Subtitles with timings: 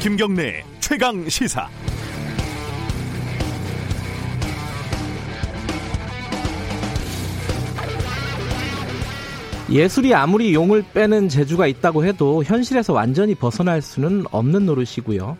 [0.00, 1.68] 김경래 최강 시사.
[9.70, 15.36] 예술이 아무리 용을 빼는 재주가 있다고 해도 현실에서 완전히 벗어날 수는 없는 노릇이고요.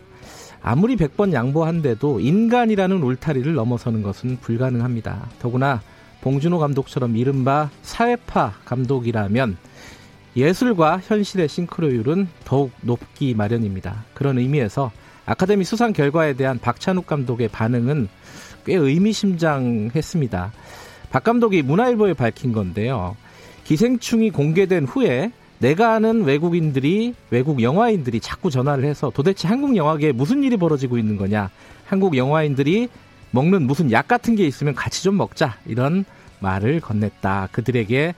[0.61, 5.27] 아무리 100번 양보한데도 인간이라는 울타리를 넘어서는 것은 불가능합니다.
[5.39, 5.81] 더구나
[6.21, 9.57] 봉준호 감독처럼 이른바 사회파 감독이라면
[10.35, 14.05] 예술과 현실의 싱크로율은 더욱 높기 마련입니다.
[14.13, 14.91] 그런 의미에서
[15.25, 18.07] 아카데미 수상 결과에 대한 박찬욱 감독의 반응은
[18.65, 20.51] 꽤 의미심장했습니다.
[21.09, 23.15] 박 감독이 문화일보에 밝힌 건데요.
[23.65, 30.43] 기생충이 공개된 후에 내가 아는 외국인들이 외국 영화인들이 자꾸 전화를 해서 도대체 한국 영화계에 무슨
[30.43, 31.51] 일이 벌어지고 있는 거냐
[31.85, 32.89] 한국 영화인들이
[33.29, 36.03] 먹는 무슨 약 같은 게 있으면 같이 좀 먹자 이런
[36.39, 38.15] 말을 건넸다 그들에게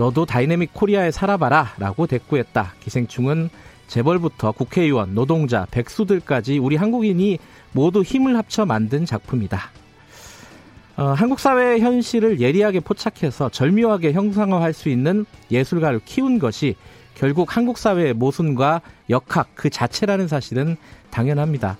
[0.00, 3.50] 너도 다이내믹 코리아에 살아봐라 라고 대꾸했다 기생충은
[3.86, 7.38] 재벌부터 국회의원 노동자 백수들까지 우리 한국인이
[7.72, 9.60] 모두 힘을 합쳐 만든 작품이다
[10.96, 16.76] 어, 한국 사회의 현실을 예리하게 포착해서 절묘하게 형상화할 수 있는 예술가를 키운 것이
[17.14, 20.78] 결국 한국 사회의 모순과 역학 그 자체라는 사실은
[21.10, 21.76] 당연합니다.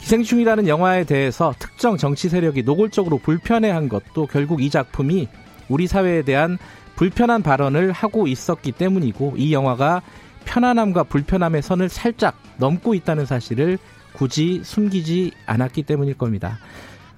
[0.00, 5.28] 기생충이라는 영화에 대해서 특정 정치 세력이 노골적으로 불편해한 것도 결국 이 작품이
[5.68, 6.58] 우리 사회에 대한
[6.96, 10.02] 불편한 발언을 하고 있었기 때문이고 이 영화가
[10.44, 13.78] 편안함과 불편함의 선을 살짝 넘고 있다는 사실을
[14.14, 16.58] 굳이 숨기지 않았기 때문일 겁니다.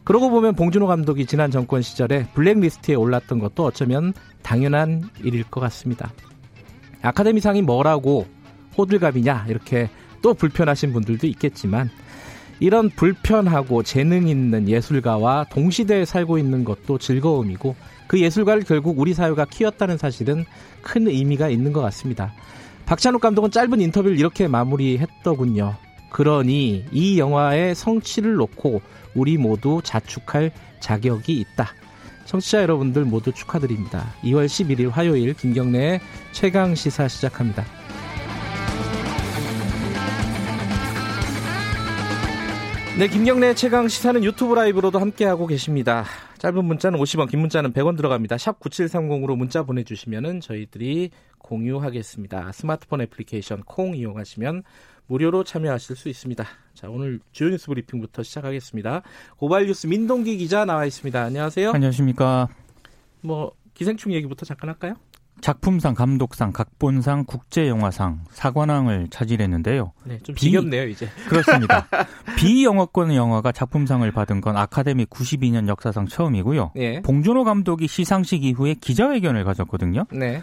[0.05, 4.13] 그러고 보면 봉준호 감독이 지난 정권 시절에 블랙리스트에 올랐던 것도 어쩌면
[4.43, 6.11] 당연한 일일 것 같습니다.
[7.03, 8.27] 아카데미상이 뭐라고
[8.77, 9.91] 호들갑이냐 이렇게
[10.23, 11.91] 또 불편하신 분들도 있겠지만
[12.61, 17.77] 이런 불편하고 재능 있는 예술가와 동시대에 살고 있는 것도 즐거움이고
[18.09, 20.45] 그 예술가를 결국 우리 사회가 키웠다는 사실은
[20.83, 22.33] 큰 의미가 있는 것 같습니다.
[22.87, 25.77] 박찬욱 감독은 짧은 인터뷰를 이렇게 마무리했더군요.
[26.11, 28.81] 그러니 이 영화의 성취를 놓고
[29.15, 30.51] 우리 모두 자축할
[30.81, 31.69] 자격이 있다.
[32.25, 34.15] 청취자 여러분들 모두 축하드립니다.
[34.23, 36.01] 2월 11일 화요일 김경래의
[36.33, 37.78] 최강 시사 시작합니다.
[42.99, 46.05] 네, 김경래 최강 시사는 유튜브 라이브로도 함께하고 계십니다.
[46.39, 48.39] 짧은 문자는 50원, 긴 문자는 100원 들어갑니다.
[48.39, 52.51] 샵 9730으로 문자 보내주시면 저희들이 공유하겠습니다.
[52.51, 54.65] 스마트폰 애플리케이션 콩 이용하시면
[55.07, 56.45] 무료로 참여하실 수 있습니다.
[56.75, 59.03] 자, 오늘 주요 뉴스 브리핑부터 시작하겠습니다.
[59.37, 61.23] 고발 뉴스 민동기 기자 나와 있습니다.
[61.23, 61.71] 안녕하세요.
[61.71, 62.49] 안녕하십니까.
[63.21, 64.97] 뭐 기생충 얘기부터 잠깐 할까요?
[65.41, 69.93] 작품상, 감독상, 각본상, 국제영화상, 사관왕을 차지했는데요.
[70.05, 71.09] 네, 좀 비겹네요, 이제.
[71.29, 71.87] 그렇습니다.
[72.37, 76.73] 비영어권 영화가 작품상을 받은 건 아카데미 92년 역사상 처음이고요.
[76.75, 77.03] 네.
[77.03, 80.05] 봉준호 감독이 시상식 이후에 기자회견을 가졌거든요.
[80.13, 80.43] 네.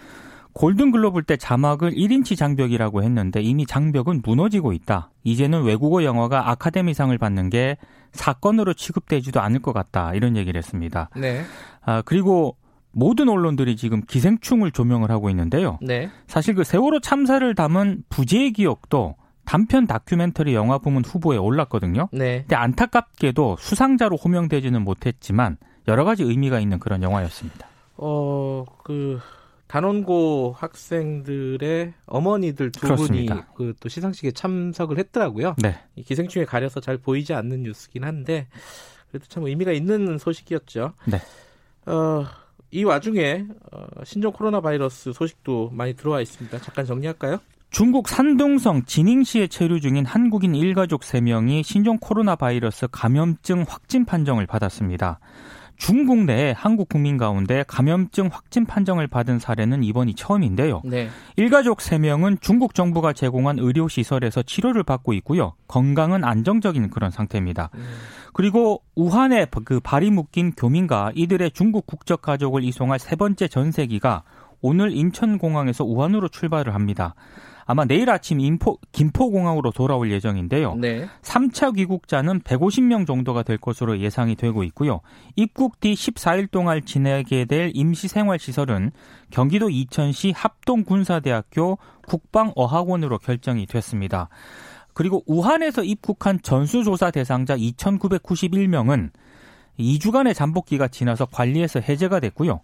[0.53, 5.11] 골든글로벌 때 자막을 1인치 장벽이라고 했는데 이미 장벽은 무너지고 있다.
[5.25, 7.75] 이제는 외국어 영화가 아카데미상을 받는 게
[8.13, 10.13] 사건으로 취급되지도 않을 것 같다.
[10.13, 11.09] 이런 얘기를 했습니다.
[11.17, 11.43] 네.
[11.81, 12.55] 아, 그리고
[12.95, 15.77] 모든 언론들이 지금 기생충을 조명을 하고 있는데요.
[15.81, 16.09] 네.
[16.27, 22.07] 사실 그 세월호 참사를 담은 부재의 기억도 단편 다큐멘터리 영화 부문 후보에 올랐거든요.
[22.13, 22.39] 네.
[22.43, 25.57] 근데 안타깝게도 수상자로 호명되지는 못했지만
[25.89, 27.67] 여러 가지 의미가 있는 그런 영화였습니다.
[27.97, 29.19] 어, 그
[29.67, 33.35] 단원고 학생들의 어머니들 두 그렇습니다.
[33.35, 35.55] 분이 그 또 시상식에 참석을 했더라고요.
[35.61, 35.75] 네.
[36.03, 38.47] 기생충에 가려서 잘 보이지 않는 뉴스긴 한데
[39.09, 40.93] 그래도 참 의미가 있는 소식이었죠.
[41.05, 41.19] 네.
[41.91, 42.25] 어,
[42.71, 46.59] 이 와중에 어, 신종 코로나 바이러스 소식도 많이 들어와 있습니다.
[46.59, 47.39] 잠깐 정리할까요?
[47.69, 55.19] 중국 산둥성 지닝시에 체류 중인 한국인 일가족 3명이 신종 코로나 바이러스 감염증 확진 판정을 받았습니다.
[55.77, 60.81] 중국 내에 한국 국민 가운데 감염증 확진 판정을 받은 사례는 이번이 처음인데요.
[60.85, 61.09] 네.
[61.35, 65.53] 일가족 3명은 중국 정부가 제공한 의료 시설에서 치료를 받고 있고요.
[65.67, 67.69] 건강은 안정적인 그런 상태입니다.
[67.75, 67.83] 음.
[68.33, 74.23] 그리고 우한에 그 발이 묶인 교민과 이들의 중국 국적 가족을 이송할 세 번째 전세기가
[74.61, 77.15] 오늘 인천공항에서 우한으로 출발을 합니다.
[77.67, 80.75] 아마 내일 아침 인포, 김포공항으로 돌아올 예정인데요.
[80.75, 81.07] 네.
[81.23, 85.01] 3차 귀국자는 150명 정도가 될 것으로 예상이 되고 있고요.
[85.35, 88.91] 입국 뒤 14일 동안 지내게 될 임시생활시설은
[89.31, 94.29] 경기도 이천시 합동군사대학교 국방어학원으로 결정이 됐습니다.
[94.93, 99.09] 그리고 우한에서 입국한 전수조사 대상자 2,991명은
[99.79, 102.61] 2주간의 잠복기가 지나서 관리에서 해제가 됐고요.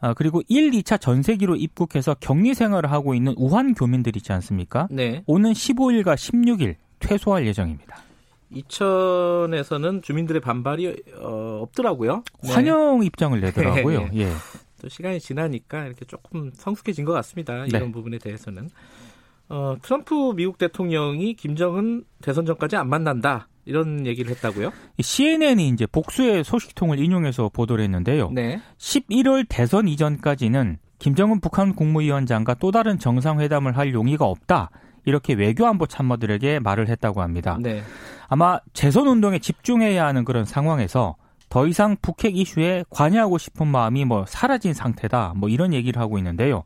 [0.00, 4.88] 아, 그리고 1, 2차 전세기로 입국해서 격리 생활을 하고 있는 우한 교민들 있지 않습니까?
[4.90, 5.22] 네.
[5.26, 7.96] 오는 15일과 16일 퇴소할 예정입니다.
[8.50, 12.22] 이천에서는 주민들의 반발이 어, 없더라고요.
[12.42, 12.52] 네.
[12.52, 14.08] 환영 입장을 내더라고요.
[14.12, 14.20] 네.
[14.20, 14.32] 예.
[14.80, 17.64] 또 시간이 지나니까 이렇게 조금 성숙해진 것 같습니다.
[17.66, 17.92] 이런 네.
[17.92, 18.70] 부분에 대해서는.
[19.48, 23.48] 어, 트럼프 미국 대통령이 김정은 대선 전까지 안 만난다.
[23.66, 24.72] 이런 얘기를 했다고요?
[25.00, 28.30] CNN이 이제 복수의 소식통을 인용해서 보도를 했는데요.
[28.30, 28.60] 네.
[28.78, 34.70] 11월 대선 이전까지는 김정은 북한 국무위원장과 또 다른 정상회담을 할 용의가 없다.
[35.04, 37.58] 이렇게 외교안보 참모들에게 말을 했다고 합니다.
[37.60, 37.82] 네.
[38.28, 41.16] 아마 재선 운동에 집중해야 하는 그런 상황에서
[41.56, 45.32] 더 이상 북핵 이슈에 관여하고 싶은 마음이 뭐 사라진 상태다.
[45.36, 46.64] 뭐 이런 얘기를 하고 있는데요.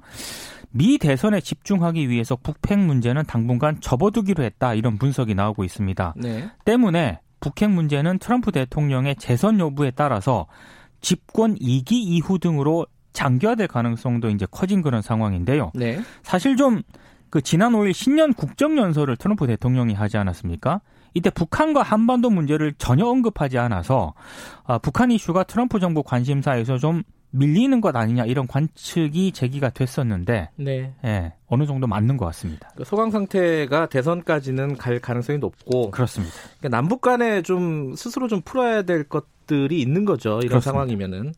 [0.71, 4.75] 미 대선에 집중하기 위해서 북핵 문제는 당분간 접어두기로 했다.
[4.75, 6.15] 이런 분석이 나오고 있습니다.
[6.17, 6.51] 네.
[6.65, 10.49] 때문에 북핵 문제는 트럼프 대통령의 재선 여부에 따라서
[11.01, 15.71] 집권 2기 이후 등으로 장기화될 가능성도 이제 커진 그런 상황인데요.
[15.73, 16.01] 네.
[16.25, 16.83] 사실 좀
[17.31, 20.81] 그 지난 5일 신년 국정연설을 트럼프 대통령이 하지 않았습니까?
[21.15, 24.15] 이때 북한과 한반도 문제를 전혀 언급하지 않아서
[24.65, 27.03] 아, 북한 이슈가 트럼프 정부 관심사에서 좀
[27.33, 30.95] 밀리는 것 아니냐 이런 관측이 제기가 됐었는데 네.
[31.05, 32.71] 예, 어느 정도 맞는 것 같습니다.
[32.77, 36.35] 그 소강 상태가 대선까지는 갈 가능성이 높고 그렇습니다.
[36.59, 40.39] 그러니까 남북 간에 좀 스스로 좀 풀어야 될 것들이 있는 거죠.
[40.39, 40.73] 이런 그렇습니다.
[40.73, 41.33] 상황이면은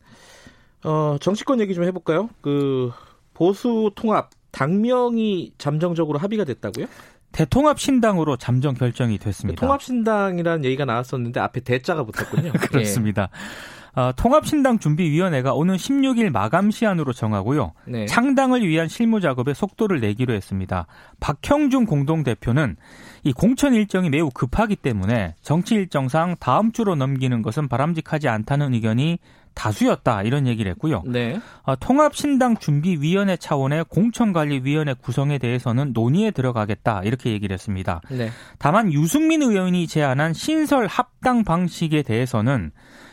[0.83, 2.29] 어, 정치권 얘기 좀 해볼까요?
[2.41, 2.91] 그
[3.33, 6.85] 보수 통합 당명이 잠정적으로 합의가 됐다고요?
[7.33, 9.59] 대통합 신당으로 잠정 결정이 됐습니다.
[9.59, 12.53] 통합 신당이라는 얘기가 나왔었는데 앞에 대자가 붙었군요.
[12.61, 13.23] 그렇습니다.
[13.23, 13.73] 예.
[13.95, 17.73] 어, 통합신당 준비위원회가 오는 16일 마감 시한으로 정하고요.
[17.85, 18.05] 네.
[18.07, 20.87] 창당을 위한 실무 작업에 속도를 내기로 했습니다.
[21.19, 22.75] 박형준 공동대표는
[23.23, 29.19] 이 공천 일정이 매우 급하기 때문에 정치 일정상 다음 주로 넘기는 것은 바람직하지 않다는 의견이
[29.53, 31.03] 다수였다 이런 얘기를 했고요.
[31.05, 31.39] 네.
[31.63, 38.01] 어, 통합신당 준비위원회 차원의 공천관리위원회 구성에 대해서는 논의에 들어가겠다 이렇게 얘기를 했습니다.
[38.09, 38.29] 네.
[38.57, 42.71] 다만 유승민 의원이 제안한 신설 합당 방식에 대해서는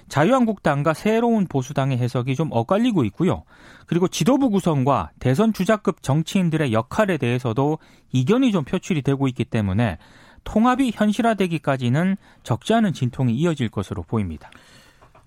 [0.08, 3.44] 자유한국당과 새로운 보수당의 해석이 좀 엇갈리고 있고요.
[3.86, 7.78] 그리고 지도부 구성과 대선 주자급 정치인들의 역할에 대해서도
[8.12, 9.98] 이견이 좀 표출이 되고 있기 때문에
[10.44, 14.50] 통합이 현실화되기까지는 적지 않은 진통이 이어질 것으로 보입니다.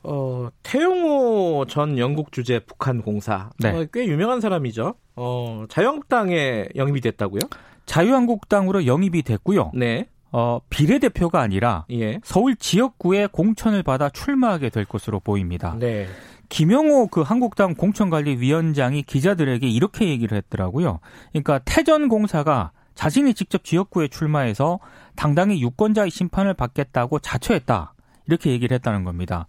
[0.03, 3.49] 어, 태용호 전 영국 주재 북한 공사.
[3.59, 3.69] 네.
[3.69, 4.95] 어, 꽤 유명한 사람이죠.
[5.15, 7.41] 어, 자유한국당에 영입이 됐다고요?
[7.85, 9.71] 자유한국당으로 영입이 됐고요.
[9.73, 10.07] 네.
[10.31, 12.19] 어, 비례대표가 아니라 예.
[12.23, 15.75] 서울 지역구에 공천을 받아 출마하게 될 것으로 보입니다.
[15.79, 16.07] 네.
[16.49, 20.99] 김영호 그 한국당 공천관리위원장이 기자들에게 이렇게 얘기를 했더라고요.
[21.31, 24.79] 그러니까 태전공사가 자신이 직접 지역구에 출마해서
[25.15, 27.92] 당당히 유권자의 심판을 받겠다고 자처했다.
[28.27, 29.45] 이렇게 얘기를 했다는 겁니다.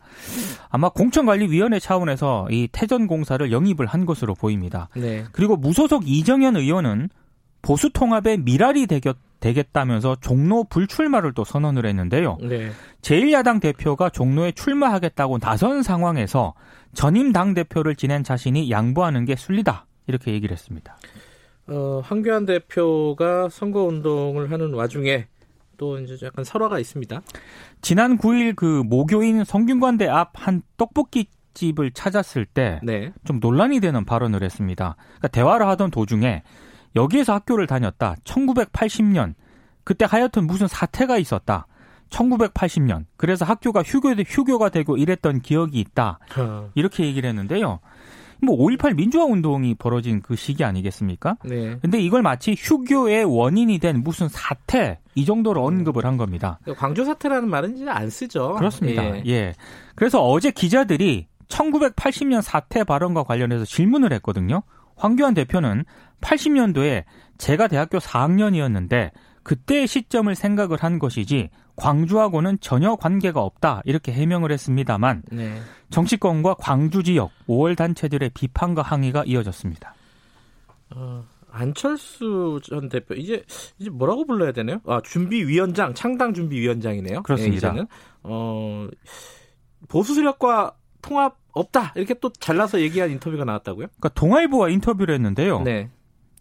[0.69, 4.89] 아마 공천관리위원회 차원에서 이 태전공사를 영입을 한 것으로 보입니다.
[4.97, 5.25] 네.
[5.33, 7.11] 그리고 무소속 이정현 의원은
[7.63, 12.39] 보수 통합의 미랄이 되겠, 되겠 다면서 종로 불출마를 또 선언을 했는데요.
[12.43, 12.71] 네.
[13.03, 16.55] 제1야당 대표가 종로에 출마하겠다고 나선 상황에서
[16.93, 20.97] 전임 당 대표를 지낸 자신이 양보하는 게 순리다 이렇게 얘기를 했습니다.
[21.67, 25.27] 어, 황교안 대표가 선거 운동을 하는 와중에
[25.77, 27.23] 또 이제 약간 설화가 있습니다.
[27.83, 33.13] 지난 9일 그 모교인 성균관대 앞 한 떡볶이 집을 찾았을 때좀 네.
[33.41, 34.97] 논란이 되는 발언을 했습니다.
[34.99, 36.43] 그러니까 대화를 하던 도중에
[36.97, 38.17] 여기에서 학교를 다녔다.
[38.25, 39.35] 1980년
[39.85, 41.67] 그때 하여튼 무슨 사태가 있었다.
[42.11, 46.19] 1980년 그래서 학교가 휴교 휴교가 되고 이랬던 기억이 있다.
[46.39, 46.71] 어.
[46.75, 47.81] 이렇게 얘기를 했는데요.
[48.43, 51.37] 뭐 5.18 민주화 운동이 벌어진 그 시기 아니겠습니까?
[51.45, 51.79] 네.
[51.81, 55.79] 근데 이걸 마치 휴교의 원인이 된 무슨 사태 이 정도로 음.
[55.79, 56.59] 언급을 한 겁니다.
[56.77, 58.55] 광주 사태라는 말은 이제 안 쓰죠.
[58.55, 59.05] 그렇습니다.
[59.05, 59.23] 예.
[59.27, 59.55] 예.
[59.95, 64.63] 그래서 어제 기자들이 1980년 사태 발언과 관련해서 질문을 했거든요.
[64.97, 65.85] 황교안 대표는
[66.21, 67.05] 80년도에
[67.39, 69.11] 제가 대학교 4학년이었는데
[69.45, 75.61] 그때의 시점을 생각을 한 것이지 광주하고는 전혀 관계가 없다 이렇게 해명을 했습니다만 네.
[75.91, 79.95] 정치권과 광주 지역 5월 단체들의 비판과 항의가 이어졌습니다.
[80.95, 83.45] 어, 안철수 전 대표 이제
[83.79, 84.81] 이제 뭐라고 불러야 되나요?
[84.87, 87.23] 아 준비위원장 창당 준비위원장이네요.
[87.23, 87.73] 그렇습니다.
[87.73, 87.85] 네,
[88.23, 88.89] 어,
[89.89, 93.87] 보수 세력과 통합 없다 이렇게 또 잘라서 얘기한 인터뷰가 나왔다고요?
[93.87, 95.63] 그러니까 동아일보와 인터뷰를 했는데요.
[95.63, 95.91] 네.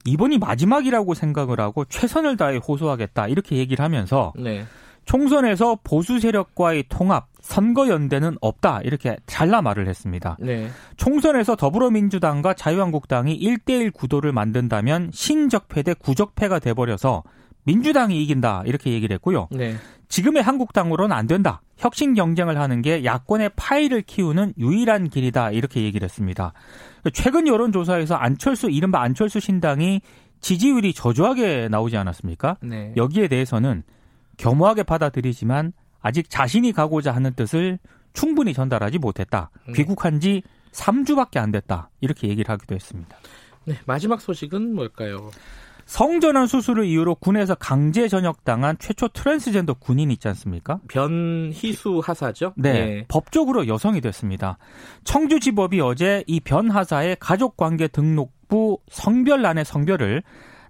[0.05, 4.65] 이번이 마지막이라고 생각을 하고 최선을 다해 호소하겠다 이렇게 얘기를 하면서 네.
[5.05, 10.37] 총선에서 보수 세력과의 통합, 선거 연대는 없다 이렇게 잘라 말을 했습니다.
[10.39, 10.69] 네.
[10.97, 17.23] 총선에서 더불어민주당과 자유한국당이 1대1 구도를 만든다면 신적패 대 구적패가 돼버려서
[17.65, 19.47] 민주당이 이긴다 이렇게 얘기를 했고요.
[19.51, 19.75] 네.
[20.13, 21.63] 지금의 한국당으로는 안 된다.
[21.75, 26.53] 혁신 경쟁을 하는 게 야권의 파이를 키우는 유일한 길이다 이렇게 얘기를 했습니다.
[27.13, 30.01] 최근 여론조사에서 안철수 이른바 안철수 신당이
[30.39, 32.57] 지지율이 저조하게 나오지 않았습니까?
[32.61, 32.93] 네.
[32.95, 33.81] 여기에 대해서는
[34.37, 37.79] 겸허하게 받아들이지만 아직 자신이 가고자 하는 뜻을
[38.13, 39.49] 충분히 전달하지 못했다.
[39.67, 39.73] 음.
[39.73, 40.43] 귀국한 지
[40.73, 41.89] 3주밖에 안 됐다.
[42.01, 43.17] 이렇게 얘기를 하기도 했습니다.
[43.65, 45.31] 네, 마지막 소식은 뭘까요?
[45.85, 50.79] 성전환 수술을 이유로 군에서 강제 전역당한 최초 트랜스젠더 군인 있지 않습니까?
[50.87, 52.53] 변희수 하사죠?
[52.55, 53.05] 네, 네.
[53.07, 54.57] 법적으로 여성이 됐습니다.
[55.03, 60.23] 청주지법이 어제 이 변 하사의 가족관계 등록부 성별란의 성별을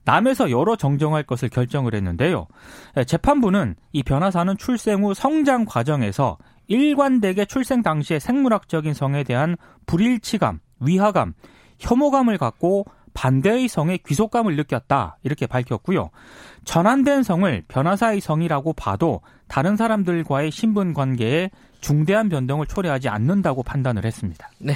[0.06, 2.48] 남에서 여러 정정할 것을 결정을 했는데요.
[2.96, 9.56] 네, 재판부는 이 변하사는 출생 후 성장 과정에서 일관되게 출생 당시의 생물학적인 성에 대한
[9.86, 11.34] 불일치감, 위화감,
[11.80, 16.10] 혐오감을 갖고 반대의 성에 귀속감을 느꼈다 이렇게 밝혔고요.
[16.66, 21.50] 전환된 성을 변화사의 성이라고 봐도 다른 사람들과의 신분 관계에
[21.82, 24.50] 중대한 변동을 초래하지 않는다고 판단을 했습니다.
[24.60, 24.76] 네.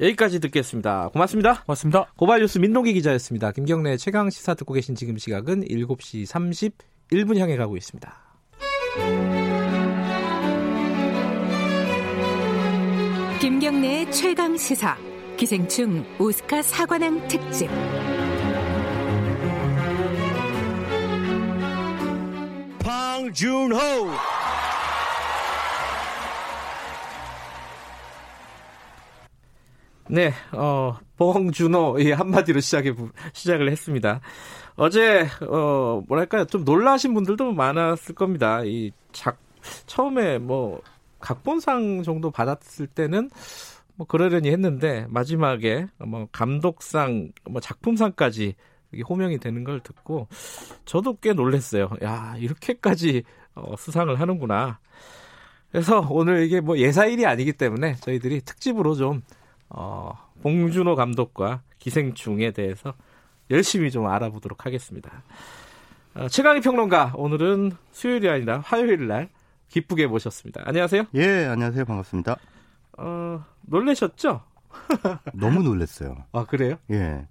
[0.00, 1.10] 여기까지 듣겠습니다.
[1.12, 1.62] 고맙습니다.
[1.62, 2.12] 고맙습니다.
[2.16, 3.52] 고발뉴스 민동기 기자였습니다.
[3.52, 6.26] 김경래 최강 시사 듣고 계신 지금 시각은 7시
[7.10, 8.12] 31분 향해 가고 있습니다.
[13.40, 15.11] 김경래 최강 시사
[15.42, 17.68] 기생충 오스카 사관왕 특집
[22.78, 23.76] 방준호
[30.10, 32.94] 네, 어, 봉준호, 예, 한마디로 시작해,
[33.32, 34.20] 시작을 했습니다.
[34.76, 38.62] 어제, 어, 뭐랄까요, 좀 놀라신 분들도 많았을 겁니다.
[38.64, 39.38] 이 작,
[39.86, 40.80] 처음에 뭐,
[41.18, 43.30] 각본상 정도 받았을 때는
[44.02, 48.56] 뭐 그러려니 했는데 마지막에 뭐 감독상, 뭐 작품상까지
[49.08, 50.26] 호명이 되는 걸 듣고
[50.84, 51.88] 저도 꽤 놀랐어요.
[52.02, 53.22] 야 이렇게까지
[53.54, 54.80] 어, 수상을 하는구나.
[55.70, 59.22] 그래서 오늘 이게 뭐 예사일이 아니기 때문에 저희들이 특집으로 좀
[59.68, 62.94] 어, 봉준호 감독과 기생충에 대해서
[63.50, 65.22] 열심히 좀 알아보도록 하겠습니다.
[66.14, 69.30] 어, 최강희 평론가 오늘은 수요일이 아니라 화요일 날
[69.68, 70.62] 기쁘게 모셨습니다.
[70.66, 71.04] 안녕하세요.
[71.14, 71.84] 예, 안녕하세요.
[71.84, 72.36] 반갑습니다.
[72.98, 74.42] 어, 놀라셨죠?
[75.34, 76.24] 너무 놀랐어요.
[76.32, 76.76] 아, 그래요?
[76.90, 77.26] 예.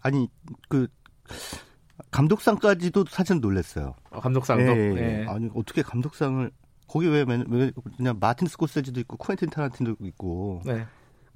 [0.00, 0.28] 아니,
[0.68, 0.86] 그,
[2.10, 3.94] 감독상까지도 사실 놀랐어요.
[4.10, 4.62] 아, 감독상도?
[4.62, 4.96] 예, 예.
[4.96, 5.26] 예.
[5.28, 6.50] 아니, 어떻게 감독상을,
[6.88, 10.62] 거기 왜, 왜, 그냥 마틴 스코세지도 있고, 쿠엔틴 타란틴도 있고.
[10.64, 10.86] 네.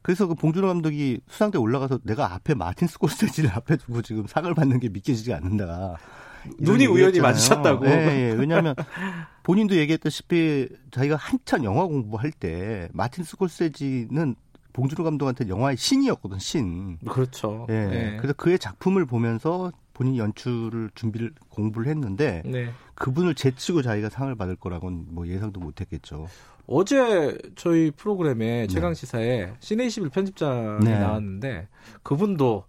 [0.02, 4.80] 그래서 그 봉준호 감독이 수상대 올라가서 내가 앞에 마틴 스코세지를 앞에 두고 지금 상을 받는
[4.80, 5.96] 게 믿겨지지 않는다.
[6.58, 7.86] 눈이 우연히 마주쳤다고.
[7.86, 8.34] 예, 예.
[8.36, 8.74] 왜냐하면
[9.42, 14.34] 본인도 얘기했다시피 자기가 한참 영화 공부할 때 마틴 스콜세지는
[14.72, 16.98] 봉준호 감독한테 영화의 신이었거든 신.
[17.08, 17.66] 그렇죠.
[17.68, 17.72] 예.
[17.72, 18.16] 네.
[18.18, 22.70] 그래서 그의 작품을 보면서 본인 연출을 준비를 공부를 했는데 네.
[22.94, 26.28] 그분을 제치고 자기가 상을 받을 거라고는 뭐 예상도 못했겠죠.
[26.68, 28.66] 어제 저희 프로그램에 네.
[28.68, 30.98] 최강 시사에 시네 21 편집장이 네.
[31.00, 31.66] 나왔는데
[32.04, 32.64] 그분도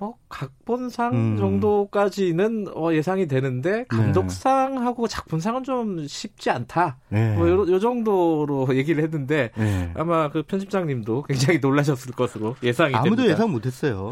[0.00, 1.36] 뭐 각본상 음.
[1.36, 3.84] 정도까지는 어, 예상이 되는데 네.
[3.84, 6.96] 감독상하고 작품상은 좀 쉽지 않다.
[7.10, 7.36] 네.
[7.36, 9.92] 뭐 요, 요, 정도로 얘기를 했는데 네.
[9.94, 13.34] 아마 그 편집장님도 굉장히 놀라셨을 것으로 예상이 아무도 됩니다.
[13.34, 14.10] 예상 못했어요.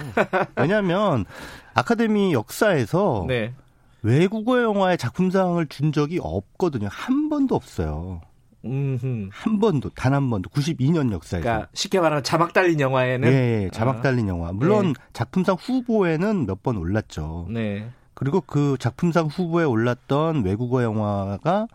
[0.56, 1.24] 왜냐하면
[1.72, 3.54] 아카데미 역사에서 네.
[4.02, 6.88] 외국어 영화의 작품상을 준 적이 없거든요.
[6.90, 8.20] 한 번도 없어요.
[8.64, 9.28] 음흠.
[9.32, 13.70] 한 번도 단 한 번도 92년 역사에서 그러니까 쉽게 말하면 자막 달린 영화에는 네, 예,
[13.70, 14.02] 자막 아.
[14.02, 14.92] 달린 영화 물론 네.
[15.12, 17.46] 작품상 후보에는 몇 번 올랐죠.
[17.50, 17.88] 네.
[18.14, 21.68] 그리고 그 작품상 후보에 올랐던 외국어 영화가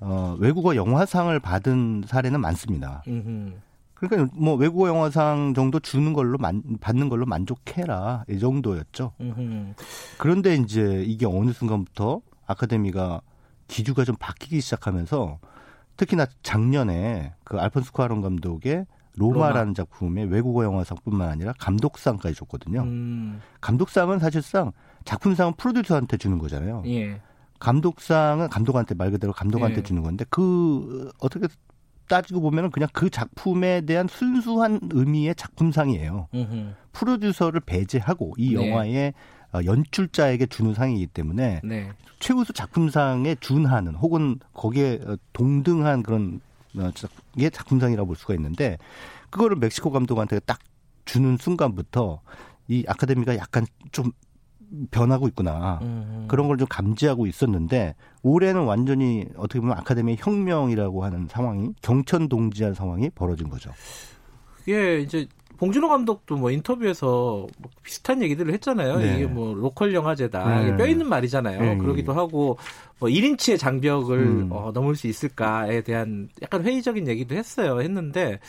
[0.00, 3.02] 어, 외국어 영화상을 받은 사례는 많습니다.
[3.06, 3.52] 음흠.
[3.94, 9.12] 그러니까 뭐 외국어 영화상 정도 주는 걸로 만, 받는 걸로 만족해라 이 정도였죠.
[9.20, 9.74] 음흠.
[10.18, 13.20] 그런데 이제 이게 어느 순간부터 아카데미가
[13.68, 15.38] 기주가 좀 바뀌기 시작하면서
[15.96, 19.74] 특히나 작년에 그 알폰스 쿠아론 감독의 로마라는 로마.
[19.74, 22.82] 작품의 외국어 영화상뿐만 아니라 감독상까지 줬거든요.
[22.82, 23.40] 음.
[23.60, 24.72] 감독상은 사실상
[25.04, 26.82] 작품상은 프로듀서한테 주는 거잖아요.
[26.86, 27.20] 예.
[27.58, 29.82] 감독상은 감독한테 말 그대로 감독한테 예.
[29.82, 31.46] 주는 건데 그 어떻게
[32.08, 36.28] 따지고 보면 은 그냥 그 작품에 대한 순수한 의미의 작품상이에요.
[36.34, 36.74] 음흠.
[36.92, 38.68] 프로듀서를 배제하고 이 네.
[38.68, 39.12] 영화의 어,
[39.64, 41.90] 연출자에게 주는 상이기 때문에 네.
[42.20, 46.40] 최우수 작품상에 준하는 혹은 거기에 어, 동등한 그런
[46.76, 46.90] 어,
[47.36, 48.78] 게 작품상이라고 볼 수가 있는데
[49.30, 50.58] 그거를 멕시코 감독한테 딱
[51.04, 52.20] 주는 순간부터
[52.68, 54.12] 이 아카데미가 약간 좀
[54.90, 56.24] 변하고 있구나 음.
[56.28, 62.72] 그런 걸 좀 감지하고 있었는데 올해는 완전히 어떻게 보면 아카데미의 혁명이라고 하는 상황이 경천 동지한
[62.72, 63.70] 상황이 벌어진 거죠.
[64.68, 65.26] 예, 이제
[65.62, 68.96] 봉준호 감독도 뭐 인터뷰에서 뭐 비슷한 얘기들을 했잖아요.
[68.96, 69.14] 네.
[69.14, 70.60] 이게 뭐 로컬 영화제다.
[70.60, 70.76] 네.
[70.76, 71.60] 뼈 있는 말이잖아요.
[71.60, 71.76] 네.
[71.76, 72.58] 그러기도 하고
[72.98, 74.48] 뭐 1인치의 장벽을 음.
[74.50, 77.80] 어, 넘을 수 있을까에 대한 약간 회의적인 얘기도 했어요.
[77.80, 78.40] 했는데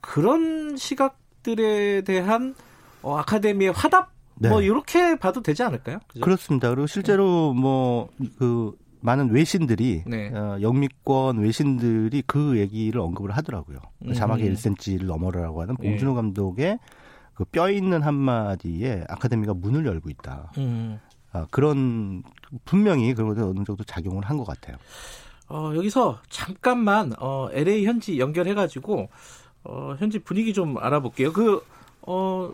[0.00, 2.54] 그런 시각들에 대한
[3.02, 5.98] 어, 아카데미의 화답 뭐 이렇게 봐도 되지 않을까요?
[6.06, 6.20] 그죠?
[6.20, 6.70] 그렇습니다.
[6.70, 10.28] 그리고 실제로 뭐 그 많은 외신들이 네.
[10.34, 13.78] 어, 영미권 외신들이 그 얘기를 언급을 하더라고요.
[14.06, 14.12] 음.
[14.12, 15.88] 자막에 1cm를 넘어라라고 하는 네.
[15.88, 16.78] 봉준호 감독의
[17.34, 20.52] 그 뼈 있는 한마디에 아카데미가 문을 열고 있다.
[20.58, 21.00] 음.
[21.32, 22.22] 어, 그런
[22.64, 24.76] 분명히 그런 어느 정도 작용을 한 것 같아요.
[25.48, 29.08] 어, 여기서 잠깐만 어, LA 현지 연결해가지고
[29.64, 31.32] 어, 현지 분위기 좀 알아볼게요.
[31.32, 31.64] 그
[32.02, 32.52] 어,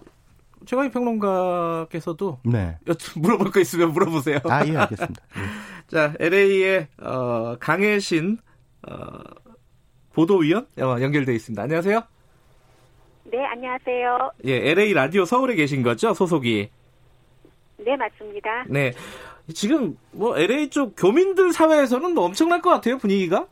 [0.65, 2.79] 최강희 평론가께서도 네.
[3.17, 4.39] 물어볼 거 있으면 물어보세요.
[4.45, 5.23] 아, 예, 알겠습니다.
[5.35, 5.43] 네.
[5.89, 8.39] 자, LA의 어, 강혜신
[8.89, 9.19] 어,
[10.13, 11.63] 보도위원 어, 연결돼 있습니다.
[11.63, 12.03] 안녕하세요.
[13.25, 14.31] 네, 안녕하세요.
[14.47, 16.71] 예, LA 라디오 서울에 계신 거죠, 소속이?
[17.79, 18.65] 네, 맞습니다.
[18.69, 18.93] 네.
[19.55, 23.47] 지금 뭐 LA 쪽 교민들 사회에서는 뭐 엄청날 것 같아요, 분위기가?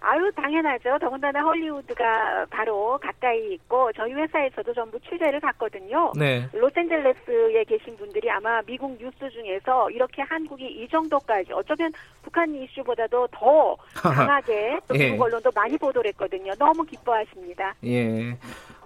[0.00, 0.98] 아유, 당연하죠.
[1.00, 6.12] 더군다나 헐리우드가 바로 가까이 있고 저희 회사에서도 전부 취재를 갔거든요.
[6.16, 6.48] 네.
[6.52, 13.76] 로스앤젤레스에 계신 분들이 아마 미국 뉴스 중에서 이렇게 한국이 이 정도까지 어쩌면 북한 이슈보다도 더
[13.94, 15.10] 강하게 또 예.
[15.10, 16.52] 미국 언론도 많이 보도를 했거든요.
[16.58, 17.74] 너무 기뻐하십니다.
[17.84, 18.38] 예.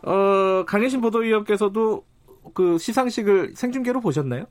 [0.02, 2.04] 어, 강혜신 보도위원께서도
[2.54, 4.46] 그 시상식을 생중계로 보셨나요?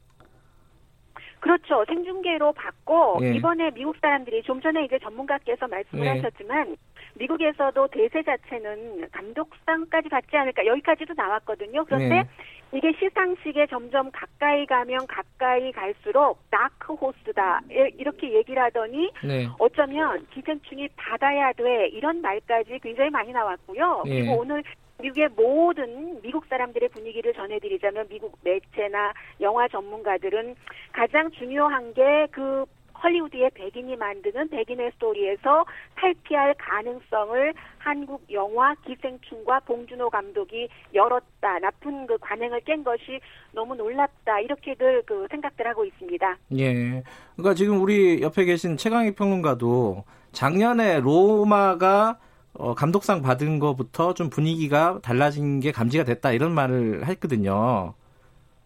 [1.41, 1.83] 그렇죠.
[1.87, 3.33] 생중계로 받고 예.
[3.33, 6.09] 이번에 미국 사람들이 좀 전에 이제 전문가께서 말씀을 예.
[6.11, 6.77] 하셨지만
[7.15, 11.83] 미국에서도 대세 자체는 감독상까지 받지 않을까 여기까지도 나왔거든요.
[11.85, 12.23] 그런데 예.
[12.73, 17.61] 이게 시상식에 점점 가까이 가면 가까이 갈수록 다크 호스다
[17.97, 19.47] 이렇게 얘기를 하더니 네.
[19.59, 24.03] 어쩌면 기생충이 받아야 돼 이런 말까지 굉장히 많이 나왔고요.
[24.05, 24.09] 예.
[24.09, 24.63] 그리고 오늘
[25.01, 30.55] 미국의 모든 미국 사람들의 분위기를 전해드리자면 미국 매체나 영화 전문가들은
[30.93, 32.65] 가장 중요한 게 그
[33.03, 35.65] 헐리우드의 백인이 만드는 백인의 스토리에서
[35.95, 41.59] 탈피할 가능성을 한국 영화 기생충과 봉준호 감독이 열었다.
[41.59, 43.19] 나쁜 그 관행을 깬 것이
[43.51, 44.39] 너무 놀랍다.
[44.39, 46.37] 이렇게들 그 생각들 하고 있습니다.
[46.57, 47.03] 예.
[47.35, 52.19] 그러니까 지금 우리 옆에 계신 최강희 평론가도 작년에 로마가
[52.53, 57.93] 어, 감독상 받은 것부터 좀 분위기가 달라진 게 감지가 됐다 이런 말을 했거든요.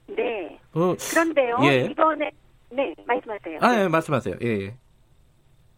[0.07, 0.59] 네.
[0.73, 1.57] 어, 그런데요.
[1.63, 1.85] 예.
[1.85, 2.31] 이번에
[2.75, 3.59] 네 말씀하세요.
[3.61, 4.35] 아, 예, 말씀하세요.
[4.43, 4.47] 예.
[4.47, 4.73] 예.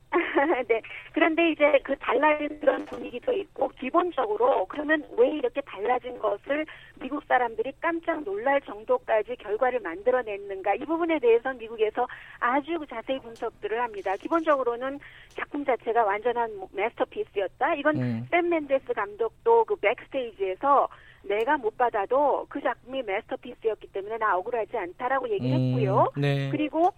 [0.67, 0.81] 네.
[1.13, 6.65] 그런데 이제 그 달라진 그런 분위기도 있고 기본적으로 그러면 왜 이렇게 달라진 것을
[6.99, 12.07] 미국 사람들이 깜짝 놀랄 정도까지 결과를 만들어냈는가 이 부분에 대해서는 미국에서
[12.39, 14.15] 아주 자세히 분석들을 합니다.
[14.15, 17.75] 기본적으로는 작품 자체가 완전한 마스터피스였다.
[17.75, 18.27] 이건 음.
[18.31, 20.87] 샘 맨데스 감독도 그 백스테이지에서
[21.23, 26.11] 내가 못 받아도 그 작품이 masterpiece였기 때문에 나 억울하지 않다라고 얘기를 음, 했고요.
[26.17, 26.49] 네.
[26.49, 26.93] 그리고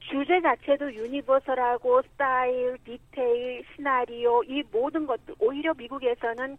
[0.00, 6.56] 주제 자체도 universal하고 스타일, 디테일, 시나리오 이 모든 것들 오히려 미국에서는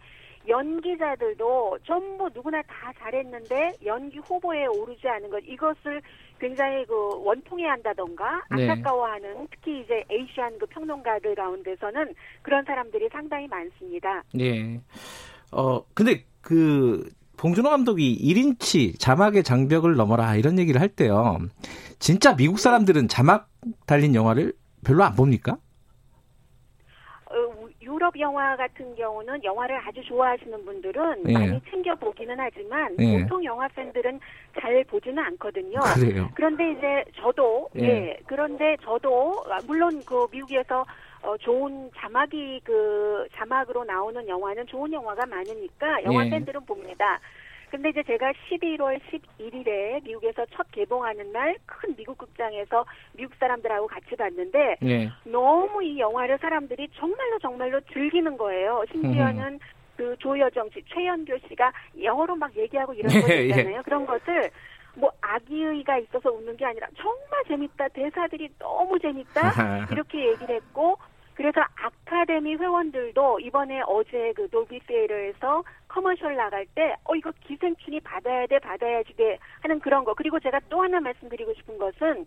[0.48, 6.02] 연기자들도 전부 누구나 다 잘했는데 연기 후보에 오르지 않은 것 이것을
[6.40, 8.68] 굉장히 그 원통해 한다던가 네.
[8.68, 14.24] 안타까워하는 특히 이제 Asian 그 평론가들 가운데서는 그런 사람들이 상당히 많습니다.
[14.34, 14.82] 네.
[15.52, 21.40] 어 근데 그 봉준호 감독이 1인치 자막의 장벽을 넘어라 이런 얘기를 할 때요.
[22.00, 23.50] 진짜 미국 사람들은 자막
[23.86, 24.54] 달린 영화를
[24.86, 25.58] 별로 안 봅니까?
[27.26, 31.34] 어, 유럽 영화 같은 경우는 영화를 아주 좋아하시는 분들은 예.
[31.34, 33.24] 많이 챙겨 보기는 하지만 예.
[33.24, 34.20] 보통 영화 팬들은
[34.60, 35.80] 잘 보지는 않거든요.
[35.96, 36.30] 그래요.
[36.36, 37.84] 그런데 이제 저도 예.
[37.84, 38.18] 예.
[38.28, 40.86] 그런데 저도 물론 그 미국에서
[41.24, 46.30] 어, 좋은 자막이 그 자막으로 나오는 영화는 좋은 영화가 많으니까 영화 예.
[46.30, 47.20] 팬들은 봅니다.
[47.70, 49.00] 근데 이제 제가 11월
[49.40, 55.10] 11일에 미국에서 첫 개봉하는 날 큰 미국 극장에서 미국 사람들하고 같이 봤는데 네.
[55.24, 58.84] 너무 이 영화를 사람들이 정말로 정말로 즐기는 거예요.
[58.92, 59.60] 심지어는
[59.96, 61.72] 그 조여정 씨, 최연교 씨가
[62.04, 63.78] 영어로 막 얘기하고 이런 거 예, 있잖아요.
[63.78, 63.82] 예.
[63.84, 64.50] 그런 것을
[64.96, 67.88] 뭐 악의가 있어서 웃는 게 아니라 정말 재밌다.
[67.90, 69.88] 대사들이 너무 재밌다.
[69.92, 70.98] 이렇게 얘기를 했고
[71.34, 78.46] 그래서 아카데미 회원들도 이번에 어제 그 돌비 theater에서 commercial 나갈 때, 어, 이거 기생충이 받아야
[78.48, 80.14] 돼, 받아야지 돼 하는 그런 거.
[80.14, 82.26] 그리고 제가 또 하나 말씀드리고 싶은 것은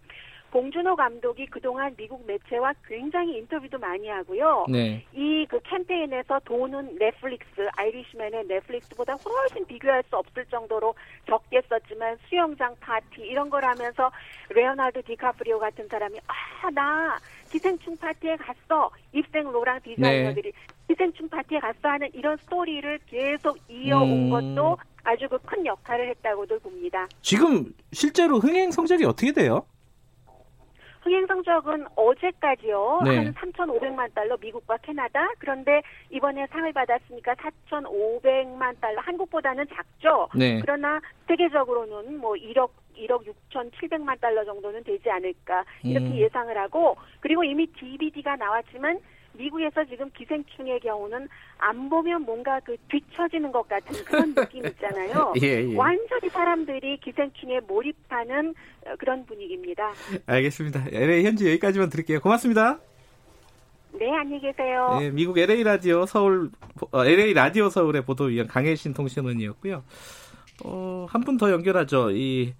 [0.59, 4.67] 봉준호 감독이 그동안 미국 매체와 굉장히 인터뷰도 많이 하고요.
[4.71, 5.05] 네.
[5.13, 10.95] 이 그 캠페인에서 도는 넷플릭스, 아이리시맨의 넷플릭스보다 훨씬 비교할 수 없을 정도로
[11.29, 14.11] 적게 썼지만 수영장 파티 이런 걸 하면서
[14.51, 17.19] 레오나르도 디카프리오 같은 사람이 아, 나
[17.51, 18.91] 기생충 파티에 갔어.
[19.13, 20.59] 입생 로랑 디자이너들이 네.
[20.89, 24.31] 기생충 파티에 갔어 하는 이런 스토리를 계속 이어온 음...
[24.31, 27.07] 것도 아주 그 큰 역할을 했다고도 봅니다.
[27.21, 29.67] 지금 실제로 흥행 성적이 어떻게 돼요?
[31.05, 33.01] 흥행 성적은 어제까지요.
[33.05, 33.17] 네.
[33.17, 35.29] 한 3,500만 달러 미국과 캐나다.
[35.39, 39.01] 그런데 이번에 상을 받았으니까 4,500만 달러.
[39.03, 40.29] 한국보다는 작죠.
[40.35, 40.61] 네.
[40.63, 46.17] 그러나 세계적으로는 뭐 1억 1억 6,700만 달러 정도는 되지 않을까 이렇게 음.
[46.17, 49.01] 예상을 하고 그리고 이미 DVD가 나왔지만
[49.37, 55.33] 미국에서 지금 기생충의 경우는 안 보면 뭔가 그 뒤처지는 것 같은 그런 느낌 있잖아요.
[55.43, 55.77] 예, 예.
[55.77, 58.55] 완전히 사람들이 기생충에 몰입하는
[58.87, 59.93] 어, 그런 분위기입니다.
[60.27, 60.85] 알겠습니다.
[60.91, 62.21] LA 현지 여기까지만 드릴게요.
[62.21, 62.79] 고맙습니다.
[63.93, 64.97] 네, 안녕히 계세요.
[65.01, 66.51] 네, 미국 LA 라디오 서울
[66.91, 69.85] 어, LA 라디오 서울의 보도위원 강혜신 통신원이었고요.
[70.65, 72.11] 어, 한 분 더 연결하죠.
[72.13, 72.55] 이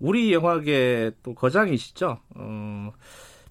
[0.00, 2.18] 우리 영화계 또 거장이시죠.
[2.34, 2.92] 어,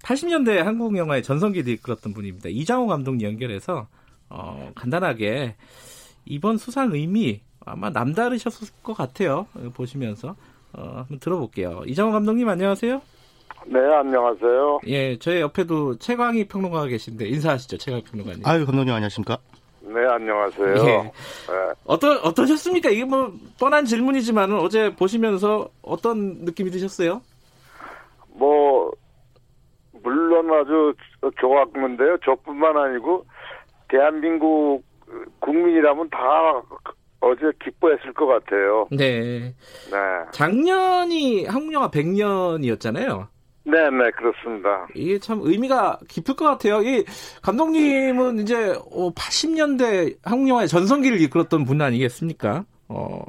[0.04, 2.50] 80년대 한국 영화의 전성기를 이끌었던 분입니다.
[2.50, 3.88] 이장호 감독님 연결해서
[4.30, 5.56] 어, 간단하게
[6.26, 9.48] 이번 수상 의미 아마 남다르셨을 것 같아요.
[9.74, 10.36] 보시면서
[10.74, 11.84] 어, 한번 들어볼게요.
[11.88, 13.02] 이장호 감독님 안녕하세요.
[13.66, 14.80] 네, 안녕하세요.
[14.88, 18.42] 예, 저희 옆에도 최광희 평론가가 계신데 인사하시죠, 최광희 평론가님.
[18.46, 19.38] 아유, 감독님 안녕하십니까?
[19.82, 20.68] 네, 안녕하세요.
[20.68, 20.98] 예.
[21.04, 21.12] 네.
[21.86, 22.90] 어떠 어떠셨습니까?
[22.90, 27.22] 이게 뭐 뻔한 질문이지만 어제 보시면서 어떤 느낌이 드셨어요?
[28.30, 28.92] 뭐
[30.04, 30.94] 물론 아주
[31.40, 32.18] 좋았는데요.
[32.26, 33.26] 저뿐만 아니고
[33.90, 34.84] 대한민국
[35.40, 36.18] 국민이라면 다
[37.20, 38.88] 어제 기뻐했을 것 같아요.
[38.92, 39.40] 네.
[39.92, 39.98] 네.
[40.32, 43.28] 작년이 한국 영화 100년이었잖아요.
[43.66, 44.88] 네, 네, 그렇습니다.
[44.94, 46.82] 이게 참 의미가 깊을 것 같아요.
[46.82, 47.06] 이
[47.42, 52.66] 감독님은 이제 80년대 어, 한국 영화의 전성기를 이끌었던 분 아니겠습니까?
[52.90, 53.22] 어,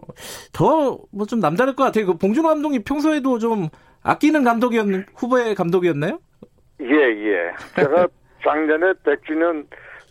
[0.52, 2.06] 더 뭐 좀 남다를 것 같아요.
[2.06, 3.68] 그 봉준호 감독님 평소에도 좀
[4.02, 6.18] 아끼는 감독이었 후보의 감독이었나요?
[6.85, 7.53] 예, 예.
[7.77, 8.07] 제가
[8.42, 9.66] 작년에 100주년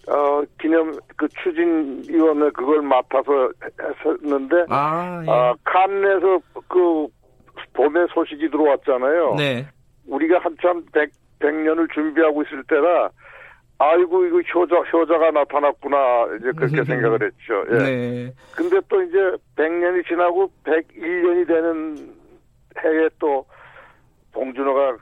[0.10, 3.50] 어, 기념 그 추진위원회 그걸 맡아서
[3.82, 5.30] 했었는데 아, 예.
[5.30, 7.08] 어, 칸에서 그
[7.74, 9.36] 봄에 소식이 들어왔잖아요.
[9.38, 9.68] 네.
[10.08, 13.10] 우리가 한참 100, 100년을 준비하고 있을 때라
[13.78, 15.98] 아이고 이거 효자 효자가 나타났구나
[16.40, 17.64] 이제 그렇게 생각을 했죠.
[17.72, 17.78] 예.
[17.78, 18.34] 네.
[18.56, 19.18] 근데 또 이제
[19.56, 22.14] 100년이 지나고 101년이 되는
[22.84, 23.46] 해에 또
[24.34, 24.98] 봉준호가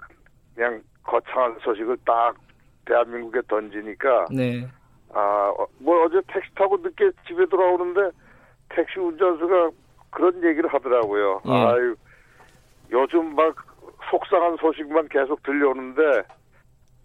[0.55, 2.35] 그냥 거창한 소식을 딱
[2.85, 4.67] 대한민국에 던지니까 네.
[5.13, 8.15] 아뭐 어제 택시 타고 늦게 집에 돌아오는데
[8.69, 9.71] 택시 운전수가
[10.09, 11.41] 그런 얘기를 하더라고요.
[11.45, 11.51] 예.
[11.51, 11.95] 아유
[12.91, 13.55] 요즘 막
[14.09, 16.01] 속상한 소식만 계속 들려오는데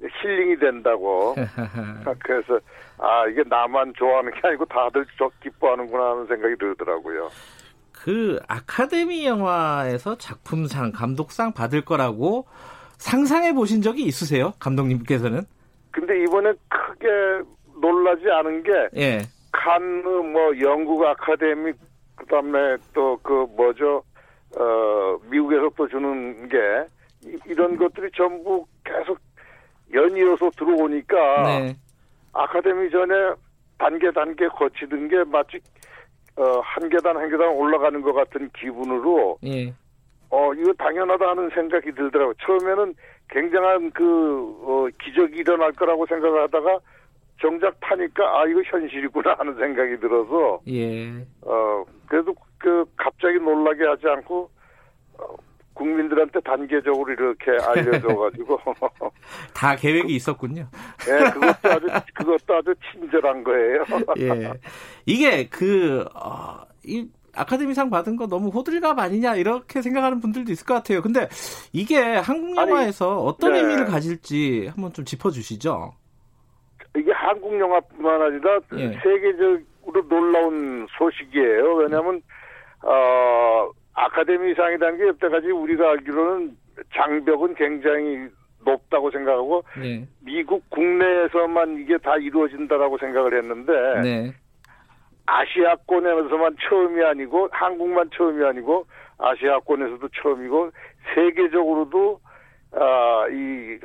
[0.00, 1.34] 힐링이 된다고.
[2.22, 2.58] 그래서
[2.98, 7.30] 아 이게 나만 좋아하는 게 아니고 다들 저 기뻐하는구나 하는 생각이 들더라고요.
[7.92, 12.46] 그 아카데미 영화에서 작품상, 감독상 받을 거라고
[12.98, 15.42] 상상해 보신 적이 있으세요, 감독님께서는?
[15.90, 17.08] 근데 이번에 크게
[17.80, 19.18] 놀라지 않은 게 예.
[19.52, 21.72] 칸느 뭐 영국 아카데미
[22.16, 24.02] 그다음에 또 그 뭐죠
[24.58, 26.56] 어 미국에서 또 주는 게
[27.46, 29.18] 이런 것들이 전부 계속
[29.92, 31.76] 연이어서 들어오니까 네.
[32.32, 33.14] 아카데미 전에
[33.78, 35.58] 단계 단계 거치던 게 마치
[36.36, 39.72] 어, 한 계단 한 계단 올라가는 것 같은 기분으로 예.
[40.30, 42.34] 어 이거 당연하다 하는 생각이 들더라고요.
[42.40, 42.94] 처음에는
[43.28, 44.04] 굉장한 그
[44.62, 46.78] 어, 기적이 일어날 거라고 생각을 하다가
[47.40, 51.26] 정작 타니까 아 이거 현실이구나 하는 생각이 들어서 예.
[51.42, 54.50] 어 그래도 그 갑자기 놀라게 하지 않고
[55.18, 55.36] 어,
[55.76, 58.58] 국민들한테 단계적으로 이렇게 알려줘가지고
[59.54, 60.66] 다 계획이 있었군요.
[61.06, 63.84] 예, 그것도 아주 그것도 아주 친절한 거예요.
[64.18, 64.52] 예,
[65.04, 67.06] 이게 그 어, 이
[67.36, 71.02] 아카데미상 받은 거 너무 호들갑 아니냐 이렇게 생각하는 분들도 있을 것 같아요.
[71.02, 71.28] 근데
[71.72, 73.60] 이게 한국 영화에서 아니, 어떤 네.
[73.60, 75.92] 의미를 가질지 한번 좀 짚어주시죠.
[76.96, 78.98] 이게 한국 영화뿐만 아니라 예.
[79.02, 81.74] 세계적으로 놀라운 소식이에요.
[81.74, 82.22] 왜냐하면
[82.82, 83.70] 어.
[83.96, 86.54] 아카데미상이라는 게 여태까지 우리가 알기로는
[86.94, 88.28] 장벽은 굉장히
[88.64, 90.06] 높다고 생각하고 네.
[90.20, 93.72] 미국 국내에서만 이게 다 이루어진다라고 생각을 했는데
[94.02, 94.34] 네.
[95.26, 98.86] 아시아권에서만 처음이 아니고 한국만 처음이 아니고
[99.18, 100.70] 아시아권에서도 처음이고
[101.14, 102.20] 세계적으로도
[102.72, 103.78] 아 이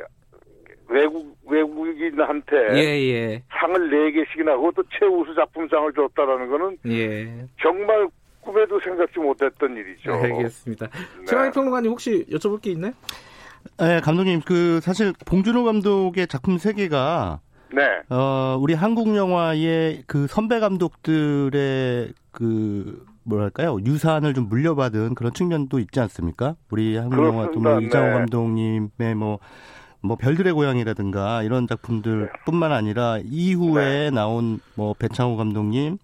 [0.89, 3.43] 외국 외국인한테 예, 예.
[3.49, 7.47] 상을 네 개씩이나 그것도 최우수 작품상을 줬다라는 거는 예.
[7.61, 8.07] 정말
[8.41, 10.11] 꿈에도 생각지 못했던 일이죠.
[10.13, 10.87] 알겠습니다.
[10.87, 11.25] 네.
[11.25, 12.91] 최강희 평론가님 혹시 여쭤볼 게 있나요?
[13.79, 17.39] 네, 감독님 그 사실 봉준호 감독의 작품 세계가
[17.73, 18.01] 네.
[18.09, 25.99] 어, 우리 한국 영화의 그 선배 감독들의 그 뭐랄까요 유산을 좀 물려받은 그런 측면도 있지
[25.99, 26.55] 않습니까?
[26.69, 27.85] 우리 한국 영화 또뭐 네.
[27.85, 29.39] 이장호 감독님의 뭐뭐
[30.01, 34.09] 뭐 별들의 고향이라든가 이런 작품들뿐만 아니라 이후에 네.
[34.09, 35.97] 나온 뭐 배창호 감독님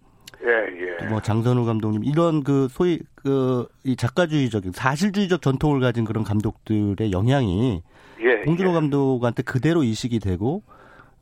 [0.44, 1.08] 예, 예.
[1.08, 7.82] 뭐 장선우 감독님 이런 그 소위 그 이 작가주의적인 사실주의적 전통을 가진 그런 감독들의 영향이
[8.22, 8.74] 예, 봉준호 예.
[8.74, 10.64] 감독한테 그대로 이식이 되고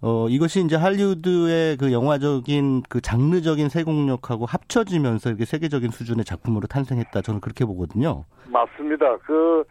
[0.08, 7.24] 어 이것이 이제 할리우드의 그 영화적인 그 장르적인 세공력하고 합쳐지면서 이렇게 세계적인 수준의 작품으로 탄생했다
[7.24, 8.24] 저는 그렇게 보거든요.
[8.46, 9.18] 맞습니다.
[9.26, 9.63] 그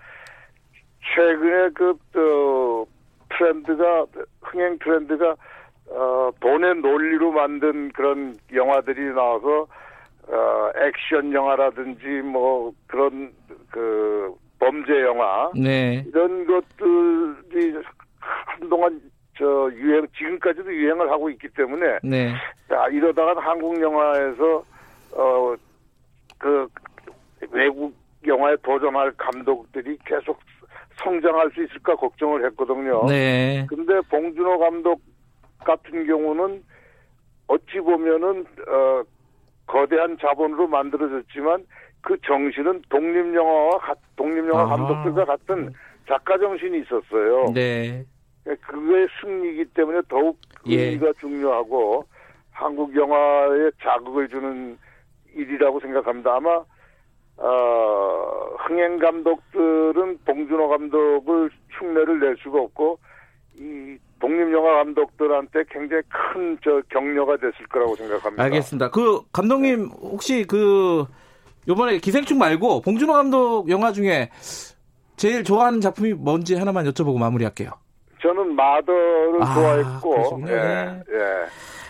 [1.15, 2.85] 최근에 그 어,
[3.29, 4.07] 트렌드가
[4.43, 5.37] 흥행 트렌드가
[5.91, 9.69] 어, 돈의 논리로 만든 그런 영화들이 나와서
[10.27, 13.33] 어, 액션 영화라든지 뭐 그런
[13.71, 16.05] 그 범죄 영화 네.
[16.09, 17.75] 이런 것들이
[18.19, 19.01] 한동안
[19.37, 22.33] 저 유행 지금까지도 유행을 하고 있기 때문에 네.
[22.69, 24.65] 자 이러다가 한국 영화에서
[25.13, 25.57] 어
[26.45, 26.69] 그
[27.51, 27.95] 외국
[28.27, 30.39] 영화에 도전할 감독들이 계속
[30.97, 33.07] 성장할 수 있을까 걱정을 했거든요.
[33.07, 33.67] 네.
[33.69, 35.01] 근데 봉준호 감독
[35.65, 36.63] 같은 경우는
[37.47, 39.03] 어찌 보면은 어
[39.67, 41.65] 거대한 자본으로 만들어졌지만
[42.03, 43.79] 그 정신은 독립 영화와
[44.17, 45.73] 독립 영화 감독들과 같은
[46.07, 47.53] 작가 정신이 있었어요.
[47.55, 48.05] 네.
[48.45, 50.91] 그거의 승리이기 때문에 더욱 예.
[50.91, 52.05] 의미가 중요하고
[52.51, 54.79] 한국 영화에 자극을 주는
[55.35, 56.37] 일이라고 생각합니다.
[56.37, 56.63] 아마
[57.37, 62.99] 어, 흥행 감독들은 봉준호 감독을 흉내를 낼 수가 없고
[63.59, 68.43] 이 독립 영화 감독들한테 굉장히 큰 저 격려가 됐을 거라고 생각합니다.
[68.43, 68.91] 알겠습니다.
[68.91, 71.05] 그 감독님 혹시 그
[71.69, 74.31] 요번에 기생충 말고 봉준호 감독 영화 중에
[75.17, 77.71] 제일 좋아하는 작품이 뭔지 하나만 여쭤보고 마무리할게요.
[78.25, 81.03] 저는 마더를 아, 좋아했고, 예, 네.
[81.13, 81.47] 예.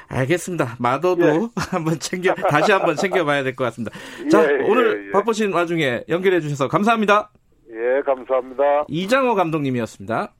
[0.08, 0.74] 알겠습니다.
[0.80, 1.40] 마더도 예.
[1.70, 3.96] 한번 챙겨 다시 한번 챙겨봐야 될 것 같습니다.
[4.30, 5.12] 자 예, 예, 오늘 예.
[5.12, 7.30] 바쁘신 와중에 연결해 주셔서 감사합니다.
[7.70, 8.84] 예, 감사합니다.
[8.88, 10.32] 이장호 감독님이었습니다.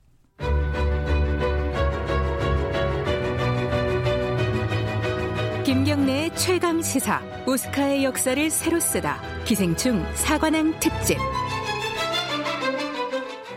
[5.65, 11.17] 김경래의 최강 시사 오스카의 역사를 새로 쓰다 기생충 사관왕 특집.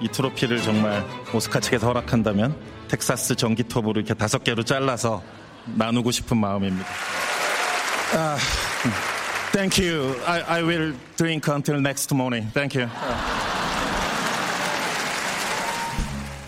[0.02, 2.56] 이 트로피를 정말 오스카 측에서 허락한다면
[2.88, 5.24] 텍사스 전기톱으로 이렇게 다섯 개로 잘라서
[5.76, 6.88] 나누고 싶은 마음입니다.
[8.16, 8.38] 아,
[9.52, 10.16] thank you.
[10.26, 12.52] I, I will drink until next morning.
[12.54, 12.92] Thank you.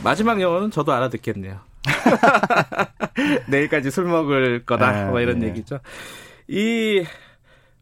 [0.03, 1.59] 마지막 영어는 저도 알아듣겠네요.
[3.49, 4.87] 내일까지 술 먹을 거다.
[4.87, 5.47] 아, 뭐 이런 네.
[5.47, 5.79] 얘기죠.
[6.47, 7.03] 이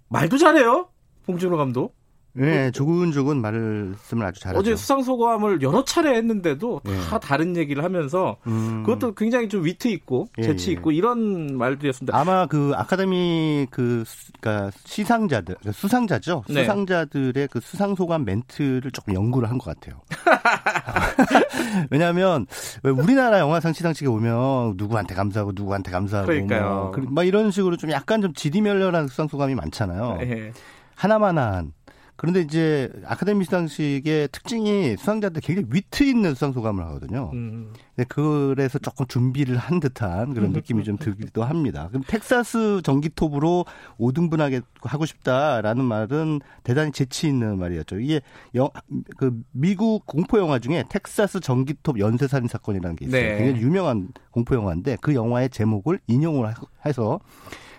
[0.10, 0.90] 말도 잘해요.
[1.26, 1.97] 봉준호 감독.
[2.46, 4.60] 네, 조근조근 말씀을 아주 잘하죠.
[4.60, 7.20] 어제 수상 소감을 여러 차례 했는데도 다 예.
[7.20, 8.84] 다른 얘기를 하면서 음.
[8.86, 10.74] 그것도 굉장히 좀 위트 있고 예, 재치 예.
[10.74, 12.18] 있고 이런 말들이었습니다.
[12.18, 14.04] 아마 그 아카데미 그
[14.40, 16.44] 그러니까 시상자들 그러니까 수상자죠.
[16.50, 16.62] 네.
[16.62, 20.02] 수상자들의 그 수상 소감 멘트를 조금 연구를 한 것 같아요.
[21.90, 22.46] 왜냐하면
[22.84, 26.92] 우리나라 영화상 시상식에 오면 누구한테 감사하고 누구한테 감사하고 그러니까요.
[26.96, 30.20] 뭐, 막 이런 식으로 좀 약간 좀 지리멸렬한 수상 소감이 많잖아요.
[30.22, 30.52] 예.
[30.96, 31.74] 하나만한
[32.18, 37.30] 그런데 이제 아카데미 시상식의 특징이 수상자들 굉장히 위트 있는 수상 소감을 하거든요.
[37.34, 37.72] 음.
[38.10, 41.88] 그래서 조금 준비를 한 듯한 그런 느낌이 좀 들기도 합니다.
[41.90, 43.66] 그럼 텍사스 전기톱으로
[44.00, 48.00] 5등분하게 하고 싶다라는 말은 대단히 재치 있는 말이었죠.
[48.00, 48.22] 이게
[48.56, 48.70] 영,
[49.18, 53.22] 그 미국 공포 영화 중에 텍사스 전기톱 연쇄 살인 사건이라는 게 있어요.
[53.22, 53.38] 네.
[53.38, 56.52] 굉장히 유명한 공포 영화인데 그 영화의 제목을 인용을
[56.86, 57.20] 해서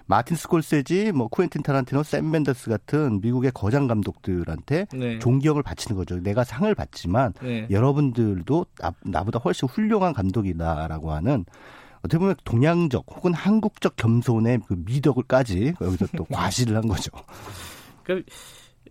[0.08, 5.18] 마틴 스콜세지, 뭐 쿠엔틴 타란티노, 샘 멘더스 같은 미국의 거장 감독들한테 네.
[5.18, 6.18] 존경을 바치는 거죠.
[6.18, 7.66] 내가 상을 받지만 네.
[7.70, 8.66] 여러분들도
[9.04, 11.44] 나, 보다 훨씬 훌륭한 감독이다라고 하는
[11.98, 17.10] 어떻게 보면 동양적 혹은 한국적 겸손의 그 미덕을까지 여기서 또 과시를 한 거죠.
[18.02, 18.24] 그,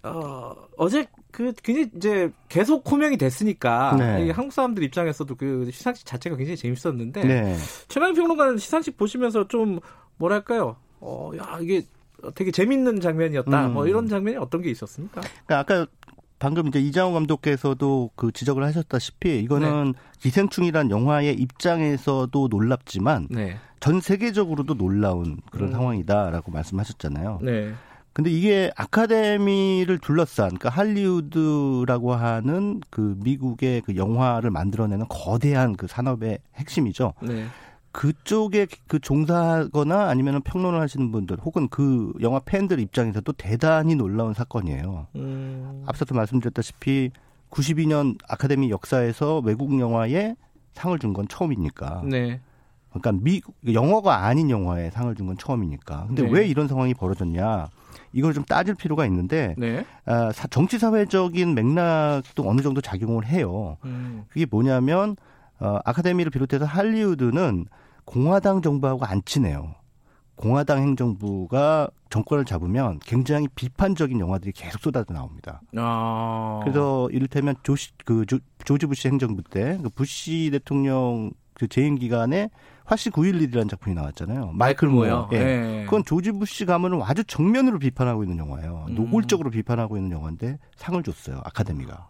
[0.04, 4.30] 어, 어제 그 굉장히 이제 계속 호명이 됐으니까 네.
[4.30, 7.58] 한국 사람들 입장에서도 그 시상식 자체가 굉장히 재밌었는데 네.
[7.88, 9.80] 최강 평론가는 시상식 보시면서 좀
[10.18, 11.84] 뭐랄까요 어, 야, 이게
[12.36, 13.68] 되게 재밌는 장면이었다.
[13.68, 13.74] 음.
[13.74, 15.22] 뭐 이런 장면이 어떤 게 있었습니까?
[15.46, 15.88] 그러니까 아까
[16.40, 20.00] 방금 이제 이장호 감독께서도 그 지적을 하셨다시피 이거는 네.
[20.20, 23.58] 기생충이란 영화의 입장에서도 놀랍지만 네.
[23.80, 25.74] 전 세계적으로도 놀라운 그런 음.
[25.74, 27.40] 상황이다라고 말씀하셨잖아요.
[27.42, 27.74] 네.
[28.14, 36.40] 근데 이게 아카데미를 둘러싼 그러니까 할리우드라고 하는 그 미국의 그 영화를 만들어내는 거대한 그 산업의
[36.56, 37.14] 핵심이죠.
[37.22, 37.46] 네.
[37.98, 45.08] 그쪽에 그 종사하거나 아니면 평론을 하시는 분들 혹은 그 영화 팬들 입장에서도 대단히 놀라운 사건이에요.
[45.16, 45.84] 음.
[45.88, 47.10] 앞서도 말씀드렸다시피
[47.50, 50.36] 92년 아카데미 역사에서 외국 영화에
[50.74, 52.04] 상을 준 건 처음이니까.
[52.06, 52.40] 네.
[52.92, 53.42] 그러니까 미
[53.74, 56.06] 영어가 아닌 영화에 상을 준 건 처음이니까.
[56.06, 56.30] 근데 네.
[56.32, 57.68] 왜 이런 상황이 벌어졌냐?
[58.14, 59.84] 이걸 좀 따질 필요가 있는데 네.
[60.06, 63.78] 아, 정치 사회적인 맥락도 어느 정도 작용을 해요.
[63.86, 64.26] 음.
[64.30, 65.16] 그게 뭐냐면
[65.60, 67.66] 어, 아카데미를 비롯해서 할리우드는
[68.08, 69.76] 공화당 정부하고 안 친해요.
[70.36, 75.62] 공화당 행정부가 정권을 잡으면 굉장히 비판적인 영화들이 계속 쏟아져 나옵니다.
[75.76, 76.62] 아.
[76.64, 82.50] 그래서 이를테면 조시 그 조, 조지 부시 행정부 때 그 부시 대통령 그 재임 기간에
[82.86, 84.52] 화씨 911이라는 작품이 나왔잖아요.
[84.54, 85.28] 마이클 모요.
[85.34, 85.40] 예.
[85.40, 85.84] 네.
[85.86, 88.86] 그건 조지 부시 가문을 아주 정면으로 비판하고 있는 영화예요.
[88.90, 88.96] 음.
[88.96, 91.42] 노골적으로 비판하고 있는 영화인데 상을 줬어요.
[91.44, 92.10] 아카데미가.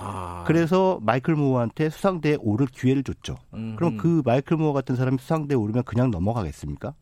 [0.00, 0.44] 아.
[0.46, 3.36] 그래서 마이클 무어한테 수상대에 오를 기회를 줬죠.
[3.54, 3.76] 음흠.
[3.76, 6.94] 그럼 그 마이클 무어 같은 사람이 수상대에 오르면 그냥 넘어가겠습니까?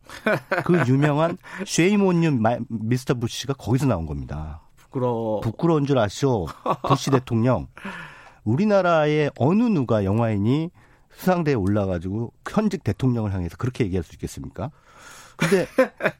[0.65, 4.61] 그 유명한 쉐이몬유 미스터 부시가 거기서 나온 겁니다.
[4.75, 6.47] 부끄러 부끄러운 줄 아시오.
[6.87, 7.67] 부시 대통령.
[8.43, 10.71] 우리나라의 어느 누가 영화인이
[11.11, 14.71] 수상대에 올라가지고 현직 대통령을 향해서 그렇게 얘기할 수 있겠습니까?
[15.37, 15.67] 근데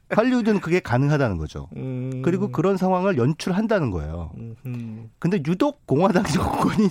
[0.10, 1.68] 할리우드는 그게 가능하다는 거죠.
[1.76, 2.22] 음.
[2.24, 4.32] 그리고 그런 상황을 연출한다는 거예요.
[5.20, 6.88] 근데 유독 공화당 정권이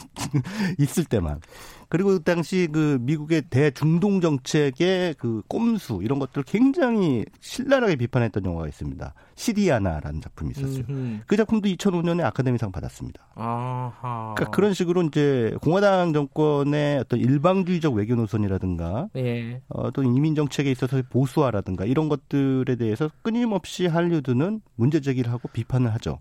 [0.79, 1.41] 있을 때만
[1.88, 8.66] 그리고 그 당시 그 미국의 대중동 정책의 그 꼼수 이런 것들을 굉장히 신랄하게 비판했던 영화가
[8.68, 9.14] 있습니다.
[9.37, 10.85] 시리아나라는 작품이 있었어요.
[10.88, 11.20] 음흠.
[11.27, 13.27] 그 작품도 2005년에 아카데미상 받았습니다.
[13.35, 14.35] 아하.
[14.37, 19.61] 그러니까 그런 식으로 이제 공화당 정권의 어떤 일방주의적 외교 노선이라든가 예.
[19.68, 25.92] 어, 또 이민 정책에 있어서 보수화라든가 이런 것들에 대해서 끊임없이 할리우드는 문제 제기를 하고 비판을
[25.94, 26.18] 하죠.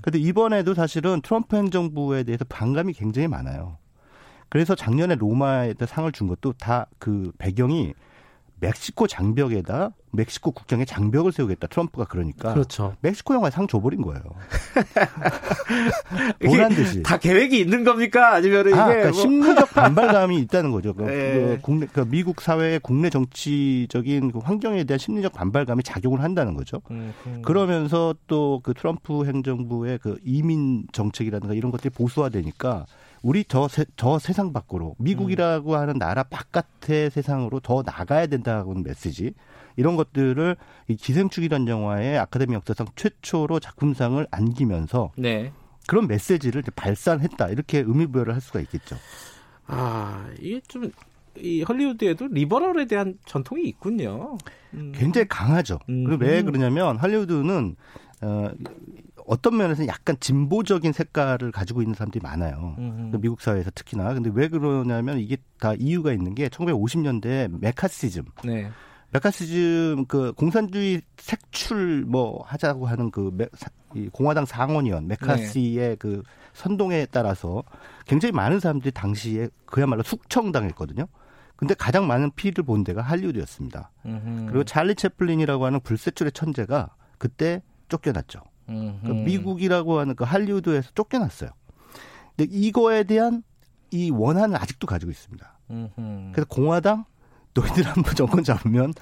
[0.00, 3.78] 그런데 이번에도 사실은 트럼프 행정부에 대해서 반감이 굉장히 많아요.
[4.48, 7.94] 그래서 작년에 로마에다 상을 준 것도 다 그 배경이
[8.58, 12.94] 멕시코 장벽에다 멕시코 국경에 장벽을 세우겠다 트럼프가 그러니까 그렇죠.
[13.02, 14.22] 멕시코 영화에 상 줘버린 거예요.
[16.44, 19.20] 보란 듯이 다 계획이 있는 겁니까 아니면 이게 아, 그러니까 뭐.
[19.20, 20.94] 심리적 반발감이 있다는 거죠.
[20.94, 21.32] 그, 네.
[21.34, 26.80] 그 국내 그 미국 사회의 국내 정치적인 그 환경에 대한 심리적 반발감이 작용을 한다는 거죠.
[26.90, 27.42] 음, 음.
[27.42, 32.86] 그러면서 또 그 트럼프 행정부의 그 이민 정책이라든가 이런 것들이 보수화되니까
[33.22, 35.78] 우리 저, 세, 저 세상 밖으로 미국이라고 음.
[35.78, 39.32] 하는 나라 바깥의 세상으로 더 나가야 된다는 메시지
[39.76, 40.56] 이런 것들을
[40.88, 45.52] 이 기생충이라는 영화의 아카데미 역사상 최초로 작품상을 안기면서 네.
[45.86, 48.96] 그런 메시지를 발산했다 이렇게 의미부여를 할 수가 있겠죠.
[49.66, 54.38] 아 이게 좀이 헐리우드에도 리버럴에 대한 전통이 있군요.
[54.74, 54.92] 음.
[54.94, 55.78] 굉장히 강하죠.
[55.88, 56.18] 음.
[56.20, 57.76] 왜 그러냐면 할리우드는
[58.22, 58.50] 어,
[59.26, 62.74] 어떤 면에서는 약간 진보적인 색깔을 가지고 있는 사람들이 많아요.
[63.10, 64.14] 그 미국 사회에서 특히나.
[64.14, 68.24] 근데 왜 그러냐면 이게 다 이유가 있는 게 1950년대 메카시즘.
[68.44, 68.70] 네.
[69.10, 73.46] 메카시즘 그 공산주의 색출 뭐 하자고 하는 그 메,
[73.94, 75.96] 이 공화당 상원의원 메카시의 네.
[75.96, 77.62] 그 선동에 따라서
[78.06, 81.06] 굉장히 많은 사람들이 당시에 그야말로 숙청당했거든요.
[81.56, 83.90] 근데 가장 많은 피해를 본 데가 할리우드였습니다.
[84.04, 84.46] 음흠.
[84.46, 88.40] 그리고 찰리 채플린이라고 하는 불세출의 천재가 그때 쫓겨났죠.
[88.66, 91.50] 그러니까 미국이라고 하는 그 할리우드에서 쫓겨났어요.
[92.36, 93.42] 근데 이거에 대한
[93.90, 95.58] 이 원한을 아직도 가지고 있습니다.
[95.70, 96.32] 음흠.
[96.32, 97.04] 그래서 공화당
[97.54, 98.92] 너희들 한번 정권 잡으면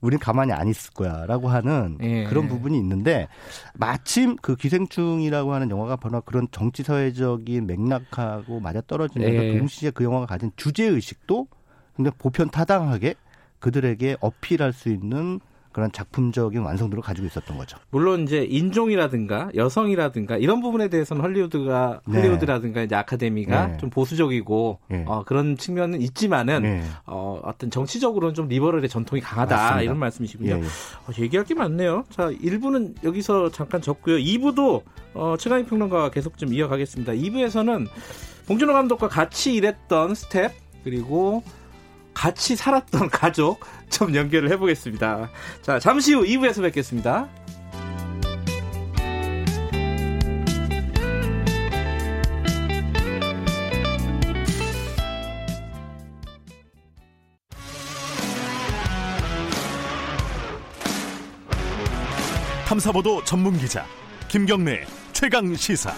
[0.00, 2.24] 우린 가만히 안 있을 거야라고 하는 예.
[2.24, 3.28] 그런 부분이 있는데
[3.74, 9.58] 마침 그 기생충이라고 하는 영화가 바로 그런 정치 사회적인 맥락하고 맞아 떨어지면서 예.
[9.58, 11.48] 동시에 그 영화가 가진 주제 의식도
[11.96, 13.14] 굉장히 보편 타당하게
[13.58, 15.38] 그들에게 어필할 수 있는
[15.72, 17.78] 그런 작품적인 완성도를 가지고 있었던 거죠.
[17.90, 22.18] 물론 이제 인종이라든가 여성이라든가 이런 부분에 대해서는 헐리우드가 네.
[22.18, 23.76] 헐리우드라든가 이제 아카데미가 네.
[23.78, 25.04] 좀 보수적이고 네.
[25.06, 26.82] 어, 그런 측면은 있지만은 네.
[27.06, 29.82] 어, 어떤 정치적으로는 좀 리버럴의 전통이 강하다 맞습니다.
[29.82, 30.50] 이런 말씀이시군요.
[30.50, 30.62] 예, 예.
[30.62, 32.04] 어, 얘기할 게 많네요.
[32.10, 34.16] 자, 1부는 여기서 잠깐 접고요.
[34.16, 34.82] 2부도
[35.14, 37.12] 어, 최강희 평론가와 계속 좀 이어가겠습니다.
[37.12, 37.86] 2부에서는
[38.46, 40.52] 봉준호 감독과 같이 일했던 스텝
[40.82, 41.42] 그리고
[42.14, 45.30] 같이 살았던 가족 좀 연결을 해보겠습니다.
[45.62, 47.28] 자, 잠시 후 2부에서 뵙겠습니다.
[62.70, 63.84] 탐사보도 전문 기자
[64.28, 65.92] 김경래 최강 시사.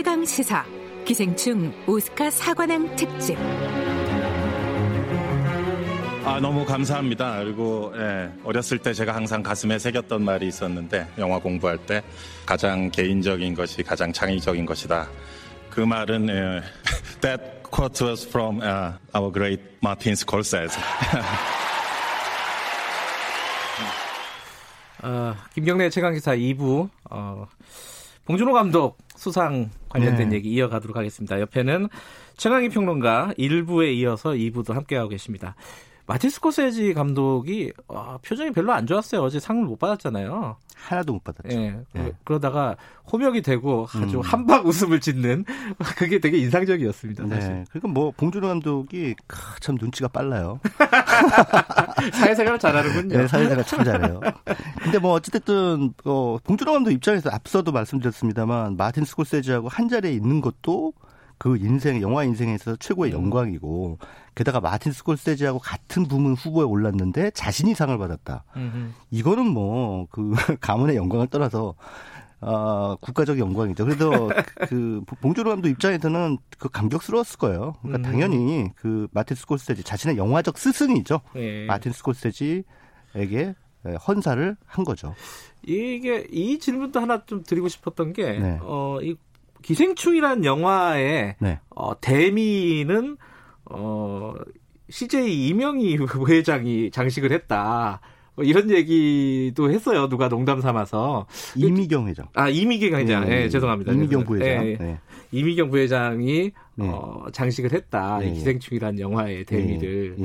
[0.00, 0.64] 최강 시사
[1.04, 3.36] 기생충 오스카 사관왕 특집.
[6.24, 7.44] 아 너무 감사합니다.
[7.44, 12.02] 그리고 예, 어렸을 때 제가 항상 가슴에 새겼던 말이 있었는데 영화 공부할 때
[12.46, 15.06] 가장 개인적인 것이 가장 창의적인 것이다.
[15.68, 16.62] 그 말은 예,
[17.20, 20.80] That quote was from uh, our great Martin Scorsese.
[25.02, 27.46] 어, 김경래 최강기사 2부 어,
[28.24, 30.36] 봉준호 감독 수상 관련된 네.
[30.36, 31.38] 얘기 이어가도록 하겠습니다.
[31.40, 31.88] 옆에는
[32.38, 35.54] 최강희 평론가 1부에 이어서 2부도 함께하고 계십니다.
[36.10, 39.22] 마틴 스코세지 감독이 어, 표정이 별로 안 좋았어요.
[39.22, 40.56] 어제 상을 못 받았잖아요.
[40.74, 41.56] 하나도 못 받았죠.
[41.56, 41.78] 예.
[41.92, 42.12] 네.
[42.24, 42.74] 그러다가
[43.12, 44.20] 호명이 되고 아주 음.
[44.20, 45.44] 한방 웃음을 짓는
[45.96, 47.26] 그게 되게 인상적이었습니다.
[47.26, 47.34] 네.
[47.36, 47.64] 사실.
[47.70, 49.14] 그러니까 뭐 봉준호 감독이
[49.60, 50.58] 참 눈치가 빨라요.
[52.12, 53.16] 사회생활 잘하는군요.
[53.16, 54.20] 네, 사회생활 참 잘해요.
[54.82, 60.92] 근데 뭐 어찌됐든 어, 봉준호 감독 입장에서 앞서도 말씀드렸습니다만 마틴 스코세지하고 한 자리에 있는 것도
[61.40, 63.24] 그 인생 영화 인생에 있어서 최고의 음.
[63.24, 63.96] 영광이고
[64.34, 68.44] 게다가 마틴 스콜세지하고 같은 부문 후보에 올랐는데 자신이 상을 받았다.
[68.56, 68.90] 음흠.
[69.10, 71.74] 이거는 뭐 그 가문의 영광을 떠나서
[72.42, 73.86] 어, 국가적 영광이죠.
[73.86, 74.30] 그래도
[74.68, 77.74] 그 봉준호 감독 입장에서는 그 감격스러웠을 거예요.
[77.80, 78.12] 그러니까 음.
[78.12, 81.22] 당연히 그 마틴 스콜세지 자신의 영화적 스승이죠.
[81.34, 81.64] 네.
[81.64, 83.54] 마틴 스콜세지에게
[84.06, 85.14] 헌사를 한 거죠.
[85.66, 88.58] 이게 이 질문도 하나 좀 드리고 싶었던 게 네.
[88.60, 89.16] 어, 이
[89.62, 91.60] 기생충이란 영화의 네.
[91.70, 93.16] 어, 대미는
[93.66, 94.34] 어,
[94.88, 95.98] CJ 이명희
[96.28, 98.00] 회장이 장식을 했다.
[98.36, 100.08] 뭐 이런 얘기도 했어요.
[100.08, 101.26] 누가 농담 삼아서.
[101.56, 102.26] 이미경 회장.
[102.34, 103.24] 아, 이미경 회장.
[103.24, 103.92] 네, 네, 죄송합니다.
[103.92, 104.64] 이미경 부회장.
[104.64, 104.76] 네.
[104.78, 104.98] 네.
[105.32, 106.88] 이미경 부회장이 네.
[106.88, 108.22] 어, 장식을 했다.
[108.22, 110.16] 이 기생충이란 영화의 대미를.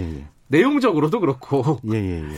[0.47, 1.79] 내용적으로도 그렇고.
[1.91, 2.36] 예, 예, 예.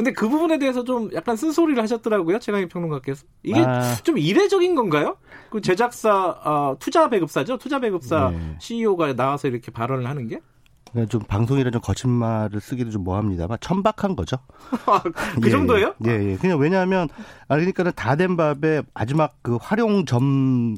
[0.00, 2.38] 근데 그 부분에 대해서 좀 약간 쓴소리를 하셨더라고요.
[2.38, 3.26] 최강희 평론가께서.
[3.42, 3.96] 이게 아.
[4.02, 5.18] 좀 이례적인 건가요?
[5.50, 7.58] 그 제작사, 어, 투자 배급사죠?
[7.58, 8.56] 투자 배급사 네.
[8.60, 10.40] CEO가 나와서 이렇게 발언을 하는 게?
[11.10, 14.38] 좀 방송이라 좀 거짓말을 쓰기도 좀 뭐합니다만 천박한 거죠.
[14.86, 15.94] 아, 그 예, 정도예요?
[16.06, 16.36] 예, 예.
[16.36, 17.08] 그냥 왜냐하면
[17.46, 20.76] 아 그러니까는 다 된 밥에 마지막 그 활용점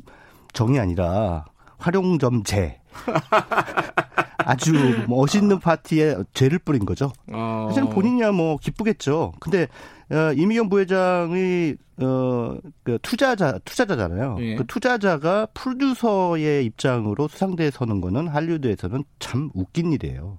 [0.52, 1.44] 정이 아니라
[1.78, 2.80] 활용점제.
[4.44, 4.72] 아주
[5.08, 7.12] 멋있는 파티에 죄를 뿌린 거죠.
[7.32, 7.66] 어.
[7.68, 9.32] 사실은 본인이야 뭐 기쁘겠죠.
[9.40, 9.68] 근데
[10.10, 14.36] 어, 이미경 부회장이 어, 그 투자자 투자자잖아요.
[14.40, 14.56] 예.
[14.56, 20.38] 그 투자자가 프로듀서의 입장으로 수상대에 서는 거는 할리우드에서는 참 웃긴 일이에요.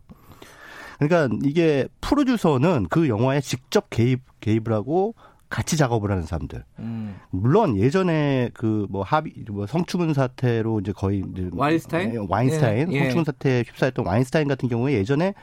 [0.99, 5.15] 그러니까 이게 프로듀서는 그 영화에 직접 개입 개입을 하고
[5.53, 6.63] 같이 작업을 하는 사람들.
[6.79, 7.15] 음.
[7.29, 12.99] 물론 예전에 그 뭐 합의 뭐 성추문 사태로 이제 거의 이제 와인스타인 예, 와인스타인 예.
[13.01, 15.33] 성추문 사태에 휩싸였던 와인스타인 같은 경우에 예전에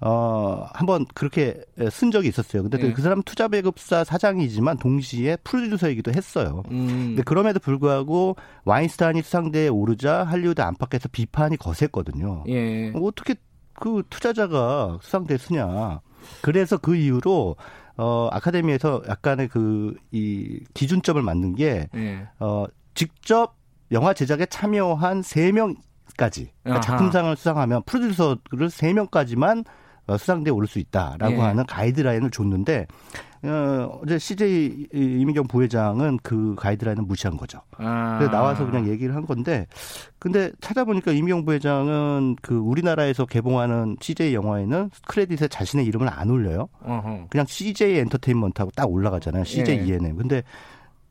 [0.00, 1.60] 어, 한번 그렇게
[1.90, 2.62] 쓴 적이 있었어요.
[2.62, 2.92] 근데 네.
[2.92, 6.62] 그 사람 투자 배급사 사장이지만 동시에 프로듀서이기도 했어요.
[6.70, 6.86] 음.
[7.08, 12.44] 근데 그럼에도 불구하고 와인스타인이 수상대에 오르자 할리우드 안팎에서 비판이 거셌거든요.
[12.48, 12.92] 예.
[12.94, 13.34] 어떻게
[13.72, 16.00] 그 투자자가 수상대에 쓰냐.
[16.42, 17.56] 그래서 그 이후로
[17.96, 22.28] 어, 아카데미에서 약간의 그, 이 기준점을 만든 게, 예.
[22.38, 23.56] 어, 직접
[23.92, 29.64] 영화 제작에 참여한 3명까지, 그러니까 작품상을 수상하면 프로듀서를 3명까지만
[30.08, 31.40] 어, 수상대에 오를 수 있다라고 예.
[31.40, 32.86] 하는 가이드라인을 줬는데,
[33.46, 37.60] 어, 어제 CJ 이민경 부회장은 그 가이드라인을 무시한 거죠.
[37.78, 38.16] 아.
[38.18, 39.66] 그래서 나와서 그냥 얘기를 한 건데,
[40.18, 46.68] 근데 찾아보니까 이민경 부회장은 그 우리나라에서 개봉하는 CJ 영화에는 크레딧에 자신의 이름을 안 올려요.
[46.82, 47.26] 어허.
[47.30, 49.44] 그냥 CJ 엔터테인먼트하고 딱 올라가잖아요.
[49.44, 49.84] CJ 예.
[49.84, 50.16] ENM.
[50.16, 50.42] 근데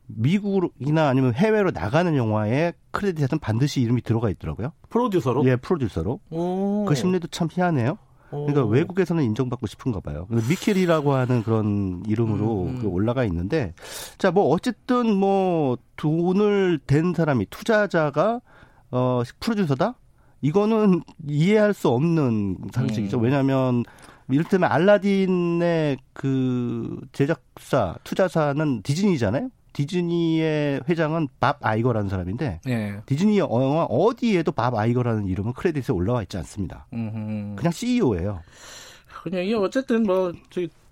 [0.08, 4.72] 미국이나 아니면 해외로 나가는 영화에 크레딧에는 반드시 이름이 들어가 있더라고요.
[4.88, 5.44] 프로듀서로?
[5.46, 6.20] 예, 프로듀서로.
[6.30, 6.84] 오.
[6.86, 7.98] 그 심리도 참 희한해요.
[8.30, 8.68] 그러니까 오.
[8.68, 10.26] 외국에서는 인정받고 싶은가 봐요.
[10.30, 12.78] 미켈이라고 하는 그런 이름으로 음.
[12.80, 13.74] 그 올라가 있는데
[14.18, 18.40] 자, 뭐 어쨌든 뭐 돈을 댄 사람이 투자자가
[18.90, 19.94] 어 프로듀서다?
[20.42, 23.18] 이거는 이해할 수 없는 상식이죠.
[23.18, 23.22] 음.
[23.22, 23.84] 왜냐하면
[24.28, 29.50] 이를테면 알라딘의 그 제작사 투자사는 디즈니잖아요.
[29.76, 33.00] 디즈니의 회장은 밥 아이거라는 사람인데 네.
[33.04, 36.86] 디즈니 영화 어디에도 밥 아이거라는 이름은 크레딧에 올라와 있지 않습니다.
[36.94, 37.56] 음흠.
[37.56, 38.40] 그냥 CEO예요.
[39.22, 40.32] 그냥 이 어쨌든 뭐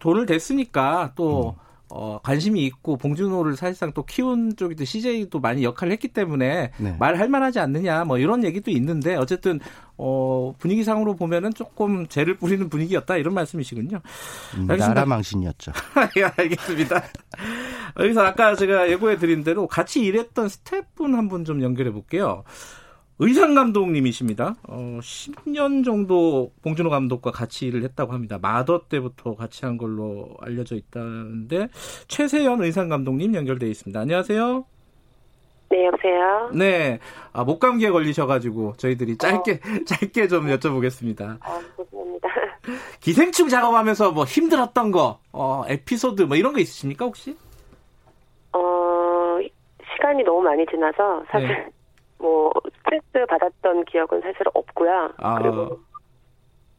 [0.01, 1.65] 돈을 댔으니까 또 음.
[1.97, 6.97] 어, 관심이 있고 봉준호를 사실상 또 키운 쪽이 CJ도 많이 역할을 했기 때문에 네.
[6.99, 9.61] 말할 만하지 않느냐 뭐 이런 얘기도 있는데 어쨌든
[9.97, 14.01] 어, 분위기상으로 보면은 조금 죄를 뿌리는 분위기였다 이런 말씀이시군요.
[14.57, 15.71] 음, 나라 망신이었죠.
[16.19, 17.01] 예, 알겠습니다.
[18.01, 22.43] 여기서 아까 제가 예고해 드린 대로 같이 일했던 스태프분 한 분 좀 연결해 볼게요.
[23.21, 24.57] 의상 감독님이십니다.
[24.69, 28.39] 어, 10년 정도 봉준호 감독과 같이 일을 했다고 합니다.
[28.43, 31.69] 마더 때부터 같이 한 걸로 알려져 있다는데
[32.09, 34.01] 최세연 의상 감독님 연결돼 있습니다.
[34.01, 34.65] 안녕하세요.
[35.71, 36.51] 네, 여보세요.
[36.55, 36.99] 네,
[37.33, 39.57] 아, 목감기에 걸리셔가지고 저희들이 짧게 어.
[39.87, 41.39] 짧게 좀 여쭤보겠습니다.
[41.41, 42.29] 아, 죄송합니다.
[43.01, 47.37] 기생충 작업하면서 뭐 힘들었던 거, 어, 에피소드 뭐 이런 거 있으십니까 혹시?
[48.53, 49.39] 어,
[49.95, 51.67] 시간이 너무 많이 지나서 사실 네.
[52.19, 55.13] 뭐 스트레스 받았던 기억은 사실 없고요.
[55.19, 55.39] 아.
[55.39, 55.79] 그리고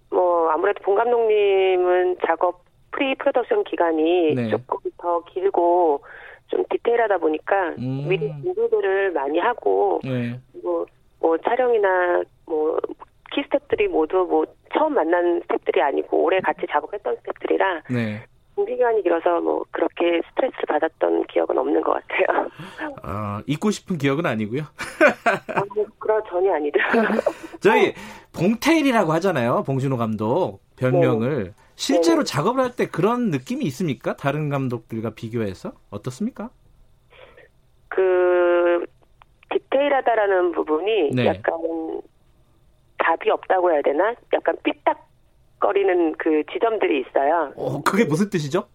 [0.10, 4.50] 뭐 아무래도 본 감독님은 작업 pre-production 기간이 네.
[4.50, 6.02] 조금 더 길고
[6.48, 8.06] 좀 디테일하다 보니까 음.
[8.08, 10.40] 미리 준비들을 많이 하고 네.
[10.64, 10.86] 뭐,
[11.20, 12.80] 뭐 촬영이나 뭐
[13.34, 18.24] 키스텝들이 모두 뭐 처음 만난 스태프들이 아니고 오래 같이 작업했던 스태프들이라 네.
[18.56, 22.50] 기간이 길어서 뭐 그렇게 스트레스를 받았던 기억은 없는 것 같아요.
[23.04, 24.62] 아, 잊고 싶은 기억은 아니고요.
[25.54, 26.78] 아, 뭐, 그런 전혀 아니죠.
[27.60, 27.94] 저희
[28.34, 29.64] 봉테일이라고 하잖아요.
[29.66, 31.44] 봉준호 감독 별명을.
[31.46, 31.52] 네.
[31.76, 32.24] 실제로 네.
[32.24, 34.16] 작업을 할 때 그런 느낌이 있습니까?
[34.16, 36.50] 다른 감독들과 비교해서 어떻습니까?
[37.90, 38.86] 그
[39.52, 41.26] 디테일하다라는 부분이 네.
[41.28, 41.54] 약간
[43.00, 44.14] 답이 없다고 해야 되나?
[44.34, 44.98] 약간 삐딱
[45.60, 47.52] 거리는 그 지점들이 있어요.
[47.56, 48.66] 어, 그게 무슨 뜻이죠?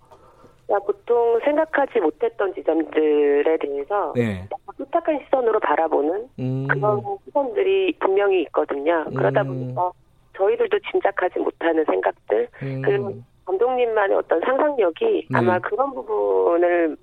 [0.86, 4.48] 보통 생각하지 못했던 지점들에 대해서 네.
[4.78, 6.66] 삐딱한 시선으로 바라보는 음.
[6.68, 9.04] 그런 시선들이 분명히 있거든요.
[9.16, 9.48] 그러다 음.
[9.48, 9.90] 보니까
[10.36, 12.82] 저희들도 짐작하지 못하는 생각들, 음.
[12.84, 13.14] 그리고
[13.46, 15.38] 감독님만의 어떤 상상력이 네.
[15.38, 16.96] 아마 그런 부분을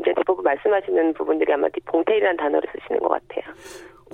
[0.00, 3.54] 이제 대부분 말씀하시는 부분들이 아마 봉태이라는 단어를 쓰시는 것 같아요.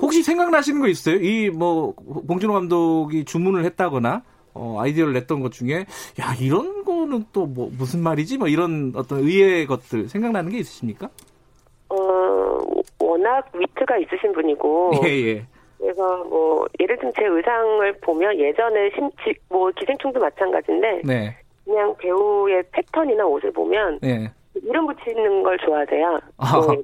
[0.00, 1.16] 혹시 생각나시는 거 있어요?
[1.16, 1.94] 이 뭐
[2.28, 4.22] 봉준호 감독이 주문을 했다거나
[4.55, 5.86] 어, 아이디어를 냈던 것 중에
[6.20, 8.38] 야 이런 거는 또 뭐 무슨 말이지?
[8.38, 11.09] 뭐 이런 어떤 의외의 것들 생각나는 게 있으십니까?
[11.88, 11.96] 어
[13.00, 15.46] 워낙 위트가 있으신 분이고 예, 예.
[15.78, 21.36] 그래서 뭐 예를 들면 제 의상을 보면 예전에 심지 뭐 기생충도 마찬가지인데 네.
[21.64, 24.30] 그냥 배우의 패턴이나 옷을 보면 네.
[24.55, 26.20] 이름 붙이는 걸 좋아하세요.
[26.38, 26.82] 뭐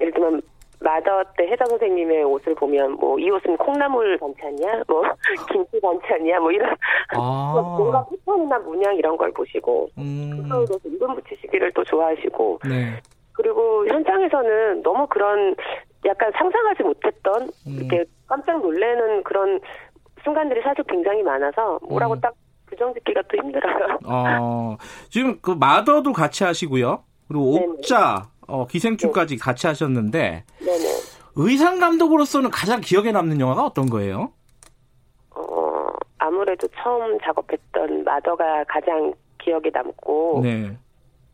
[0.00, 0.42] 예를 들면
[0.80, 5.02] 마더 때 혜자 선생님의 옷을 보면 뭐 이 옷은 콩나물 반찬이야, 뭐
[5.52, 6.74] 김치 반찬이야, 뭐 이런
[7.14, 7.52] 아.
[7.78, 10.42] 뭔가 패턴이나 문양 이런 걸 보시고 음.
[10.42, 13.00] 그거에 대해서 이름 붙이시기를 또 좋아하시고 네.
[13.32, 15.54] 그리고 현장에서는 너무 그런
[16.06, 17.76] 약간 상상하지 못했던 음.
[17.78, 19.60] 이렇게 깜짝 놀래는 그런
[20.24, 22.20] 순간들이 사실 굉장히 많아서 뭐라고 음.
[22.20, 22.34] 딱
[22.68, 23.98] 규정 짓기가 또 힘들어요.
[24.06, 24.76] 어,
[25.10, 27.02] 지금 그 마더도 같이 하시고요.
[27.28, 29.40] 그리고 옥자, 어, 기생충까지 네.
[29.40, 30.84] 같이 하셨는데 네네.
[31.36, 34.32] 의상 감독으로서는 가장 기억에 남는 영화가 어떤 거예요?
[35.30, 35.88] 어,
[36.18, 40.76] 아무래도 처음 작업했던 마더가 가장 기억에 남고 네.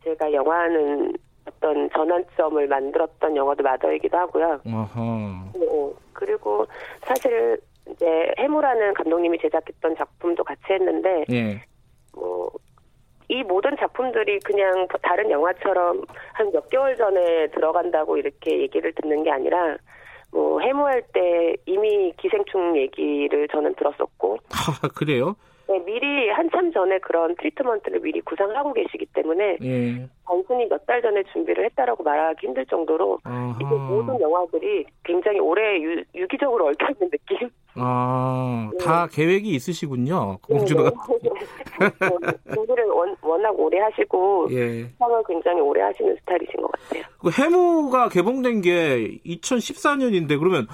[0.03, 1.13] 제가 영화는
[1.47, 4.61] 어떤 전환점을 만들었던 영화도 마더이기도 하고요.
[4.63, 6.65] 네, 그리고
[7.01, 7.59] 사실
[7.89, 8.05] 이제
[8.37, 11.61] 해무라는 감독님이 제작했던 작품도 같이 했는데 예.
[13.29, 16.03] 뭐이 모든 작품들이 그냥 다른 영화처럼
[16.33, 19.77] 한 몇 개월 전에 들어간다고 이렇게 얘기를 듣는 게 아니라
[20.31, 24.37] 뭐 해무할 때 이미 기생충 얘기를 저는 들었었고
[24.83, 25.35] 아 그래요?
[25.69, 30.07] 네, 미리 한참 전에 그런 트리트먼트를 미리 구상하고 계시기 때문에 예.
[30.25, 33.53] 단순히 몇 달 전에 준비를 했다라고 말하기 힘들 정도로 아하.
[33.59, 37.49] 이게 모든 영화들이 굉장히 오래 유, 유기적으로 얽혀 있는 느낌.
[37.75, 38.83] 아, 네.
[38.85, 40.37] 다 계획이 있으시군요.
[40.41, 40.83] 공주가.
[41.79, 42.53] 네, 네.
[42.55, 42.85] 준비를
[43.21, 44.85] 워낙 오래 하시고 예.
[44.97, 47.03] 상을 굉장히 오래 하시는 스타일이신 것 같아요.
[47.19, 50.67] 그 해무가 개봉된 게 2014년인데 그러면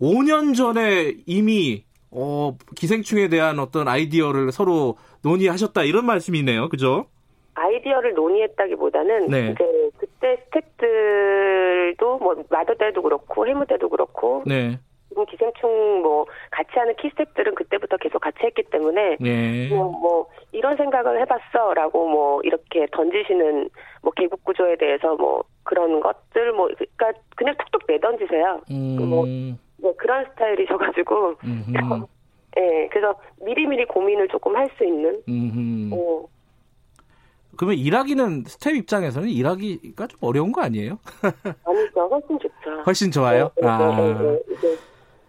[0.00, 6.68] 5년 전에 이미 어, 기생충에 대한 어떤 아이디어를 서로 논의하셨다 이런 말씀이네요.
[6.68, 7.06] 그죠?
[7.54, 9.50] 아이디어를 논의했다기보다는 네.
[9.50, 14.78] 이제 그때 스택들도 뭐 마더 때도 그렇고 해무 때도 그렇고 네.
[15.08, 19.68] 지금 기생충 뭐 같이 하는 키스택들은 그때부터 계속 같이 했기 때문에 네.
[19.68, 23.68] 뭐, 뭐 이런 생각을 해봤어라고 뭐 이렇게 던지시는
[24.02, 28.60] 뭐 개국 구조에 대해서 뭐 그런 것들 뭐 그러니까 그냥 툭툭 내던지세요.
[28.70, 29.08] 음.
[29.08, 29.26] 뭐
[29.82, 31.34] 네, 그런 스타일이셔가지고.
[32.54, 33.14] 네, 그래서
[33.44, 35.22] 미리미리 고민을 조금 할 수 있는.
[35.92, 36.26] 어.
[37.56, 40.98] 그러면 일하기는 스텝 입장에서는 일하기가 좀 어려운 거 아니에요?
[41.66, 42.82] 아니죠, 훨씬 좋죠.
[42.86, 43.50] 훨씬 좋아요.
[43.56, 44.18] 네, 네, 아.
[44.18, 44.76] 네, 네,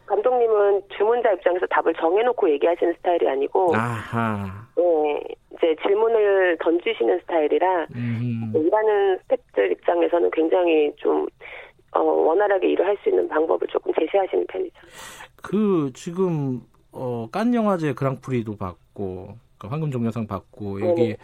[0.06, 4.68] 감독님은 주문자 입장에서 답을 정해놓고 얘기하시는 스타일이 아니고, 아하.
[4.78, 5.22] 네,
[5.56, 8.54] 이제 질문을 던지시는 스타일이라 음.
[8.56, 11.28] 일하는 스텝들 입장에서는 굉장히 좀
[11.96, 14.76] 어, 원활하게 일을 할 수 있는 방법을 조금 제시하시는 편이죠.
[15.42, 21.18] 그 지금 어, 깐 영화제 그랑프리도 받고 그 황금종려상 받고 여기 네네.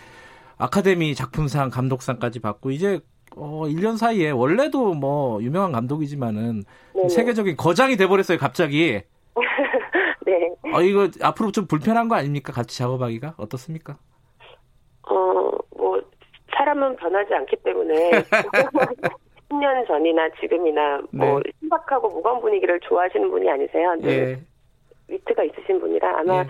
[0.57, 2.99] 아카데미 작품상 감독상까지 받고 이제
[3.36, 6.63] 어 1년 사이에 원래도 뭐 유명한 감독이지만은
[7.09, 9.01] 세계적인 거장이 돼 버렸어요, 갑자기.
[10.26, 10.49] 네.
[10.74, 12.51] 어 이거 앞으로 좀 불편한 거 아닙니까?
[12.51, 13.97] 같이 작업하기가 어떻습니까?
[15.09, 15.13] 어,
[15.78, 16.01] 뭐
[16.57, 18.11] 사람은 변하지 않기 때문에
[19.49, 21.51] 10년 전이나 지금이나 뭐 네.
[21.59, 23.95] 신박하고 무거운 분위기를 좋아하시는 분이 아니세요.
[23.95, 24.39] 네.
[25.07, 26.49] 위트가 있으신 분이라 아마 네.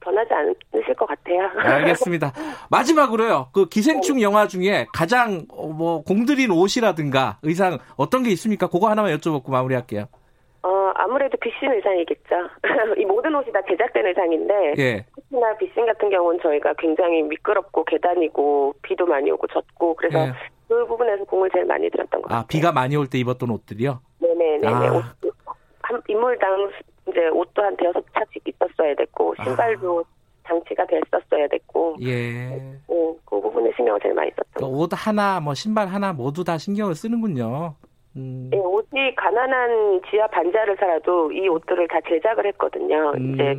[0.00, 1.50] 변하지 않으실 것 같아요.
[1.56, 2.32] 알겠습니다.
[2.70, 3.48] 마지막으로요.
[3.52, 4.22] 그 기생충 네.
[4.22, 8.68] 영화 중에 가장 어, 뭐 공들인 옷이라든가 의상 어떤 게 있습니까?
[8.68, 10.04] 그거 하나만 여쭤보고 마무리할게요.
[10.62, 12.34] 어 아무래도 비신 의상이겠죠.
[12.98, 15.04] 이 모든 옷이 다 제작된 의상인데 예.
[15.14, 20.32] 특히나 비신 같은 경우는 저희가 굉장히 미끄럽고 계단이고 비도 많이 오고 젖고 그래서 예.
[20.68, 22.46] 그 부분에서 공을 제일 많이 들였던 것 아, 같아요.
[22.48, 24.00] 비가 많이 올 때 입었던 옷들이요?
[24.20, 24.66] 네네네.
[24.66, 24.92] 아.
[24.94, 25.04] 옷,
[25.82, 26.70] 한 인물당
[27.08, 30.14] 이제 옷도 한 대여섯 차씩 있었어야 됐고 신발도 아.
[30.48, 31.96] 장치가 됐었어야 됐고.
[32.02, 32.76] 예.
[32.88, 34.68] 어, 그 부분에 신경을 제일 많이 썼던.
[34.70, 37.74] 옷 하나, 뭐 신발 하나 모두 다 신경을 쓰는군요.
[38.16, 38.48] 음.
[38.50, 43.12] 네, 옷이 가난한 지하 반지하를 살아도 이 옷들을 다 제작을 했거든요.
[43.16, 43.34] 음.
[43.34, 43.54] 이제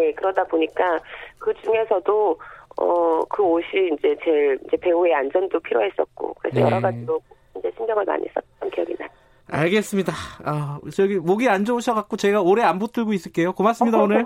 [0.00, 0.98] 네, 그러다 보니까
[1.38, 2.38] 그 중에서도
[2.76, 6.62] 어, 그 옷이 이제 제일 이제 배우의 안전도 필요했었고 그래서 네.
[6.62, 7.20] 여러 가지로
[7.58, 9.08] 이제 신경을 많이 썼던 기억이 나요.
[9.48, 10.12] 알겠습니다.
[10.44, 13.52] 아, 저기 목이 안 좋으셔갖고 제가 오래 안 붙들고 있을게요.
[13.52, 14.24] 고맙습니다 오늘.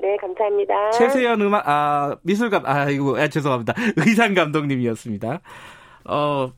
[0.00, 0.90] 네, 감사합니다.
[0.92, 3.74] 최세연 음악 아 미술감 아 이거 아, 죄송합니다.
[3.96, 5.40] 의상 감독님이었습니다.
[6.04, 6.52] 어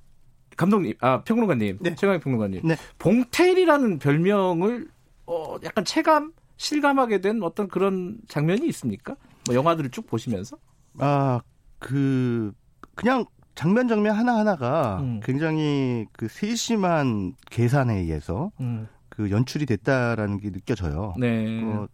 [0.56, 1.94] 감독님 아 평론가님 네.
[1.94, 2.74] 최강희 평론가님 네.
[2.98, 4.88] 봉태일이라는 별명을
[5.26, 9.16] 어 약간 체감 실감하게 된 어떤 그런 장면이 있습니까?
[9.46, 10.58] 뭐 영화들을 쭉 보시면서?
[10.98, 11.40] 아,
[11.78, 12.52] 그
[12.94, 13.24] 그냥
[13.54, 15.20] 장면 장면 하나 하나가 음.
[15.22, 18.88] 굉장히 그 세심한 계산에 의해서 음.
[19.08, 21.14] 그 연출이 됐다라는 게 느껴져요.
[21.18, 21.62] 네.
[21.64, 21.86] 어,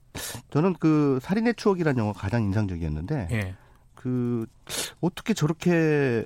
[0.50, 3.54] 저는 그 살인의 추억이라는 영화 가 가장 인상적이었는데 네.
[3.94, 4.46] 그
[5.00, 6.24] 어떻게 저렇게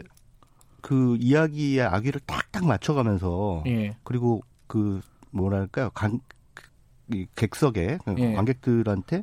[0.82, 3.96] 그 이야기의 아기를 딱딱 맞춰가면서 네.
[4.02, 5.00] 그리고 그
[5.30, 6.20] 뭐랄까요 관,
[7.08, 8.34] 이 객석에 예.
[8.34, 9.22] 관객들한테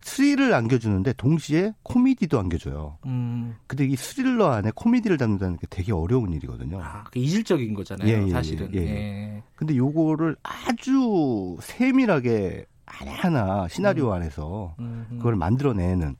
[0.00, 2.98] 스릴을 안겨주는데 동시에 코미디도 안겨줘요.
[3.06, 3.56] 음.
[3.66, 6.80] 근데 이 스릴러 안에 코미디를 담는다는 게 되게 어려운 일이거든요.
[6.82, 8.70] 아, 그 이질적인 거잖아요, 예, 예, 사실은.
[8.74, 8.86] 예, 예.
[8.86, 9.42] 예.
[9.54, 14.12] 근데 요거를 아주 세밀하게 하나하나 시나리오 음.
[14.12, 15.06] 안에서 음.
[15.10, 16.16] 그걸 만들어내는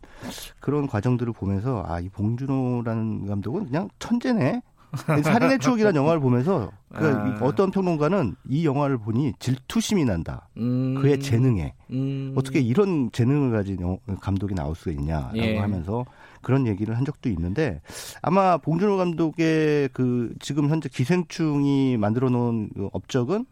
[0.61, 4.63] 그런 과정들을 보면서 아, 이 봉준호라는 감독은 그냥 천재네.
[4.95, 7.39] 살인의 추억이라는 영화를 보면서 그 아.
[7.43, 10.49] 어떤 평론가는 이 영화를 보니 질투심이 난다.
[10.57, 10.95] 음.
[11.01, 12.35] 그의 재능에 음.
[12.37, 15.59] 어떻게 이런 재능을 가진 감독이 나올 수가 있냐라고 예.
[15.59, 16.05] 하면서
[16.41, 17.81] 그런 얘기를 한 적도 있는데
[18.23, 23.47] 아마 봉준호 감독의 그 지금 현재 기생충이 만들어 놓은 그 업적은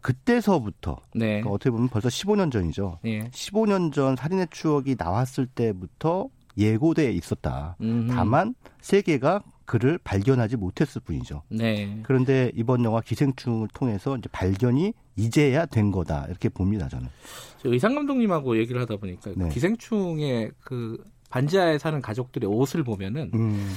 [0.00, 1.26] 그때서부터 네.
[1.26, 2.98] 그러니까 어떻게 보면 벌써 15년 전이죠.
[3.04, 3.24] 예.
[3.30, 7.76] 15년 전 살인의 추억이 나왔을 때부터 예고돼 있었다.
[7.80, 8.14] 음흠.
[8.14, 11.42] 다만 세계가 그를 발견하지 못했을 뿐이죠.
[11.50, 12.00] 네.
[12.02, 17.06] 그런데 이번 영화 기생충을 통해서 이제 발견이 이제야 된 거다 이렇게 봅니다 저는.
[17.64, 19.50] 의상 감독님하고 얘기를 하다 보니까 네.
[19.50, 23.70] 기생충의 그 반지하에 사는 가족들의 옷을 보면은 음.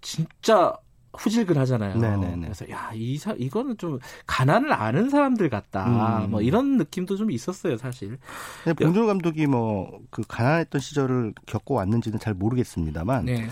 [0.00, 0.74] 진짜
[1.12, 1.98] 후질근 하잖아요.
[1.98, 2.40] 네네네.
[2.46, 6.24] 그래서 야, 이 사, 이거는 좀 가난을 아는 사람들 같다.
[6.24, 6.30] 음.
[6.30, 8.18] 뭐 이런 느낌도 좀 있었어요, 사실.
[8.64, 13.48] 봉준호 감독이 뭐 그 가난했던 시절을 겪고 왔는지는 잘 모르겠습니다만 네.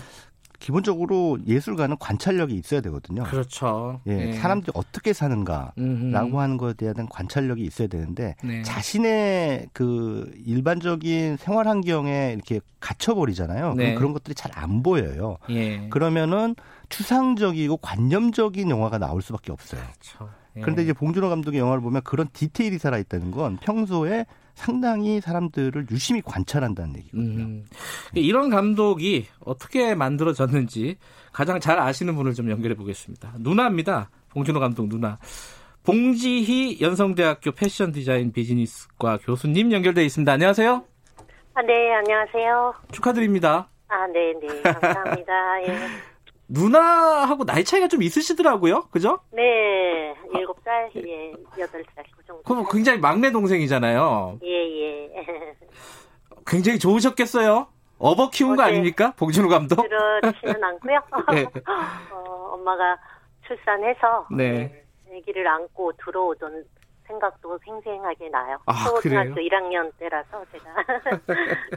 [0.63, 3.23] 기본적으로 예술가는 관찰력이 있어야 되거든요.
[3.23, 3.99] 그렇죠.
[4.07, 4.33] 예, 네.
[4.33, 6.37] 사람들이 어떻게 사는가라고 음흠.
[6.37, 8.61] 하는 것에 대한 관찰력이 있어야 되는데 네.
[8.63, 13.73] 자신의 그 일반적인 생활 환경에 이렇게 갇혀버리잖아요.
[13.73, 13.95] 네.
[13.95, 15.37] 그런 것들이 잘 안 보여요.
[15.49, 15.89] 예.
[15.89, 16.55] 그러면은
[16.87, 19.81] 추상적이고 관념적인 영화가 나올 수밖에 없어요.
[19.81, 20.29] 그렇죠.
[20.55, 20.61] 예.
[20.61, 26.21] 그런데 이제 봉준호 감독의 영화를 보면 그런 디테일이 살아 있다는 건 평소에 상당히 사람들을 유심히
[26.21, 27.43] 관찰한다는 얘기거든요.
[27.43, 27.65] 음.
[28.13, 30.97] 이런 감독이 어떻게 만들어졌는지
[31.31, 33.33] 가장 잘 아시는 분을 좀 연결해 보겠습니다.
[33.39, 34.09] 누나입니다.
[34.29, 35.17] 봉준호 감독 누나.
[35.83, 40.31] 봉지희 연성대학교 패션 디자인 비즈니스과 교수님 연결돼 있습니다.
[40.31, 40.83] 안녕하세요.
[41.55, 42.73] 아, 네, 안녕하세요.
[42.91, 43.67] 축하드립니다.
[43.89, 44.61] 아, 네, 네.
[44.61, 45.63] 감사합니다.
[45.67, 46.12] 예.
[46.53, 48.83] 누나하고 나이 차이가 좀 있으시더라고요.
[48.91, 49.19] 그죠?
[49.31, 50.13] 네.
[50.31, 52.43] 7살, 예, 8살 그 정도.
[52.43, 54.39] 그럼 굉장히 막내 동생이잖아요.
[54.43, 55.09] 예, 예.
[56.45, 57.67] 굉장히 좋으셨겠어요?
[57.97, 59.13] 어버 키운 거 아닙니까?
[59.17, 59.77] 봉준호 감독?
[59.77, 60.99] 그렇지는 않고요.
[61.33, 61.45] 네.
[62.11, 62.97] 어, 엄마가
[63.47, 64.83] 출산해서 네.
[65.11, 66.65] 아기를 안고 들어오던
[67.07, 68.57] 생각도 생생하게 나요.
[68.65, 69.49] 아, 초등학교 그래요?
[69.49, 70.65] 1학년 때라서 제가.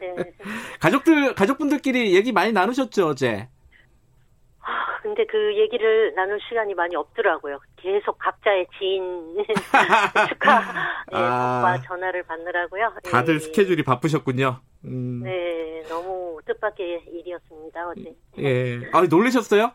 [0.01, 0.33] 네.
[0.81, 3.49] 가족들 가족분들끼리 얘기 많이 나누셨죠 어제?
[4.69, 7.61] 아, 근데 그 얘기를 나눌 시간이 많이 없더라고요.
[7.77, 9.37] 계속 각자의 지인
[10.29, 10.61] 축하
[11.13, 12.93] 예, 아, 전화를 받느라고요.
[13.05, 13.39] 다들 예.
[13.39, 14.61] 스케줄이 바쁘셨군요.
[14.85, 15.23] 음.
[15.23, 18.15] 네, 너무 뜻밖의 일이었습니다 어제.
[18.39, 19.71] 예, 아 놀라셨어요?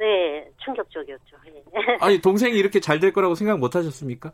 [0.00, 1.36] 네, 충격적이었죠.
[1.46, 1.62] 예.
[2.00, 4.32] 아니 동생이 이렇게 잘 될 거라고 생각 못 하셨습니까?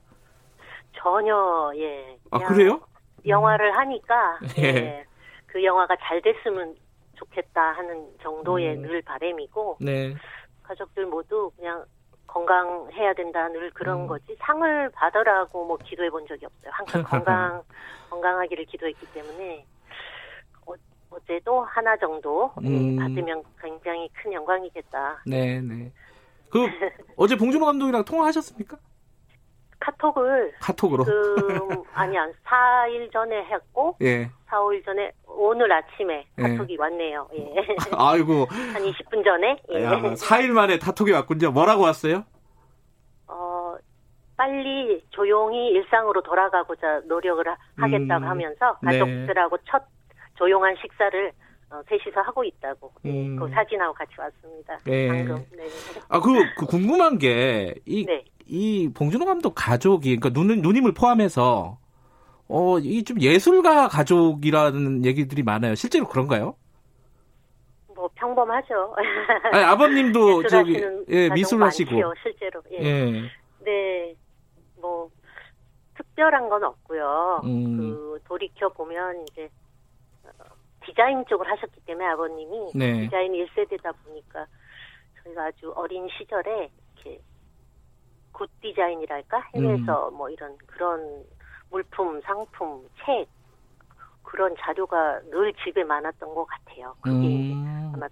[0.97, 2.17] 전혀 예.
[2.31, 2.81] 아 그래요?
[3.27, 4.63] 영화를 하니까 예.
[4.63, 5.05] 예.
[5.47, 6.75] 그 영화가 잘 됐으면
[7.21, 8.83] 좋겠다 하는 정도의 음.
[8.83, 10.14] 늘 바램이고 네.
[10.62, 11.85] 가족들 모두 그냥
[12.27, 14.07] 건강해야 된다 늘 그런 음.
[14.07, 16.71] 거지 상을 받으라고 뭐 기도해 본 적이 없어요.
[16.73, 17.62] 항상 건강
[18.11, 19.66] 건강하기를 기도했기 때문에
[20.66, 20.73] 어,
[21.11, 22.97] 어제도 하나 정도 음.
[22.97, 25.23] 받으면 굉장히 큰 영광이겠다.
[25.27, 25.93] 네, 네.
[26.51, 26.66] 그
[27.16, 28.77] 어제 봉준호 감독이랑 통화하셨습니까?
[29.91, 34.30] 카톡을 카톡으로 그 아니 한 4일 전에 했고 예.
[34.47, 36.43] 4, 5일 전에 오늘 아침에 예.
[36.43, 36.76] 카톡이 예.
[36.78, 37.28] 왔네요.
[37.34, 37.55] 예.
[37.97, 39.84] 아이고 한 20분 전에 예.
[39.84, 41.51] 야, 4일 만에 카톡이 왔군요.
[41.53, 42.24] 뭐라고 왔어요?
[43.26, 43.76] 어
[44.36, 47.45] 빨리 조용히 일상으로 돌아가고자 노력을
[47.76, 48.99] 하겠다고 음, 하면서 네.
[48.99, 49.62] 가족들하고 네.
[49.68, 49.82] 첫
[50.36, 51.32] 조용한 식사를
[51.70, 53.36] 어, 셋이서 하고 있다고 네, 음.
[53.36, 54.78] 그 사진하고 같이 왔습니다.
[54.84, 55.09] 네.
[55.09, 55.36] 방금.
[55.57, 55.64] 네.
[56.09, 58.24] 아그 그 궁금한 게이 네.
[58.51, 61.79] 이 봉준호 감독 가족이 그러니까 누, 누님을 포함해서
[62.49, 65.75] 어, 이 좀 예술가 가족이라는 얘기들이 많아요.
[65.77, 66.57] 실제로 그런가요?
[67.95, 68.95] 뭐 평범하죠.
[69.53, 71.91] 아니, 아버님도 저기 예, 미술 하시고
[72.23, 72.61] 실제로.
[72.73, 72.79] 예.
[72.85, 73.23] 예.
[73.65, 74.15] 네.
[74.81, 75.09] 뭐
[75.97, 77.43] 특별한 건 없고요.
[77.45, 77.77] 음.
[77.77, 79.49] 그 돌이켜 보면 이제
[80.25, 80.31] 어,
[80.87, 83.03] 디자인 쪽을 하셨기 때문에 아버님이 네.
[83.03, 84.47] 디자인 1세대다 보니까
[85.23, 86.71] 저희가 아주 어린 시절에
[88.41, 90.16] good 디자인이랄까 해외에서 음.
[90.16, 91.22] 뭐 이런 그런
[91.70, 93.28] 물품, 상품, 책
[94.22, 96.95] 그런 자료가 늘 집에 많았던 것 같아요.
[97.03, 97.93] 그게 음.
[97.95, 98.09] 아마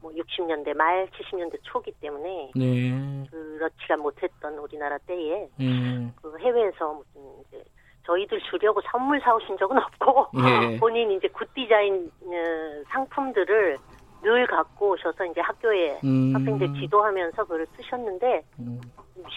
[0.00, 3.26] 뭐 60년대 말 70년대 초기 때문에 네.
[3.32, 6.12] 그렇지가 못했던 우리나라 때에 음.
[6.22, 7.64] 그 해외에서 무슨 이제
[8.06, 10.78] 저희들 주려고 선물 사오신 적은 없고 예.
[10.78, 13.76] 본인 이제 good 디자인 어, 상품들을
[14.22, 16.32] 늘 갖고 오셔서 이제 학교에 음.
[16.32, 18.80] 학생들 지도하면서 그걸 쓰셨는데 음.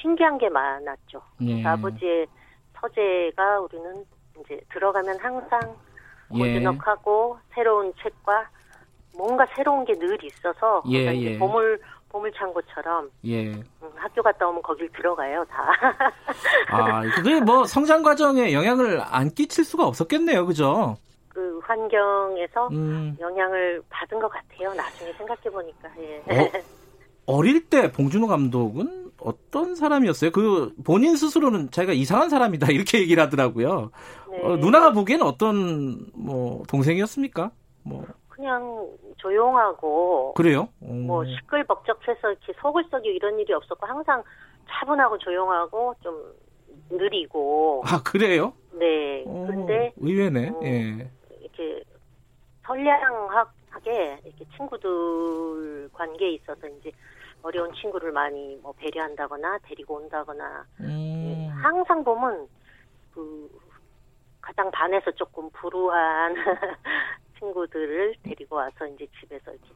[0.01, 1.21] 신기한 게 많았죠.
[1.41, 1.63] 예.
[1.65, 2.27] 아버지의
[2.79, 4.05] 서재가 우리는
[4.39, 5.59] 이제 들어가면 항상
[6.29, 7.53] 고즈넉하고 예.
[7.55, 8.47] 새로운 책과
[9.17, 11.37] 뭔가 새로운 게 늘 있어서 예, 예.
[11.37, 13.51] 보물 보물 창고처럼 예.
[13.51, 13.63] 음,
[13.95, 15.71] 학교 갔다 오면 거길 들어가요 다.
[16.69, 20.97] 아 그게 뭐 성장 과정에 영향을 안 끼칠 수가 없었겠네요, 그죠?
[21.29, 23.17] 그 환경에서 음.
[23.19, 24.73] 영향을 받은 것 같아요.
[24.73, 25.89] 나중에 생각해 보니까.
[25.99, 26.19] 예.
[26.41, 26.51] 어,
[27.25, 30.31] 어릴 때 봉준호 감독은 어떤 사람이었어요?
[30.31, 33.91] 그 본인 스스로는 자기가 이상한 사람이다 이렇게 얘기를 하더라고요.
[34.29, 34.41] 네.
[34.43, 37.51] 어, 누나가 보기에는 어떤 뭐 동생이었습니까?
[37.83, 40.69] 뭐 그냥 조용하고 그래요?
[40.81, 40.93] 오.
[40.93, 44.21] 뭐 시끌벅적해서 이렇게 속을 썩이 이런 일이 없었고 항상
[44.69, 46.33] 차분하고 조용하고 좀
[46.89, 48.53] 느리고 아 그래요?
[48.73, 49.23] 네.
[49.25, 50.49] 오, 근데 의외네.
[50.49, 51.09] 음, 예.
[51.41, 51.83] 이렇게
[52.65, 56.91] 선량하게 이렇게 친구들 관계에 있어서 이제
[57.45, 61.47] 어려운 친구를 많이 뭐 배려한다거나 데리고 온다거나 음.
[61.61, 62.47] 항상 보면
[63.13, 63.47] 그
[64.41, 66.33] 가장 반에서 조금 불우한
[67.37, 69.69] 친구들을 데리고 와서 이제 집에서 이렇게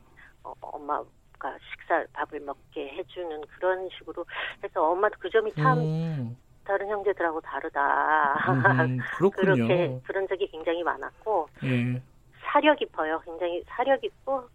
[0.43, 1.03] 어, 엄마
[1.37, 4.25] 가 식사 밥을 먹게 해주는 그런 식으로
[4.63, 6.37] 해서 엄마도 그 점이 참 음.
[6.65, 8.33] 다른 형제들하고 다르다.
[8.83, 9.67] 음, 그렇군요.
[9.67, 12.01] 그렇게 그런 적이 굉장히 많았고 예.
[12.43, 13.21] 사려 깊어요.
[13.23, 14.49] 굉장히 사려 깊고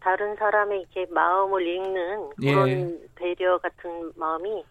[0.00, 2.54] 다른 사람의 이렇게 마음을 읽는 예.
[2.54, 2.98] 그런 예.
[3.14, 4.64] 배려 같은 마음이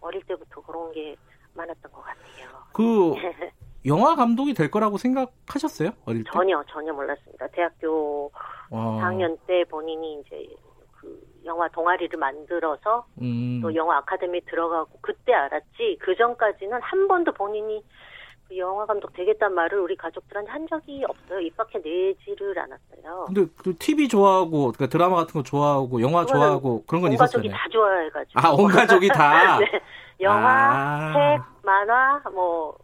[0.00, 1.16] 어릴 때부터 그런 게
[1.54, 2.48] 많았던 것 같아요.
[2.72, 3.14] 그
[3.86, 5.90] 영화 감독이 될 거라고 생각하셨어요?
[6.04, 6.30] 어릴 때?
[6.32, 7.46] 전혀 전혀 몰랐습니다.
[7.48, 8.30] 대학교
[8.70, 9.00] 와.
[9.02, 10.48] 4학년 때 본인이 이제
[10.92, 13.60] 그 영화 동아리를 만들어서 음.
[13.62, 17.82] 또 영화 아카데미 들어가고 그때 알았지 그 전까지는 한 번도 본인이
[18.48, 21.40] 그 영화 감독 되겠다는 말을 우리 가족들한테 한 적이 없어요.
[21.40, 23.26] 입 밖에 내지를 않았어요.
[23.26, 27.46] 근데 그 TV 좋아하고 그러니까 드라마 같은 거 좋아하고 영화 좋아하고 그런 건 있었잖아요.
[27.46, 28.40] 온 가족이 다 좋아해가지고.
[28.40, 29.58] 아, 온 가족이 다.
[29.60, 29.66] 네.
[30.20, 31.12] 영화, 아.
[31.12, 32.74] 책, 만화, 뭐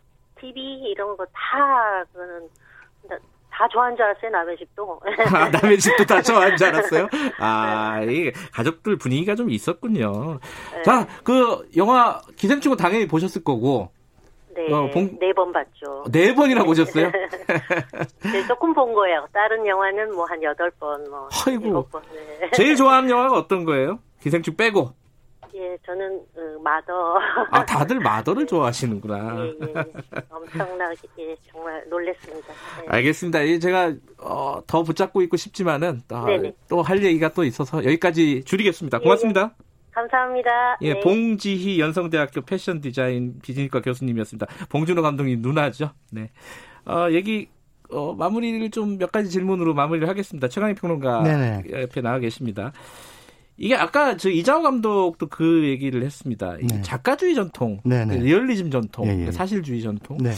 [0.41, 0.61] TV
[0.91, 2.49] 이런 거 다 그거는
[3.51, 5.01] 다 좋아하는 줄 알았어요, 남의 집도.
[5.33, 7.09] 아, 남의 집도 다 좋아하는 줄 알았어요?
[7.39, 10.41] 아, 이 가족들 분위기가 좀 있었군요.
[10.73, 10.83] 네.
[10.83, 13.91] 자, 그 영화 기생충은 당연히 보셨을 거고,
[14.55, 15.17] 네, 어, 봉...
[15.21, 16.05] 네번 봤죠.
[16.11, 17.11] 네 번이나 보셨어요?
[17.11, 19.27] 네, 조금 본 거예요.
[19.33, 21.29] 다른 영화는 뭐 한 여덟 번, 뭐.
[21.47, 21.87] 아이고.
[21.87, 22.51] 번, 네.
[22.57, 23.99] 제일 좋아하는 영화가 어떤 거예요?
[24.21, 24.91] 기생충 빼고.
[25.55, 27.21] 예, 저는 어, 마더.
[27.51, 29.39] 아, 다들 마더를 좋아하시는구나.
[29.45, 29.75] 예, 예.
[30.29, 32.49] 엄청나게 예, 정말 놀랬습니다.
[32.81, 32.87] 네.
[32.89, 33.47] 알겠습니다.
[33.47, 36.27] 예, 제가 어, 더 붙잡고 있고 싶지만은 아,
[36.69, 38.99] 또할 얘기가 또 있어서 여기까지 줄이겠습니다.
[38.99, 39.55] 고맙습니다.
[39.57, 39.65] 예,
[39.95, 40.79] 감사합니다.
[40.83, 41.01] 예, 네.
[41.01, 44.47] 봉지희 연성대학교 패션 디자인 비즈니과 교수님이었습니다.
[44.69, 45.91] 봉준호 감독님 누나죠.
[46.11, 46.31] 네.
[46.87, 47.49] 어, 얘기
[47.91, 50.49] 어, 마무리를 좀 몇 가지 질문으로 마무리를 하겠습니다.
[50.49, 51.83] 최강희 평론가 네네.
[51.83, 52.73] 옆에 나와 계십니다.
[53.57, 56.57] 이게 아까 저 이장호 감독도 그 얘기를 했습니다.
[56.61, 56.83] 네.
[56.83, 58.19] 작가주의 전통, 네네.
[58.19, 59.31] 리얼리즘 전통, 예, 예.
[59.31, 60.19] 사실주의 전통.
[60.19, 60.33] 네.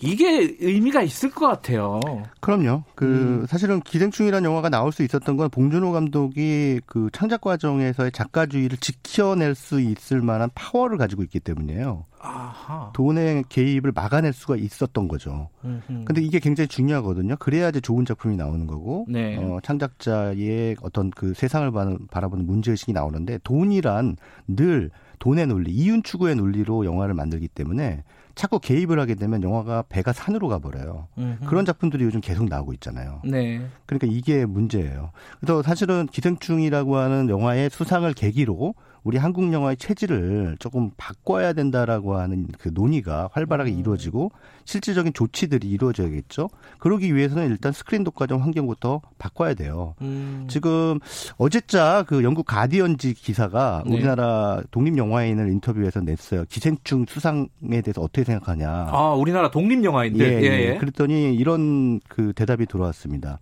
[0.00, 2.00] 이게 의미가 있을 것 같아요.
[2.40, 2.84] 그럼요.
[2.94, 3.46] 그 음.
[3.46, 9.80] 사실은 기생충이라는 영화가 나올 수 있었던 건 봉준호 감독이 그 창작 과정에서의 작가주의를 지켜낼 수
[9.80, 12.04] 있을 만한 파워를 가지고 있기 때문이에요.
[12.20, 12.92] 아하.
[12.94, 15.48] 돈의 개입을 막아낼 수가 있었던 거죠.
[15.64, 16.04] 음흠.
[16.04, 17.36] 근데 이게 굉장히 중요하거든요.
[17.36, 19.36] 그래야지 좋은 작품이 나오는 거고, 네.
[19.36, 21.70] 어, 창작자의 어떤 그 세상을
[22.10, 24.16] 바라보는 문제 의식이 나오는데 돈이란
[24.48, 28.04] 늘 돈의 논리, 이윤 추구의 논리로 영화를 만들기 때문에
[28.38, 31.08] 자꾸 개입을 하게 되면 영화가 배가 산으로 가버려요.
[31.18, 31.46] 음흠.
[31.46, 33.20] 그런 작품들이 요즘 계속 나오고 있잖아요.
[33.24, 33.66] 네.
[33.84, 35.10] 그러니까 이게 문제예요.
[35.40, 38.74] 그래서 사실은 기생충이라고 하는 영화의 수상을 계기로
[39.04, 43.78] 우리 한국 영화의 체질을 조금 바꿔야 된다라고 하는 그 논의가 활발하게 음.
[43.78, 44.30] 이루어지고
[44.64, 46.50] 실질적인 조치들이 이루어져야겠죠.
[46.78, 49.94] 그러기 위해서는 일단 스크린 독과점 환경부터 바꿔야 돼요.
[50.02, 50.46] 음.
[50.48, 50.98] 지금
[51.36, 53.94] 어제자 그 영국 가디언지 기사가 네.
[53.94, 56.44] 우리나라 독립 영화인을 인터뷰해서 냈어요.
[56.48, 58.68] 기생충 수상에 대해서 어떻게 생각하냐.
[58.68, 60.26] 아, 우리나라 독립 영화인들.
[60.26, 60.76] 예, 예, 예.
[60.78, 63.38] 그랬더니 이런 그 대답이 들어왔습니다.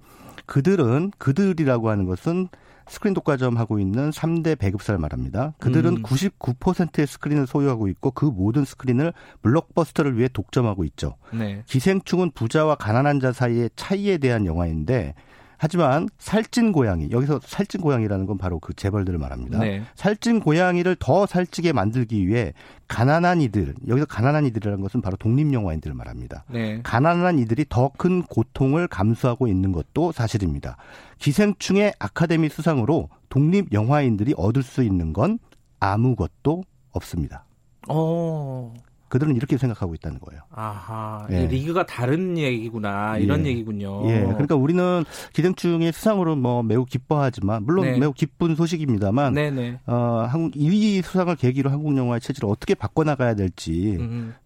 [0.47, 2.49] 그들은 그들이라고 하는 것은
[2.89, 5.55] 스크린 독과점 하고 있는 3대 배급사를 말합니다.
[5.59, 6.03] 그들은 음.
[6.03, 9.13] 99%의 스크린을 소유하고 있고 그 모든 스크린을
[9.43, 11.17] 블록버스터를 위해 독점하고 있죠.
[11.33, 11.63] 네.
[11.67, 15.15] 기생충은 부자와 가난한 자 사이의 차이에 대한 영화인데
[15.59, 19.59] 하지만 살찐 고양이 여기서 살찐 고양이라는 건 바로 그 재벌들을 말합니다.
[19.59, 19.83] 네.
[19.95, 22.53] 살찐 고양이를 더 살찌게 만들기 위해
[22.89, 26.45] 가난한 이들 여기서 가난한 이들이라는 것은 바로 독립 영화인들을 말합니다.
[26.51, 26.81] 네.
[26.83, 30.77] 가난한 이들이 더 큰 고통을 감수하고 있는 것도 사실입니다.
[31.19, 35.39] 기생충의 아카데미 수상으로 독립 영화인들이 얻을 수 있는 건
[35.81, 37.45] 아무것도 없습니다.
[37.89, 38.73] 어.
[39.09, 40.43] 그들은 이렇게 생각하고 있다는 거예요.
[40.51, 41.47] 아하, 예.
[41.47, 43.51] 리그가 다른 얘기구나 이런 예.
[43.51, 44.09] 얘기군요.
[44.11, 47.99] 예, 그러니까 우리는 기생충의 수상으로 뭐 매우 기뻐하지만 물론 네.
[47.99, 49.81] 매우 기쁜 소식입니다만, 네네.
[49.87, 53.97] 어, 한국 1위 수상을 계기로 한국 영화의 체질을 어떻게 바꿔나가야 될지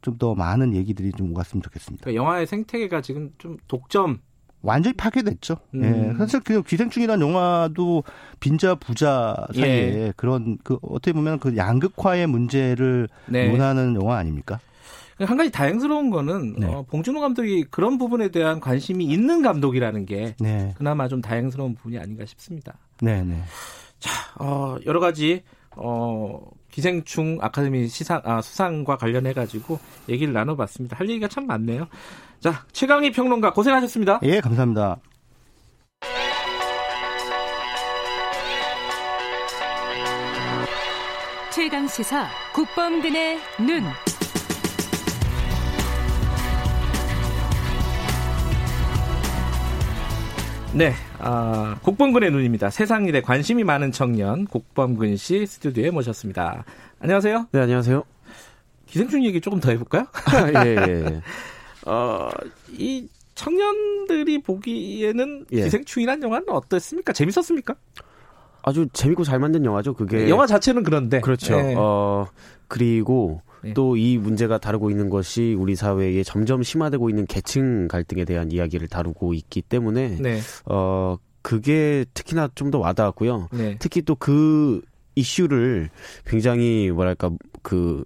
[0.02, 2.04] 좀 더 많은 얘기들이 좀 오갔으면 좋겠습니다.
[2.04, 4.20] 그러니까 영화의 생태계가 지금 좀 독점
[4.62, 5.56] 완전히 파괴됐죠.
[5.74, 5.84] 음.
[5.84, 6.18] 예.
[6.18, 8.04] 사실 그 기생충이라는 영화도
[8.40, 10.12] 빈자 부자 사이에 예.
[10.16, 13.48] 그런 그 어떻게 보면 그 양극화의 문제를 네.
[13.48, 14.61] 논하는 영화 아닙니까?
[15.18, 16.66] 한 가지 다행스러운 거는 네.
[16.66, 20.72] 어, 봉준호 감독이 그런 부분에 대한 관심이 있는 감독이라는 게 네.
[20.76, 22.74] 그나마 좀 다행스러운 부분이 아닌가 싶습니다.
[23.02, 23.42] 네, 네.
[23.98, 25.42] 자, 어, 여러 가지
[25.76, 26.40] 어,
[26.70, 30.96] 기생충 아카데미 시상 아, 수상과 관련해 가지고 얘기를 나눠봤습니다.
[30.96, 31.86] 할 얘기가 참 많네요.
[32.40, 34.20] 자, 최강희 평론가 고생하셨습니다.
[34.22, 34.98] 예, 감사합니다.
[41.52, 43.82] 최강 시사 국범근의 눈.
[50.72, 52.70] 네, 아, 국범근의 눈입니다.
[52.70, 56.64] 세상 일에 관심이 많은 청년 국범근 씨 스튜디오에 모셨습니다.
[57.00, 57.48] 안녕하세요.
[57.50, 58.04] 네, 안녕하세요.
[58.86, 60.06] 기생충 얘기 조금 더 해볼까요?
[60.26, 61.04] 아, 예, 예.
[61.06, 61.22] 예.
[61.90, 62.28] 어,
[62.70, 65.64] 이 청년들이 보기에는 예.
[65.64, 67.12] 기생충이란 영화는 어떻습니까?
[67.12, 67.74] 재밌었습니까?
[68.62, 69.94] 아주 재밌고 잘 만든 영화죠.
[69.94, 71.54] 그게 영화 자체는 그런데 그렇죠.
[71.54, 71.74] 예.
[71.76, 72.26] 어
[72.68, 73.74] 그리고 예.
[73.74, 79.34] 또이 문제가 다루고 있는 것이 우리 사회에 점점 심화되고 있는 계층 갈등에 대한 이야기를 다루고
[79.34, 80.40] 있기 때문에 네.
[80.66, 83.48] 어 그게 특히나 좀 더 와닿았고요.
[83.52, 83.76] 네.
[83.78, 84.82] 특히 또 그
[85.16, 85.90] 이슈를
[86.26, 87.30] 굉장히 뭐랄까
[87.62, 88.04] 그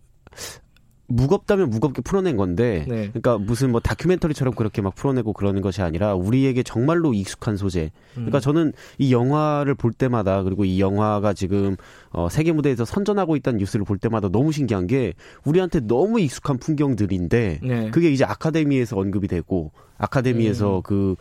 [1.06, 3.08] 무겁다면 무겁게 풀어낸 건데, 네.
[3.08, 7.90] 그러니까 무슨 뭐 다큐멘터리처럼 그렇게 막 풀어내고 그러는 것이 아니라 우리에게 정말로 익숙한 소재.
[8.14, 8.40] 그러니까 음.
[8.40, 11.76] 저는 이 영화를 볼 때마다 그리고 이 영화가 지금
[12.10, 17.60] 어, 세계 무대에서 선전하고 있다는 뉴스를 볼 때마다 너무 신기한 게 우리한테 너무 익숙한 풍경들인데
[17.62, 17.90] 네.
[17.90, 20.82] 그게 이제 아카데미에서 언급이 되고 아카데미에서 음.
[20.82, 21.16] 그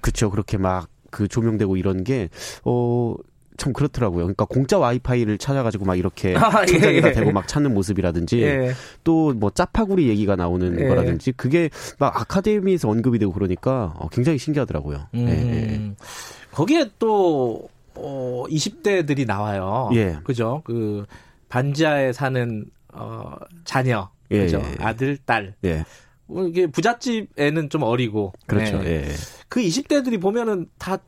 [0.00, 3.16] 그쵸 그렇게 막 그 조명되고 이런 게어
[3.56, 4.24] 참 그렇더라고요.
[4.24, 8.72] 그러니까 공짜 와이파이를 찾아가지고 막 이렇게 아, 예, 천장에다 예, 대고 막 찾는 모습이라든지 예.
[9.04, 10.88] 또뭐 짜파구리 얘기가 나오는 예.
[10.88, 15.08] 거라든지 그게 막 아카데미에서 언급이 되고 그러니까 어, 굉장히 신기하더라고요.
[15.14, 16.04] 음, 예.
[16.52, 19.90] 거기에 또 어, 20대들이 나와요.
[19.94, 20.18] 예.
[20.24, 20.62] 그죠?
[20.64, 21.06] 그
[21.48, 24.62] 반지하에 사는 어, 자녀, 그죠?
[24.78, 25.54] 아들, 딸.
[25.64, 25.84] 예.
[26.26, 28.32] 뭐 이게 부잣집 애는 좀 어리고.
[28.46, 28.82] 그렇죠.
[28.84, 29.06] 예.
[29.48, 30.98] 그 20대들이 보면은 다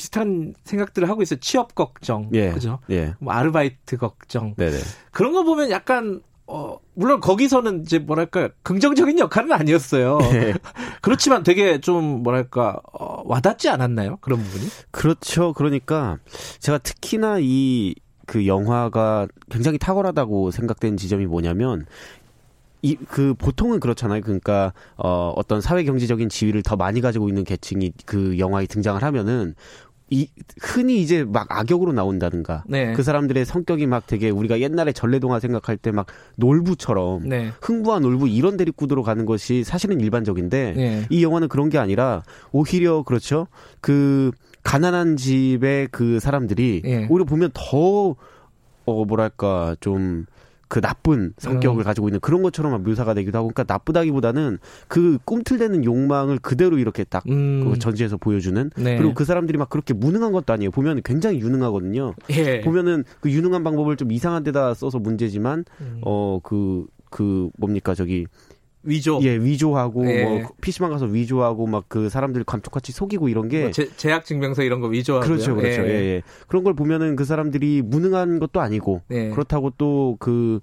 [0.00, 1.38] 비슷한 생각들을 하고 있어요.
[1.40, 2.50] 취업 걱정, 예.
[2.52, 2.78] 그죠?
[2.90, 3.14] 예.
[3.18, 4.54] 뭐 아르바이트 걱정.
[4.54, 4.78] 네네.
[5.10, 10.18] 그런 거 보면 약간 어 물론 거기서는 이제 뭐랄까 긍정적인 역할은 아니었어요.
[10.32, 10.54] 예.
[11.02, 14.16] 그렇지만 되게 좀 뭐랄까 어, 와닿지 않았나요?
[14.20, 14.66] 그런 부분이?
[14.90, 15.52] 그렇죠.
[15.52, 16.18] 그러니까
[16.58, 17.94] 제가 특히나 이
[18.30, 21.84] 그 영화가 굉장히 탁월하다고 생각된 지점이 뭐냐면
[22.80, 24.22] 이, 그, 보통은 그렇잖아요.
[24.22, 29.54] 그러니까, 어, 어떤 사회 경제적인 지위를 더 많이 가지고 있는 계층이 그 영화에 등장을 하면은,
[30.10, 30.28] 이
[30.60, 32.92] 흔히 이제 막 악역으로 나온다든가 네.
[32.94, 36.06] 그 사람들의 성격이 막 되게 우리가 옛날에 전래동화 생각할 때 막
[36.36, 37.50] 놀부처럼 네.
[37.60, 41.06] 흥부와 놀부 이런 대립구도로 가는 것이 사실은 일반적인데 네.
[41.10, 43.46] 이 영화는 그런 게 아니라 오히려 그렇죠
[43.80, 44.30] 그
[44.62, 47.06] 가난한 집의 그 사람들이 예.
[47.08, 48.16] 오히려 보면 더
[48.86, 50.26] 어 뭐랄까 좀
[50.70, 51.84] 그 나쁜 성격을 음.
[51.84, 57.24] 가지고 있는 그런 것처럼 묘사가 되기도 하고 그러니까 나쁘다기보다는 그 꿈틀대는 욕망을 그대로 이렇게 딱
[57.28, 57.68] 음.
[57.68, 58.96] 그 전시해서 보여주는 네.
[58.96, 62.60] 그리고 그 사람들이 막 그렇게 무능한 것도 아니에요 보면 굉장히 유능하거든요 예.
[62.60, 66.00] 보면은 그 유능한 방법을 좀 이상한 데다 써서 문제지만 음.
[66.02, 68.28] 어그그 그 뭡니까 저기
[68.82, 69.20] 위조.
[69.22, 70.24] 예, 위조하고 예.
[70.24, 74.62] 뭐 PC방 가서 위조하고 막 그 사람들 감쪽같이 속이고 이런 게 뭐 제, 제약 증명서
[74.62, 75.54] 이런 거 위조하고 그렇죠.
[75.56, 75.82] 그렇죠.
[75.82, 75.88] 예.
[75.88, 76.22] 예, 예.
[76.46, 79.30] 그런 걸 보면은 그 사람들이 무능한 것도 아니고 예.
[79.30, 80.60] 그렇다고 또그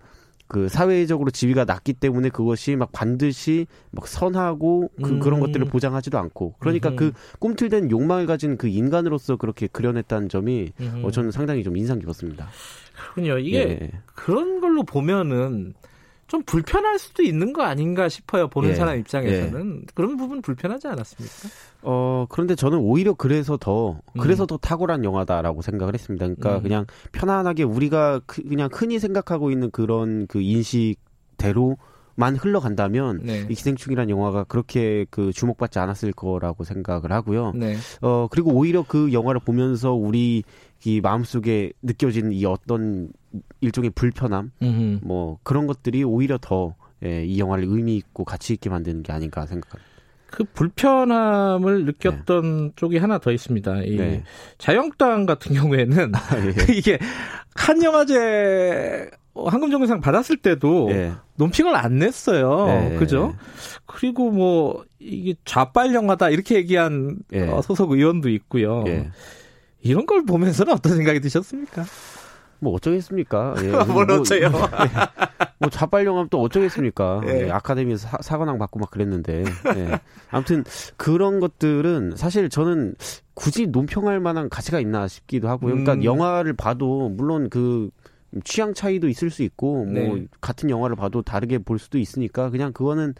[0.48, 5.20] 그 사회적으로 지위가 낮기 때문에 그것이 막 반드시 막 선하고 그, 음.
[5.20, 6.96] 그런 것들을 보장하지도 않고 그러니까 음.
[6.96, 11.02] 그 꿈틀댄 욕망을 가진 그 인간으로서 그렇게 그려냈다는 점이 음.
[11.04, 12.48] 어, 저는 상당히 좀 인상 깊었습니다.
[13.14, 13.38] 그렇군요.
[13.40, 13.92] 이게 예.
[14.16, 15.74] 그런 걸로 보면은
[16.28, 18.48] 좀 불편할 수도 있는 거 아닌가 싶어요.
[18.50, 18.76] 보는 예.
[18.76, 19.86] 사람 입장에서는 예.
[19.96, 21.36] 그런 부분 불편하지 않았습니까?
[21.84, 24.48] 어 그런데 저는 오히려 그래서 더 그래서 음.
[24.48, 26.26] 더 탁월한 영화다라고 생각을 했습니다.
[26.26, 26.64] 그러니까 음.
[26.64, 31.78] 그냥 편안하게 우리가 그, 그냥 흔히 생각하고 있는 그런 그 인식대로
[32.16, 33.46] 만 흘러간다면 네.
[33.48, 37.54] 이 기생충이라는 영화가 그렇게 그 주목받지 않았을 거라고 생각을 하고요.
[37.56, 37.78] 네.
[38.02, 40.44] 어 그리고 오히려 그 영화를 보면서 우리
[40.84, 43.10] 이 마음속에 느껴지는 이 어떤
[43.62, 45.00] 일종의 불편함, 음흠.
[45.04, 46.74] 뭐 그런 것들이 오히려 더이
[47.04, 49.98] 예, 영화를 의미 있고 가치 있게 만드는 게 아닌가 생각합니다.
[50.30, 52.72] 그 불편함을 느꼈던 네.
[52.76, 53.84] 쪽이 하나 더 있습니다.
[53.84, 54.24] 이 네.
[54.58, 56.74] 자영당 같은 경우에는 아, 예.
[56.74, 57.00] 이게
[57.56, 61.14] 한 영화제 황금종려상 받았을 때도 예.
[61.36, 62.92] 논평을 안 냈어요.
[62.92, 62.96] 예.
[62.98, 63.36] 그죠?
[63.86, 67.48] 그리고 뭐 이게 좌빨 영화다 이렇게 얘기한 예.
[67.48, 68.84] 어, 소속 의원도 있고요.
[68.88, 69.10] 예.
[69.82, 71.86] 이런 걸 보면서는 어떤 생각이 드셨습니까?
[72.60, 73.56] 뭐 어쩌겠습니까?
[73.64, 74.52] 예, 뭘 뭐, 어째요?
[75.60, 77.22] 뭐 좌빨영화면 또 어쩌겠습니까?
[77.28, 77.46] 예.
[77.46, 79.44] 예, 아카데미에서 사, 사관왕 받고 막 그랬는데.
[79.76, 80.00] 예.
[80.30, 80.64] 아무튼
[80.98, 82.96] 그런 것들은 사실 저는
[83.34, 85.72] 굳이 논평할 만한 가치가 있나 싶기도 하고요.
[85.72, 86.04] 그러니까 음.
[86.04, 87.90] 영화를 봐도 물론 그
[88.44, 90.26] 취향 차이도 있을 수 있고 뭐 네.
[90.42, 93.14] 같은 영화를 봐도 다르게 볼 수도 있으니까 그냥 그거는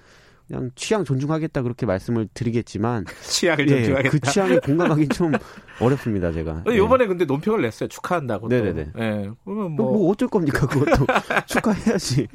[0.48, 4.10] 그냥 취향 존중하겠다 그렇게 말씀을 드리겠지만 취향을 예, 존중하겠다.
[4.10, 5.34] 그 취향에 공감하기 좀
[5.80, 6.64] 어렵습니다, 제가.
[6.72, 7.08] 이번에 예.
[7.08, 7.90] 근데 논평을 냈어요.
[7.90, 8.48] 축하한다고.
[8.48, 8.92] 네네네.
[8.98, 9.30] 예.
[9.44, 9.92] 그러면 뭐...
[9.92, 11.06] 뭐 어쩔 겁니까, 그것도
[11.48, 12.28] 축하해야지.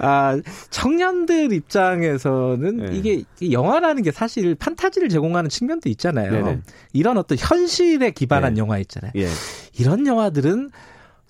[0.00, 2.96] 아 청년들 입장에서는 네.
[2.96, 6.32] 이게 영화라는 게 사실 판타지를 제공하는 측면도 있잖아요.
[6.32, 6.60] 네네.
[6.92, 8.60] 이런 어떤 현실에 기반한 네.
[8.60, 9.12] 영화 있잖아요.
[9.16, 9.28] 예.
[9.78, 10.70] 이런 영화들은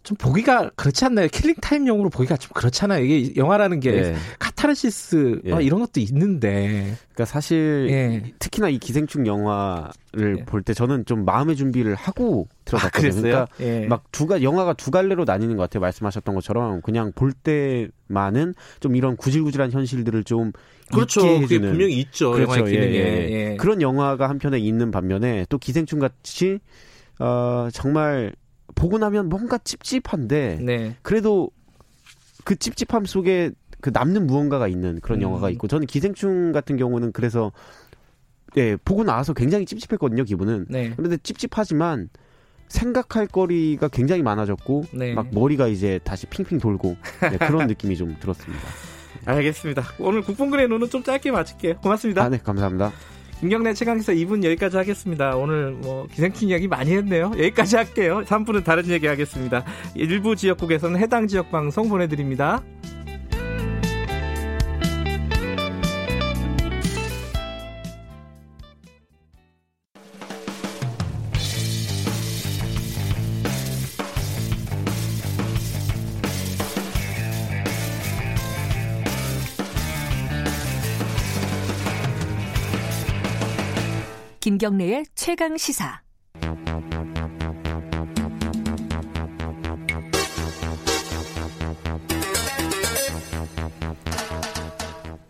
[0.02, 1.28] 좀 보기가 그렇지 않나요?
[1.28, 3.04] killing time용으로 보기가 좀 그렇잖아요.
[3.04, 4.14] 이게 영화라는 게 예.
[4.38, 5.62] 카타르시스 예.
[5.62, 6.94] 이런 것도 있는데.
[7.12, 8.32] 그러니까 사실 예.
[8.38, 10.44] 특히나 이 기생충 영화를 예.
[10.44, 13.10] 볼때 저는 좀 마음의 준비를 하고 들어갔거든요.
[13.10, 13.86] 아, 그러니까 예.
[13.86, 15.80] 막 두가 영화가 두 갈래로 나뉘는 것 같아요.
[15.82, 20.52] 말씀하셨던 것처럼 그냥 볼 때만은 좀 이런 구질구질한 현실들을 좀
[20.92, 21.40] 그렇죠.
[21.40, 22.32] 그게 분명히 있죠.
[22.32, 22.52] 그렇죠.
[22.52, 22.96] 영화의 기능에.
[22.96, 26.58] 예, 그런 영화가 한편에 있는 반면에 또 기생충 같이
[27.18, 28.32] 어 정말
[28.74, 30.96] 보고 나면 뭔가 찝찝한데 네.
[31.02, 31.50] 그래도
[32.44, 33.50] 그 찝찝함 속에
[33.80, 35.22] 그 남는 무언가가 있는 그런 음.
[35.22, 37.52] 영화가 있고 저는 기생충 같은 경우는 그래서
[38.56, 40.92] 예 보고 나와서 굉장히 찝찝했거든요 기분은 네.
[40.96, 42.08] 그런데 찝찝하지만
[42.68, 45.12] 생각할 거리가 굉장히 많아졌고 네.
[45.12, 48.62] 막 머리가 이제 다시 핑핑 돌고 네, 그런 느낌이 좀 들었습니다.
[49.24, 49.82] 알겠습니다.
[49.98, 51.78] 오늘 국뽕근의 눈은 좀 짧게 마칠게요.
[51.78, 52.24] 고맙습니다.
[52.24, 52.92] 아, 네, 감사합니다.
[53.40, 55.34] 김경래 최강기사 2분 여기까지 하겠습니다.
[55.34, 57.32] 오늘 뭐 기생충 이야기 많이 했네요.
[57.38, 58.22] 여기까지 할게요.
[58.26, 59.64] 3분은 다른 얘기 하겠습니다.
[59.94, 62.62] 일부 지역국에서는 해당 지역 방송 보내드립니다.
[84.40, 86.00] 김경래의 최강 시사.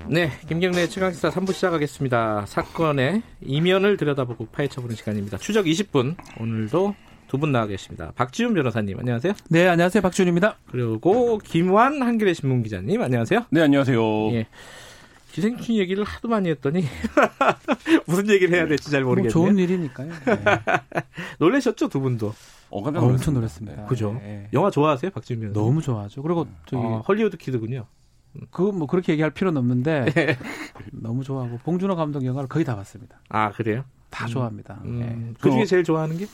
[0.09, 2.45] 네, 김경래 최강시사 3부 시작하겠습니다.
[2.47, 5.39] 사건의 이면을 들여다보고 파헤쳐보는 시간입니다.
[5.39, 6.95] 추적 20분, 오늘도
[7.29, 8.11] 두 분 나와 계십니다.
[8.17, 9.35] 박지훈 변호사님, 안녕하세요.
[9.51, 10.03] 네, 안녕하세요.
[10.03, 10.57] 박지훈입니다.
[10.69, 13.47] 그리고 김환 한겨레 신문 기자님, 안녕하세요.
[13.51, 14.33] 네, 안녕하세요.
[14.33, 14.47] 예.
[15.33, 16.85] 기생충 얘기를 하도 많이 했더니
[18.07, 19.33] 무슨 얘기를 해야 될지 잘 모르겠네요.
[19.35, 20.09] 뭐 좋은 일이니까요.
[20.09, 20.45] 네.
[21.39, 22.35] 놀라셨죠 두 분도?
[22.71, 23.87] 어, 깜짝 엄청 놀랐습니다.
[23.87, 24.13] 그죠?
[24.15, 24.49] 네.
[24.53, 25.53] 영화 좋아하세요, 박진면?
[25.53, 26.23] 너무 좋아하죠.
[26.23, 27.87] 그리고 저기 아, 헐리우드 키드군요.
[28.51, 30.39] 그거 뭐 그렇게 얘기할 필요는 없는데 네.
[30.93, 33.21] 너무 좋아하고 봉준호 감독 영화를 거의 다 봤습니다.
[33.29, 33.85] 아 그래요?
[34.09, 34.29] 다 음.
[34.29, 34.81] 좋아합니다.
[34.85, 34.99] 음.
[35.01, 35.35] 네.
[35.41, 36.27] 그 중에 제일 좋아하는 게?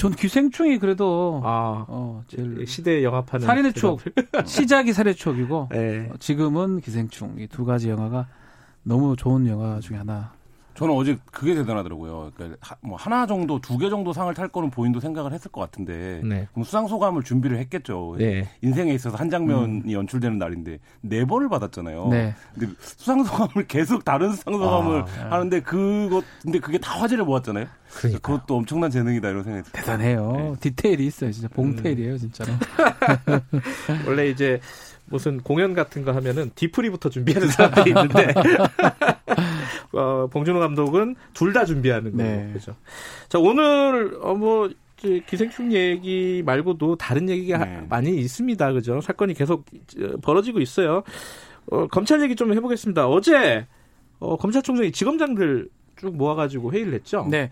[0.00, 4.00] 전 기생충이 그래도 아, 어, 제일 시대 영화판은 살인의 추억.
[4.46, 6.08] 시작이 살인의 추억이고 네.
[6.10, 7.34] 어, 지금은 기생충.
[7.38, 8.26] 이 두 가지 영화가
[8.82, 10.32] 너무 좋은 영화 중에 하나
[10.74, 12.30] 저는 어제 그게 대단하더라고요.
[12.34, 16.20] 그러니까 뭐 하나 정도, 두 개 정도 상을 탈 거는 본인도 생각을 했을 것 같은데
[16.24, 16.48] 네.
[16.52, 18.14] 그럼 수상 소감을 준비를 했겠죠.
[18.18, 18.48] 네.
[18.62, 19.92] 인생에 있어서 한 장면이 음.
[19.92, 22.08] 연출되는 날인데 네 번을 받았잖아요.
[22.08, 22.34] 네.
[22.54, 27.66] 근데 수상 소감을 계속 다른 수상 소감을 아, 하는데 그것 근데 그게 다 화제를 모았잖아요.
[27.98, 29.80] 그러니까 그것도 엄청난 재능이다 이런 생각이 듭니다.
[29.80, 30.32] 대단해요.
[30.32, 30.54] 네.
[30.60, 31.32] 디테일이 있어요.
[31.32, 32.52] 진짜 봉테일이에요, 진짜로.
[34.06, 34.60] 원래 이제
[35.06, 38.32] 무슨 공연 같은 거 하면은 디프리부터 준비하는 사람들이 있는데
[39.92, 42.46] 어, 봉준호 감독은 둘 다 준비하는 거예요.
[42.46, 42.52] 네.
[42.52, 42.76] 그죠.
[43.28, 44.70] 자 오늘 어, 뭐
[45.26, 47.86] 기생충 얘기 말고도 다른 얘기가 네.
[47.88, 48.72] 많이 있습니다.
[48.72, 49.00] 그죠?
[49.00, 49.64] 사건이 계속
[50.22, 51.02] 벌어지고 있어요.
[51.70, 53.08] 어, 검찰 얘기 좀 해보겠습니다.
[53.08, 53.66] 어제
[54.18, 57.26] 어, 검찰총장이 지검장들 쭉 모아가지고 회의를 했죠.
[57.30, 57.50] 네.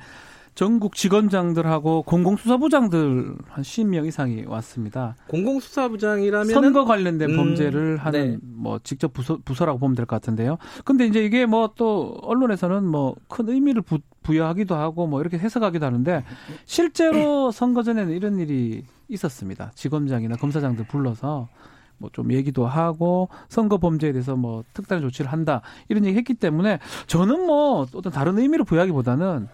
[0.59, 5.15] 전국 직원장들하고 공공수사부장들 한 10명 이상이 왔습니다.
[5.29, 8.39] 공공수사부장이라면 선거 관련된 음, 범죄를 하는 네.
[8.43, 10.59] 뭐 직접 부서, 부서라고 보면 될 것 같은데요.
[10.85, 15.87] 근데 이제 이게 뭐 또 언론에서는 뭐 큰 의미를 부, 부여하기도 하고 뭐 이렇게 해석하기도
[15.87, 16.25] 하는데
[16.65, 19.71] 실제로 선거 전에는 이런 일이 있었습니다.
[19.77, 21.47] 직원장이나 검사장들 불러서
[21.99, 27.47] 뭐좀 얘기도 하고 선거 범죄에 대해서 뭐 특단의 조치를 한다 이런 얘기 했기 때문에 저는
[27.47, 29.47] 뭐 어떤 다른 의미를 부여하기보다는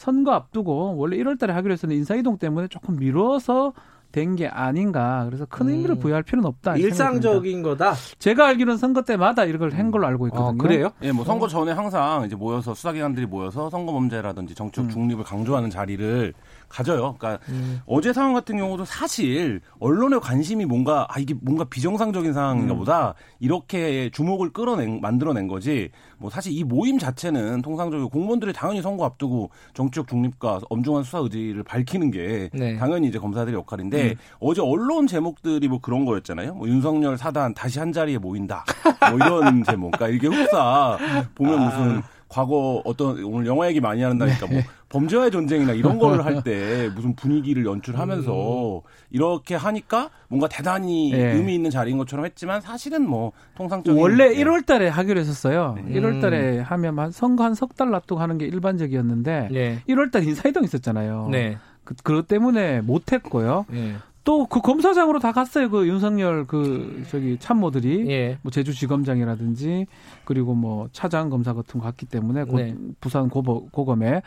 [0.00, 3.74] 선거 앞두고 원래 1월 달에 하기로 했었는데 인사이동 때문에 조금 미뤄서
[4.12, 5.24] 된 게 아닌가.
[5.26, 5.70] 그래서 큰 음.
[5.72, 6.74] 의미를 부여할 필요는 없다.
[6.76, 7.94] 일상적인 거다.
[8.18, 10.48] 제가 알기로는 선거 때마다 이걸 한 걸로 알고 있거든요.
[10.48, 10.90] 아, 그래요?
[11.02, 14.88] 예, 뭐 선거 전에 항상 이제 모여서 수사기관들이 모여서 선거 범죄라든지 정치적 음.
[14.88, 16.32] 중립을 강조하는 자리를
[16.70, 17.16] 가져요.
[17.18, 17.80] 그러니까 음.
[17.84, 22.78] 어제 상황 같은 경우도 사실 언론의 관심이 뭔가 아 이게 뭔가 비정상적인 상황인가 음.
[22.78, 25.90] 보다 이렇게 주목을 끌어낸 만들어낸 거지.
[26.16, 31.64] 뭐 사실 이 모임 자체는 통상적으로 공무원들이 당연히 선거 앞두고 정치적 중립과 엄중한 수사 의지를
[31.64, 32.76] 밝히는 게 네.
[32.76, 34.14] 당연히 이제 검사들의 역할인데 음.
[34.38, 36.54] 어제 언론 제목들이 뭐 그런 거였잖아요.
[36.54, 38.64] 뭐 윤석열 사단 다시 한 자리에 모인다.
[39.10, 39.90] 뭐 이런 제목.
[39.90, 40.96] 그러니까 이게 흡사
[41.34, 41.64] 보면 아.
[41.64, 44.66] 무슨 과거 어떤 오늘 영화 얘기 많이 한다니까 뭐 네.
[44.88, 48.80] 범죄와의 전쟁이나 이런 거를 할 때 무슨 분위기를 연출하면서 음.
[49.10, 51.32] 이렇게 하니까 뭔가 대단히 네.
[51.32, 54.36] 의미 있는 자리인 것처럼 했지만 사실은 뭐 통상적인 원래 네.
[54.36, 55.76] 1월 달에 하기로 했었어요.
[55.84, 56.00] 네.
[56.00, 59.82] 1월 달에 하면 한 선거 한 석달 놔두고 하는 게 일반적이었는데 네.
[59.88, 61.28] 1월 달 인사이동 있었잖아요.
[61.32, 61.58] 네.
[61.82, 63.66] 그, 그것 때문에 못 했고요.
[63.68, 63.96] 네.
[64.22, 65.70] 또그 검사장으로 다 갔어요.
[65.70, 68.38] 그 윤석열 그 저기 참모들이 예.
[68.42, 69.86] 뭐 제주지검장이라든지
[70.24, 72.74] 그리고 뭐 차장 검사 같은 거 갔기 때문에 네.
[73.00, 74.22] 부산 고법, 고검에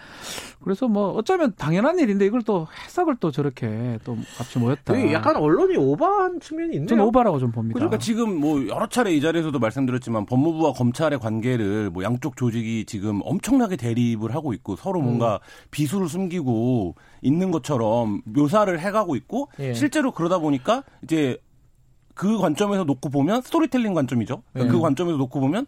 [0.63, 5.11] 그래서 뭐 어쩌면 당연한 일인데 이걸 또 해석을 또 저렇게 또 같이 모였다.
[5.11, 6.87] 약간 언론이 오버한 측면이 있네요.
[6.87, 7.75] 저는 오버라고 좀 봅니다.
[7.75, 13.21] 그러니까 지금 뭐 여러 차례 이 자리에서도 말씀드렸지만 법무부와 검찰의 관계를 뭐 양쪽 조직이 지금
[13.23, 15.67] 엄청나게 대립을 하고 있고 서로 뭔가 음.
[15.71, 19.73] 비수를 숨기고 있는 것처럼 묘사를 해가고 있고 예.
[19.73, 21.37] 실제로 그러다 보니까 이제
[22.13, 24.43] 그 관점에서 놓고 보면 스토리텔링 관점이죠.
[24.53, 24.77] 그러니까 네.
[24.77, 25.65] 그 관점에서 놓고 보면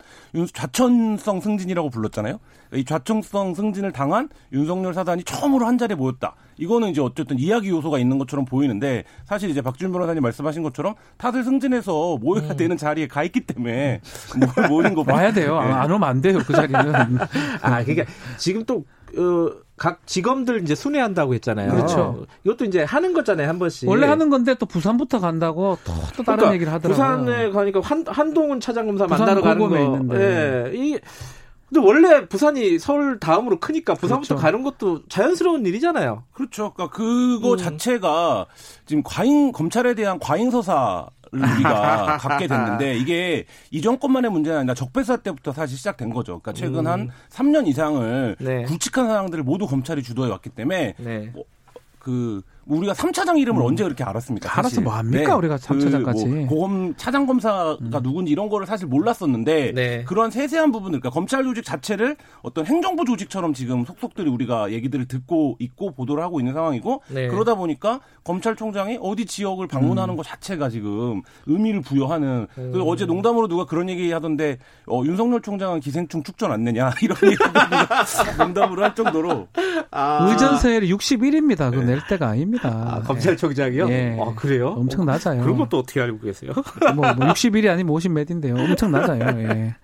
[0.53, 2.39] 좌천성 승진이라고 불렀잖아요.
[2.73, 6.35] 이 좌천성 승진을 당한 윤석열 사단이 처음으로 한 자리에 모였다.
[6.57, 11.43] 이거는 이제 어쨌든 이야기 요소가 있는 것처럼 보이는데 사실 이제 박준 변호사님 말씀하신 것처럼 다들
[11.43, 12.57] 승진해서 모여야 음.
[12.57, 14.01] 되는 자리에 가 있기 때문에
[14.69, 15.61] 모이는 거 와야 돼요.
[15.61, 15.71] 네.
[15.71, 16.39] 안 오면 안 돼요.
[16.45, 16.75] 그 자리는.
[17.61, 18.05] 아, 그러니까
[18.37, 18.85] 지금 또
[19.17, 21.71] 어, 각 직업들 이제 순회한다고 했잖아요.
[21.71, 22.25] 그렇죠.
[22.43, 23.87] 이것도 이제 하는 거잖아요, 한 번씩.
[23.89, 27.17] 원래 하는 건데 또 부산부터 간다고 또, 또 다른 그러니까 얘기를 하더라고요.
[27.25, 29.79] 부산에 가니까 한, 한동훈 차장검사 만나러 가는 거.
[29.79, 30.71] 있는데.
[30.73, 30.77] 예.
[30.77, 30.99] 이
[31.75, 34.41] 근데 원래 부산이 서울 다음으로 크니까 부산부터 그렇죠.
[34.41, 36.23] 가는 것도 자연스러운 일이잖아요.
[36.31, 36.71] 그렇죠.
[36.73, 37.57] 그러니까 그거 음.
[37.57, 38.45] 자체가
[38.85, 45.17] 지금 과잉 검찰에 대한 과잉 서사 우리가 갖게 됐는데 이게 이 정권만의 문제는 아니라 적폐사
[45.17, 46.39] 때부터 사실 시작된 거죠.
[46.39, 46.87] 그러니까 최근 음.
[46.87, 48.63] 한 3년 이상을 네.
[48.63, 51.31] 굵직한 사항들을 모두 검찰이 주도해 왔기 때문에 네.
[51.33, 51.43] 뭐,
[51.99, 53.67] 그 우리가 3차장 이름을 음.
[53.67, 54.49] 언제 그렇게 알았습니까?
[54.49, 54.59] 사실.
[54.59, 55.27] 알았어 뭐 합니까?
[55.27, 55.33] 네.
[55.33, 56.23] 우리가 3차장까지.
[56.23, 57.91] 그 뭐 고검 차장 검사가 음.
[58.01, 60.03] 누군지 이런 거를 사실 몰랐었는데 네.
[60.05, 65.57] 그런 세세한 부분들 그러니까 검찰 조직 자체를 어떤 행정부 조직처럼 지금 속속들이 우리가 얘기들을 듣고
[65.59, 67.27] 있고 보도를 하고 있는 상황이고 네.
[67.27, 70.17] 그러다 보니까 검찰총장이 어디 지역을 방문하는 음.
[70.17, 72.71] 것 자체가 지금 의미를 부여하는 음.
[72.71, 74.57] 그 어제 농담으로 누가 그런 얘기 하던데
[74.87, 77.37] 어, 윤석열 총장은 기생충 축전 안 내냐 이런 얘기
[78.37, 79.47] 농담으로 할 정도로
[79.91, 80.25] 아.
[80.29, 81.69] 의전세율이 61입니다.
[81.71, 82.54] 그거 낼 때가 아닙니다.
[82.57, 82.95] 합니다.
[82.97, 83.89] 아, 검찰총장이요?
[83.89, 84.17] 예.
[84.19, 84.69] 아, 그래요?
[84.77, 85.41] 엄청 낮아요.
[85.41, 86.51] 그런 것도 어떻게 알고 계세요?
[86.95, 88.57] 뭐, 뭐 60일이 아니면 50몇인데요.
[88.57, 89.21] 엄청 낮아요.
[89.39, 89.75] 예.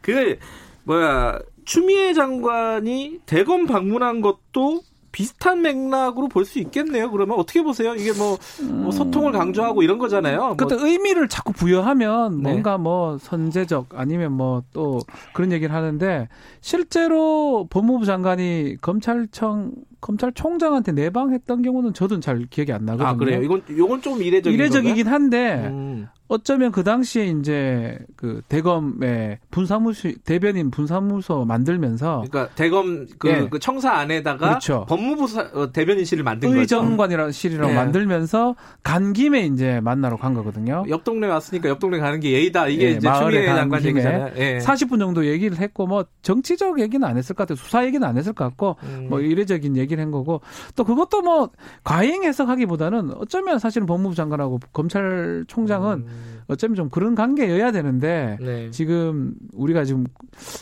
[0.00, 0.38] 그,
[0.84, 7.08] 뭐야, 추미애 장관이 대검 방문한 것도 비슷한 맥락으로 볼 수 있겠네요.
[7.08, 7.94] 그러면 어떻게 보세요?
[7.94, 8.36] 이게 뭐,
[8.68, 10.56] 뭐 소통을 강조하고 이런 거잖아요.
[10.58, 10.84] 그때 뭐.
[10.86, 12.50] 의미를 자꾸 부여하면 네.
[12.50, 14.98] 뭔가 뭐 선제적 아니면 뭐 또
[15.32, 16.28] 그런 얘기를 하는데
[16.60, 19.70] 실제로 법무부 장관이 검찰청
[20.04, 23.08] 검찰총장한테 내방했던 경우는 저도 잘 기억이 안 나거든요.
[23.08, 23.42] 아, 그래요?
[23.42, 26.08] 이건 이건 좀 이례적인 이례적이긴 한데 음.
[26.34, 33.48] 어쩌면 그 당시에 이제 그 대검의 분사무소 대변인 분사무소 만들면서 그러니까 대검 그, 예.
[33.48, 34.84] 그 청사 안에다가 그렇죠.
[34.88, 36.60] 법무부 사, 어, 대변인실을 만든 거죠.
[36.60, 37.74] 의정관이라는 실이라고 예.
[37.76, 40.84] 만들면서 간 김에 이제 만나러 간 거거든요.
[40.88, 42.66] 옆 동네 왔으니까 옆 동네 가는 게 예의다.
[42.66, 44.32] 이게 예, 이제 추미애 장관 얘기잖아요.
[44.36, 44.58] 예.
[44.58, 47.56] 40분 정도 얘기를 했고 뭐 정치적 얘기는 안 했을 것 같아요.
[47.56, 49.06] 수사 얘기는 안 했을 것 같고 음.
[49.08, 50.40] 뭐 이례적인 얘기를 한 거고
[50.74, 51.50] 또 그것도 뭐
[51.84, 56.23] 과잉 해석하기보다는 어쩌면 사실은 법무부 장관하고 검찰총장은 음.
[56.46, 58.70] 어쩌면 좀 그런 관계여야 되는데 네.
[58.70, 60.04] 지금 우리가 지금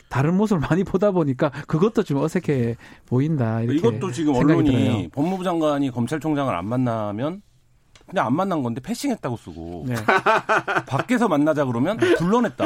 [0.09, 2.77] 다른 모습을 많이 보다 보니까 그것도 좀 어색해
[3.07, 3.61] 보인다.
[3.63, 5.09] 이것도 지금 언론이 들어요.
[5.13, 7.43] 법무부 장관이 검찰총장을 안 만나면
[8.09, 9.95] 그냥 안 만난 건데 패싱했다고 쓰고 네.
[10.87, 12.65] 밖에서 만나자 그러면 불러냈다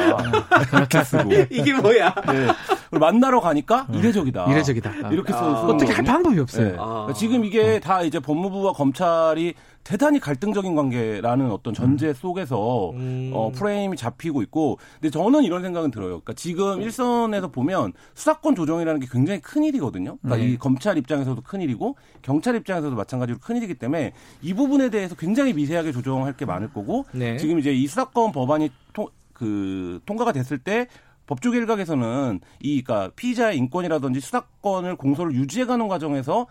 [0.73, 2.13] 이렇게 쓰고 이게 뭐야?
[2.27, 2.47] 네.
[2.91, 4.51] 만나러 가니까 이례적이다.
[4.51, 5.09] 이례적이다.
[5.11, 5.37] 이렇게 아.
[5.37, 6.71] 써 어떻게 할 방법이 없어요.
[6.71, 6.75] 네.
[6.79, 7.13] 아.
[7.15, 9.53] 지금 이게 다 이제 법무부와 검찰이
[9.83, 12.13] 대단히 갈등적인 관계라는 어떤 전제 음.
[12.13, 13.31] 속에서 음.
[13.33, 16.19] 어, 프레임이 잡히고 있고, 근데 저는 이런 생각은 들어요.
[16.19, 20.17] 그러니까 지금 일선에서 보면 수사권 조정이라는 게 굉장히 큰 일이거든요.
[20.21, 20.51] 그러니까 네.
[20.51, 24.11] 이 검찰 입장에서도 큰 일이고 경찰 입장에서도 마찬가지로 큰 일이기 때문에
[24.41, 27.37] 이 부분에 대해서 굉장히 미세하게 조정할 게 많을 거고, 네.
[27.37, 30.87] 지금 이제 이 수사권 법안이 통, 그 통과가 됐을 때
[31.27, 36.47] 법조 일각에서는 이 그러니까 피의자의 인권이라든지 수사권을 공소를 유지해가는 과정에서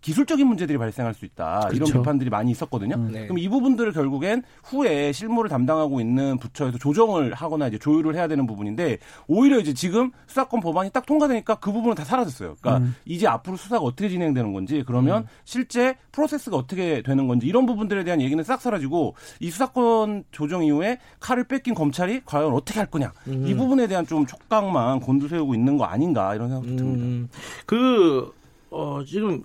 [0.00, 1.60] 기술적인 문제들이 발생할 수 있다.
[1.68, 1.76] 그렇죠.
[1.76, 2.94] 이런 비판들이 많이 있었거든요.
[2.96, 3.24] 음, 네.
[3.24, 8.46] 그럼 이 부분들을 결국엔 후에 실무를 담당하고 있는 부처에서 조정을 하거나 이제 조율을 해야 되는
[8.46, 12.56] 부분인데 오히려 이제 지금 수사권 법안이 딱 통과되니까 그 부분은 다 사라졌어요.
[12.60, 12.94] 그러니까 음.
[13.04, 15.28] 이제 앞으로 수사가 어떻게 진행되는 건지 그러면 음.
[15.44, 20.98] 실제 프로세스가 어떻게 되는 건지 이런 부분들에 대한 얘기는 싹 사라지고 이 수사권 조정 이후에
[21.20, 23.46] 칼을 뺏긴 검찰이 과연 어떻게 할 거냐 음.
[23.46, 27.04] 이 부분에 대한 좀 촉각만 곤두세우고 있는 거 아닌가 이런 생각도 듭니다.
[27.04, 27.28] 음.
[27.66, 28.32] 그
[28.70, 29.42] 어, 지금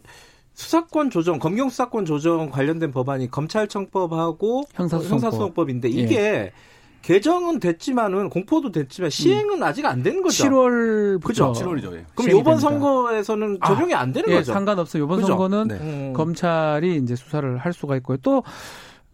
[0.53, 5.69] 수사권 조정, 검경 수사권 조정 관련된 법안이 검찰청법하고 형사소송법.
[5.69, 5.93] 인데 예.
[5.93, 6.51] 이게 예.
[7.01, 9.63] 개정은 됐지만은 공포도 됐지만 시행은 음.
[9.63, 10.45] 아직 안 된 거죠.
[10.45, 11.51] 7월 그죠?
[11.51, 11.93] 7월이죠.
[11.95, 12.05] 예.
[12.15, 14.53] 그럼 이번 선거에서는 아, 적용이 아, 안 되는 예, 거죠.
[14.53, 15.03] 상관없어 요.
[15.03, 16.13] 이번 선거는 네.
[16.15, 18.17] 검찰이 이제 수사를 할 수가 있고요.
[18.21, 18.43] 또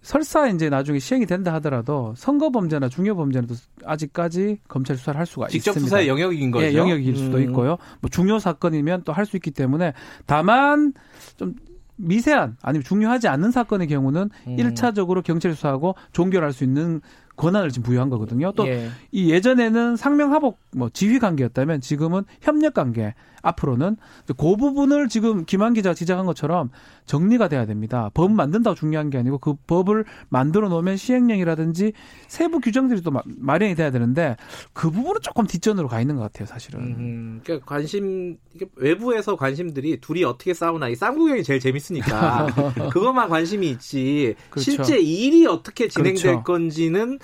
[0.02, 3.50] 설사 이제 나중에 시행이 된다 하더라도 선거 범죄나 중요 범죄는
[3.86, 5.88] 아직까지 검찰 수사를 할 수가 직접 있습니다.
[5.88, 6.66] 수사의 영역인 거죠.
[6.66, 7.44] 예, 영역일 수도 음.
[7.44, 7.78] 있고요.
[8.02, 9.94] 뭐 중요 사건이면 또 할 수 있기 때문에
[10.26, 10.94] 다만
[11.38, 11.54] 좀
[11.98, 14.56] 미세한 아니면 중요하지 않는 사건의 경우는 음.
[14.56, 17.02] 1차적으로 경찰 수사하고 종결할 수 있는
[17.36, 18.52] 권한을 지금 부여한 거거든요.
[18.54, 18.90] 또이 예.
[19.14, 23.98] 예전에는 상명하복 뭐 지휘 관계였다면 지금은 협력 관계 앞으로는
[24.28, 26.70] 그 부분을 지금 김한 기자가 지적한 것처럼
[27.06, 28.10] 정리가 돼야 됩니다.
[28.14, 31.94] 법 만든다고 중요한 게 아니고 그 법을 만들어 놓으면 시행령이라든지
[32.28, 34.36] 세부 규정들이 또 마련이 돼야 되는데
[34.74, 36.82] 그 부분은 조금 뒷전으로 가 있는 것 같아요, 사실은.
[36.82, 38.38] 음, 그러니까 관심
[38.76, 42.48] 외부에서 관심들이 둘이 어떻게 싸우나 이 쌍구경이 제일 재밌으니까
[42.92, 44.72] 그것만 관심이 있지 그렇죠.
[44.72, 46.44] 실제 일이 어떻게 진행될 그렇죠.
[46.44, 47.20] 건지는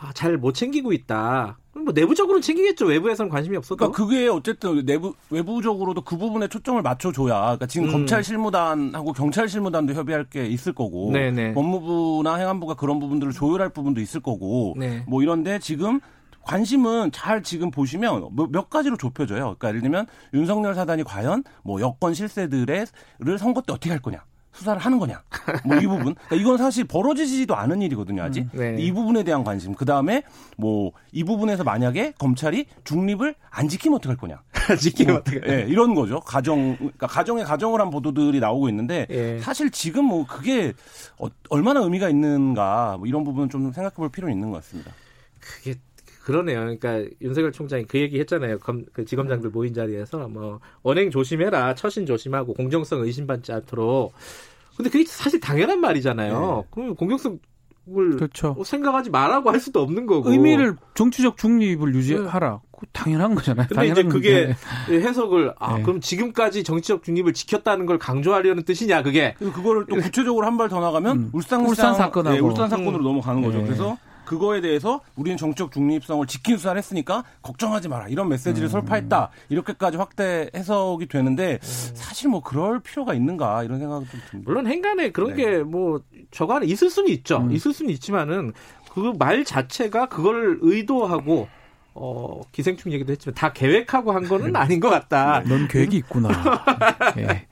[0.00, 1.58] 아, 잘못 챙기고 있다.
[1.74, 2.86] 뭐 내부적으로는 챙기겠죠.
[2.86, 3.76] 외부에서는 관심이 없어도.
[3.76, 7.40] 그러니까 그게 어쨌든 내부 외부적으로도 그 부분에 초점을 맞춰줘야.
[7.40, 7.92] 그러니까 지금 음.
[7.92, 11.54] 검찰 실무단하고 경찰 실무단도 협의할 게 있을 거고, 네네.
[11.54, 15.04] 법무부나 행안부가 그런 부분들을 조율할 부분도 있을 거고, 네.
[15.08, 16.00] 뭐 이런데 지금
[16.42, 19.56] 관심은 잘 지금 보시면 몇 가지로 좁혀져요.
[19.58, 22.86] 그러니까 예를 들면 윤석열 사단이 과연 뭐 여권 실세들을
[23.38, 24.24] 선거 때 어떻게 할 거냐.
[24.58, 25.22] 수사를 하는 거냐.
[25.64, 26.14] 뭐 이 부분.
[26.14, 28.42] 그러니까 이건 사실 벌어지지도 않은 일이거든요, 아직.
[28.54, 28.76] 음, 네.
[28.78, 29.74] 이 부분에 대한 관심.
[29.74, 30.22] 그 다음에
[30.56, 34.42] 뭐 이 부분에서 만약에 검찰이 중립을 안 지키면 어떡할 거냐.
[34.78, 35.40] 지키면 뭐, 어떡해.
[35.48, 36.20] 예, 이런 거죠.
[36.20, 39.38] 가정, 그러니까 가정에 가정을 한 보도들이 나오고 있는데 예.
[39.40, 40.74] 사실 지금 뭐 그게
[41.18, 44.92] 어, 얼마나 의미가 있는가 뭐 이런 부분은 좀 생각해 볼 필요는 있는 것 같습니다.
[45.40, 45.76] 그게
[46.24, 46.60] 그러네요.
[46.60, 48.58] 그러니까 윤석열 총장이 그 얘기 했잖아요.
[48.58, 54.12] 검, 그 지검장들 모인 자리에서 뭐 언행 조심해라, 처신 조심하고 공정성 의심받지 않도록.
[54.78, 56.62] 근데 그게 사실 당연한 말이잖아요.
[56.64, 56.68] 네.
[56.70, 57.38] 그럼 공정성
[57.90, 58.54] 을 그렇죠.
[58.66, 62.88] 생각하지 말라고 할 수도 없는 거고 의미를 정치적 중립을 유지하라 네.
[62.92, 63.66] 당연한 거잖아요.
[63.66, 64.54] 근데 이제 그게
[64.90, 65.82] 해석을 아 네.
[65.84, 70.80] 그럼 지금까지 정치적 중립을 지켰다는 걸 강조하려는 뜻이냐 그게 그거를 또 구체적으로 한 발 더
[70.80, 71.30] 나가면 음.
[71.32, 73.04] 울산 울산 사건하고 네, 울산 사건으로 음.
[73.04, 73.58] 넘어가는 거죠.
[73.58, 73.64] 네.
[73.64, 73.96] 그래서
[74.28, 78.08] 그거에 대해서 우리는 정치적 중립성을 지킨 수사를 했으니까 걱정하지 마라.
[78.08, 78.68] 이런 메시지를 음.
[78.68, 79.30] 설파했다.
[79.48, 81.58] 이렇게까지 확대 해석이 되는데 음.
[81.94, 84.50] 사실 뭐 그럴 필요가 있는가 이런 생각이 좀 듭니다.
[84.50, 85.44] 물론 행간에 그런 네.
[85.44, 87.38] 게뭐 저거 안에 있을 수는 있죠.
[87.38, 87.52] 음.
[87.52, 88.52] 있을 수는 있지만은
[88.92, 91.48] 그 말 자체가 그걸 의도하고
[91.94, 95.42] 어, 기생충 얘기도 했지만 다 계획하고 한 거는 아닌 것 같다.
[95.46, 96.28] 넌 계획이 있구나.
[97.16, 97.46] 네.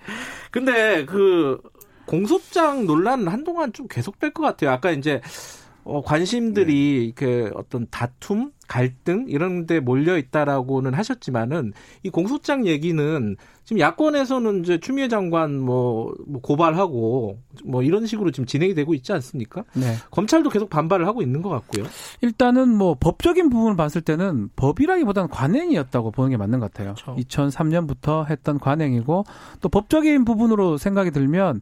[0.50, 1.58] 근데 그
[2.04, 4.70] 공소장 논란 한동안 좀 계속될 것 같아요.
[4.72, 5.20] 아까 이제
[5.86, 7.12] 어, 관심들이 네.
[7.14, 11.72] 그 어떤 다툼, 갈등 이런 데 몰려 있다라고는 하셨지만은
[12.02, 18.46] 이 공소장 얘기는 지금 야권에서는 이제 추미애 장관 뭐, 뭐 고발하고 뭐 이런 식으로 지금
[18.46, 19.62] 진행이 되고 있지 않습니까?
[19.74, 19.94] 네.
[20.10, 21.84] 검찰도 계속 반발을 하고 있는 것 같고요.
[22.20, 26.94] 일단은 뭐 법적인 부분을 봤을 때는 법이라기보다는 관행이었다고 보는 게 맞는 것 같아요.
[26.94, 27.14] 그렇죠.
[27.16, 29.24] 2003년부터 했던 관행이고
[29.60, 31.60] 또 법적인 부분으로 생각이 들면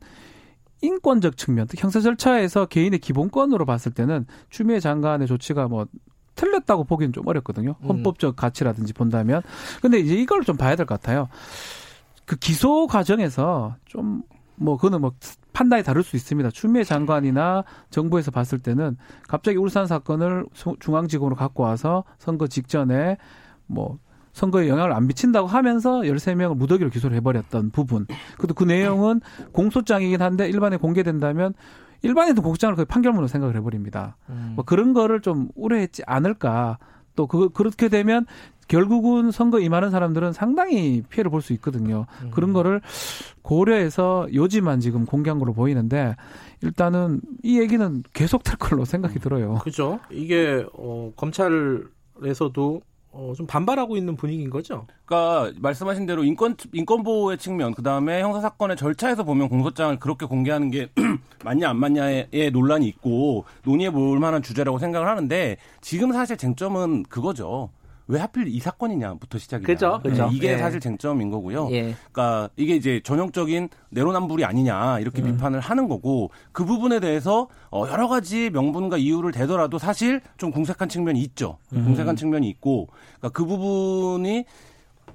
[0.82, 5.86] 인권적 측면, 형사 절차에서 개인의 기본권으로 봤을 때는 추미애 장관의 조치가 뭐
[6.34, 7.76] 틀렸다고 보기는 좀 어렵거든요.
[7.80, 7.88] 음.
[7.88, 9.42] 헌법적 가치라든지 본다면.
[9.80, 11.28] 근데 이제 이걸 좀 봐야 될 것 같아요.
[12.26, 14.22] 그 기소 과정에서 좀
[14.56, 15.12] 뭐 그거는 뭐
[15.52, 16.50] 판단이 다를 수 있습니다.
[16.50, 18.96] 추미애 장관이나 정부에서 봤을 때는
[19.28, 20.46] 갑자기 울산 사건을
[20.80, 23.16] 중앙지검으로 갖고 와서 선거 직전에
[23.66, 23.98] 뭐
[24.34, 28.06] 선거에 영향을 안 미친다고 하면서 13명을 무더기로 기소를 해버렸던 부분.
[28.32, 29.20] 그것도 그 내용은
[29.52, 31.54] 공소장이긴 한데 일반에 공개된다면
[32.02, 34.16] 일반인도 공소장을 거의 판결문으로 생각을 해버립니다.
[34.28, 34.52] 음.
[34.56, 36.78] 뭐 그런 거를 좀 우려했지 않을까.
[37.16, 38.26] 또 그, 그렇게 되면
[38.66, 42.06] 결국은 선거 임하는 사람들은 상당히 피해를 볼 수 있거든요.
[42.22, 42.30] 음.
[42.32, 42.80] 그런 거를
[43.42, 46.16] 고려해서 요지만 지금 공개한 걸로 보이는데
[46.62, 49.54] 일단은 이 얘기는 계속 될 걸로 생각이 들어요.
[49.62, 50.00] 그죠.
[50.10, 52.80] 이게 어, 검찰에서도
[53.14, 54.86] 어, 좀 반발하고 있는 분위기인 거죠.
[55.04, 60.26] 그러니까 말씀하신 대로 인권 인권 보호의 측면, 그 다음에 형사 사건의 절차에서 보면 공소장을 그렇게
[60.26, 60.88] 공개하는 게
[61.44, 67.70] 맞냐 안 맞냐의 논란이 있고 논의해 볼 만한 주제라고 생각을 하는데 지금 사실 쟁점은 그거죠.
[68.06, 69.66] 왜 하필 이 사건이냐부터 시작이냐.
[69.66, 70.28] 그죠, 그죠.
[70.28, 70.58] 네, 이게 예.
[70.58, 71.68] 사실 쟁점인 거고요.
[71.72, 71.94] 예.
[72.12, 75.32] 그러니까 이게 이제 전형적인 내로남불이 아니냐 이렇게 음.
[75.32, 80.88] 비판을 하는 거고 그 부분에 대해서 어 여러 가지 명분과 이유를 대더라도 사실 좀 궁색한
[80.88, 81.58] 측면이 있죠.
[81.72, 81.84] 음.
[81.84, 84.44] 궁색한 측면이 있고 그러니까 그 부분이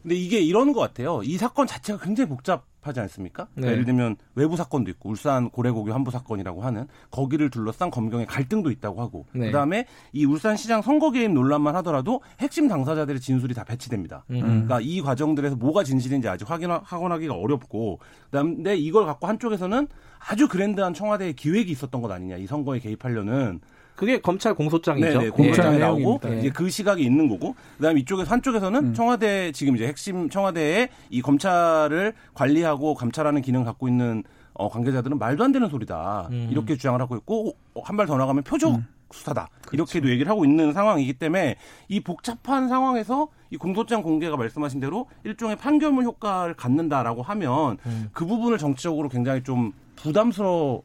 [0.02, 1.22] 근데 이게 이런 것 같아요.
[1.24, 3.48] 이 사건 자체가 굉장히 복잡 하지 않습니까?
[3.54, 3.74] 그러니까 네.
[3.74, 9.02] 예를 들면 외부 사건도 있고 울산 고래고기 환부 사건이라고 하는 거기를 둘러싼 검경의 갈등도 있다고
[9.02, 9.48] 하고 네.
[9.48, 14.24] 그다음에 이 울산시장 선거 개입 논란만 하더라도 핵심 당사자들의 진술이 다 배치됩니다.
[14.32, 14.40] 음.
[14.42, 19.88] 그러니까 이 과정들에서 뭐가 진실인지 아직 확인하기가 어렵고 그다음에 이걸 갖고 한쪽에서는
[20.30, 23.62] 아주 그랜드한 청와대의 기획이 있었던 것 아니냐 이 선거에 개입하려는
[24.00, 25.08] 그게 검찰 공소장이죠.
[25.08, 25.80] 네네, 네, 공소장에 네.
[25.80, 26.40] 나오고 네.
[26.40, 28.94] 이제 그 시각이 있는 거고 그다음에 이쪽에서 한쪽에서는 음.
[28.94, 34.24] 청와대 지금 이제 핵심 청와대에 이 검찰을 관리하고 감찰하는 기능 을 갖고 있는
[34.54, 36.48] 어, 관계자들은 말도 안 되는 소리다 음.
[36.50, 38.86] 이렇게 주장을 하고 있고 한 발 더 나가면 표적 음.
[39.12, 39.76] 수사다 그렇죠.
[39.98, 41.58] 이렇게도 얘기를 하고 있는 상황이기 때문에
[41.90, 48.10] 이 복잡한 상황에서 이 공소장 공개가 말씀하신 대로 일종의 판결문 효과를 갖는다라고 하면 음.
[48.14, 50.84] 그 부분을 정치적으로 굉장히 좀 부담스러워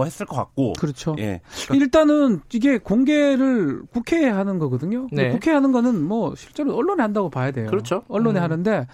[0.00, 0.72] 했을 것 같고.
[0.74, 1.14] 그렇죠.
[1.18, 1.40] 예.
[1.66, 5.08] 그러니까 일단은 이게 공개를 국회에 하는 거거든요.
[5.12, 5.30] 네.
[5.30, 7.68] 국회에 하는 거는 뭐 실제로 언론에 한다고 봐야 돼요.
[7.68, 8.02] 그렇죠.
[8.08, 8.42] 언론에 음.
[8.42, 8.86] 하는데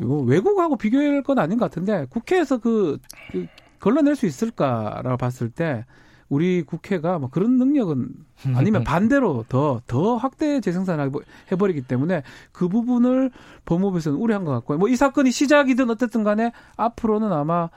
[0.00, 2.98] 이거 외국하고 비교할 건 아닌 것 같은데 국회에서 그,
[3.32, 3.46] 그
[3.80, 5.84] 걸러낼 수 있을까라고 봤을 때
[6.28, 8.08] 우리 국회가 뭐 그런 능력은
[8.54, 11.10] 아니면 반대로 더, 더 확대 재생산
[11.50, 12.22] 해버리기 때문에
[12.52, 13.30] 그 부분을
[13.64, 14.78] 법무부에서는 우려한 것 같고요.
[14.78, 17.68] 뭐 이 사건이 시작이든 어쨌든 간에 앞으로는 아마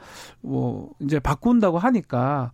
[0.42, 2.52] 뭐 이제 바꾼다고 하니까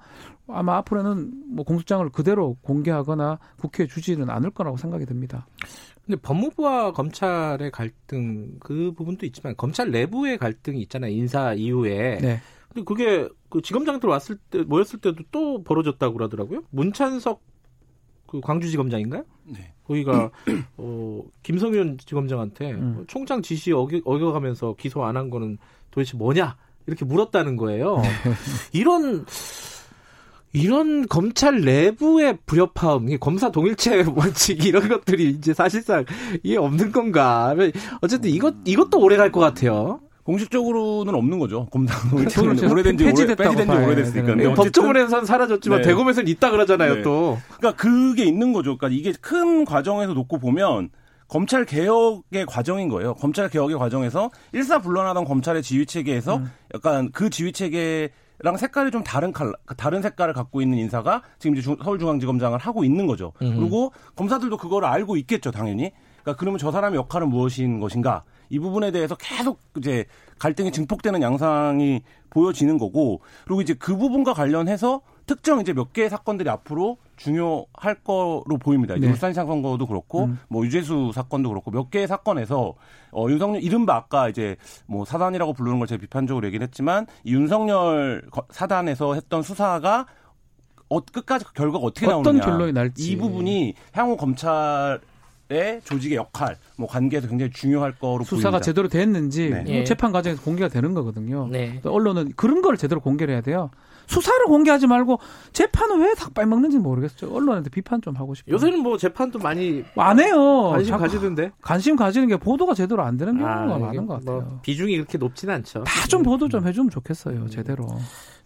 [0.47, 5.45] 아마 앞으로는 뭐 공소장을 그대로 공개하거나 국회에 주지는 않을 거라고 생각이 듭니다.
[6.05, 11.11] 근데 법무부와 검찰의 갈등 그 부분도 있지만 검찰 내부의 갈등이 있잖아요.
[11.11, 12.17] 인사 이후에.
[12.21, 12.39] 네.
[12.69, 16.63] 근데 그게 그 지검장들 왔을 때 모였을 때도 또 벌어졌다고 그러더라고요.
[16.71, 17.41] 문찬석
[18.27, 19.23] 그 광주지검장인가요?
[19.45, 19.73] 네.
[19.85, 20.29] 거기가
[20.77, 23.05] 어 김성윤 지검장한테 음.
[23.07, 25.57] 총장 지시 어겨, 어겨가면서 기소 안 한 거는
[25.91, 26.57] 도대체 뭐냐
[26.87, 28.01] 이렇게 물었다는 거예요.
[28.73, 29.25] 이런
[30.53, 36.05] 이런 검찰 내부의 불협화음, 검사 동일체 원칙 이런 것들이 이제 사실상
[36.43, 37.55] 이게 없는 건가?
[38.01, 39.99] 어쨌든 이것 이것도 오래 갈 것 같아요.
[40.27, 41.67] 공식적으로는 없는 거죠.
[41.71, 44.35] 검사동의 오래된 지 폐지됐다고 오래, 지 오래됐으니까.
[44.35, 44.53] 네.
[44.53, 45.87] 법조문에서는 사라졌지만 네.
[45.87, 47.01] 대검에서는 있다 그러잖아요, 네.
[47.01, 47.37] 또.
[47.57, 48.77] 그러니까 그게 있는 거죠.
[48.77, 50.89] 그러니까 이게 큰 과정에서 놓고 보면
[51.29, 53.13] 검찰 개혁의 과정인 거예요.
[53.13, 56.51] 검찰 개혁의 과정에서 일사불란하던 검찰의 지휘 체계에서 음.
[56.75, 58.09] 약간 그 지휘 체계
[58.39, 63.07] 랑 색깔이 좀 다른 칼 다른 색깔을 갖고 있는 인사가 지금 이제 서울중앙지검장을 하고 있는
[63.07, 63.31] 거죠.
[63.41, 63.55] 음.
[63.57, 65.91] 그리고 검사들도 그거를 알고 있겠죠, 당연히.
[66.27, 68.23] 그러니까 그러면 저 사람의 역할은 무엇인 것인가?
[68.49, 70.05] 이 부분에 대해서 계속 이제
[70.39, 76.49] 갈등이 증폭되는 양상이 보여지는 거고 그리고 이제 그 부분과 관련해서 특정 이제 몇 개의 사건들이
[76.49, 78.95] 앞으로 중요할 거로 보입니다.
[78.95, 79.11] 이제 네.
[79.11, 80.39] 울산시장 선거도 그렇고 음.
[80.49, 82.75] 뭐 유재수 사건도 그렇고 몇 개의 사건에서
[83.11, 88.23] 어 윤석열 이른바 아까 이제 뭐 사단이라고 부르는 걸 제가 비판적으로 얘기를 했지만 이 윤석열
[88.49, 90.07] 사단에서 했던 수사가
[90.89, 93.11] 어, 끝까지 결과가 어떻게 나오느냐 결론이 날지.
[93.11, 95.01] 이 부분이 향후 검찰
[95.49, 98.65] 의 조직의 역할, 뭐 관계에서 굉장히 중요할 거로 수사가 보입니다.
[98.65, 99.63] 제대로 됐는지 네.
[99.75, 101.47] 뭐 재판 과정에서 공개가 되는 거거든요.
[101.49, 101.79] 네.
[101.85, 103.69] 언론은 그런 걸 제대로 공개를 해야 돼요.
[104.07, 105.19] 수사를 공개하지 말고
[105.53, 107.31] 재판은 왜 닭 빨먹는지 모르겠어요.
[107.33, 108.55] 언론한테 비판 좀 하고 싶어요.
[108.55, 110.69] 요새는 뭐 재판도 많이 안 해요.
[110.71, 111.51] 관심 가지던데.
[111.61, 114.41] 관심 가지는 게 보도가 제대로 안 되는 경우가 아, 많은 것 같아요.
[114.41, 115.83] 뭐 비중이 그렇게 높지는 않죠.
[115.83, 117.35] 다 좀 보도 좀 해주면 좋겠어요.
[117.41, 117.47] 음.
[117.49, 117.85] 제대로.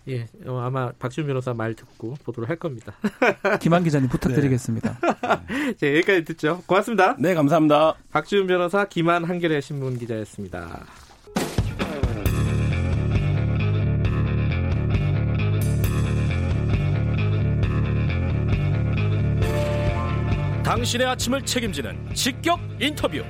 [0.08, 2.94] 예, 어, 아마 박지훈 변호사 말 듣고 보도를 할 겁니다.
[3.62, 5.00] 김한 기자님 부탁드리겠습니다.
[5.48, 5.74] 네.
[5.76, 6.64] 자, 여기까지 듣죠.
[6.66, 7.16] 고맙습니다.
[7.20, 7.96] 네, 감사합니다.
[8.12, 10.86] 박지훈 변호사, 김한 한겨레 신문 기자였습니다.
[20.64, 23.22] 당신의 아침을 책임지는 직격 인터뷰.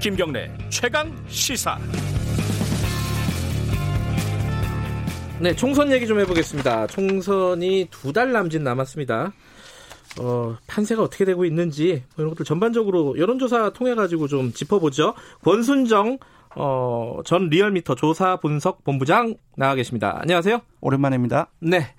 [0.00, 1.78] 김경래 최강 시사.
[5.40, 6.86] 네, 총선 얘기 좀 해보겠습니다.
[6.86, 9.32] 총선이 두 달 남짓 남았습니다.
[10.18, 15.14] 어, 판세가 어떻게 되고 있는지 뭐 이런 것들 전반적으로 여론조사 통해 가지고 좀 짚어보죠.
[15.44, 16.18] 권순정
[16.56, 20.16] 어, 전 리얼미터 조사 분석 본부장 나와 계십니다.
[20.22, 20.62] 안녕하세요.
[20.80, 21.48] 오랜만입니다.
[21.60, 21.94] 네.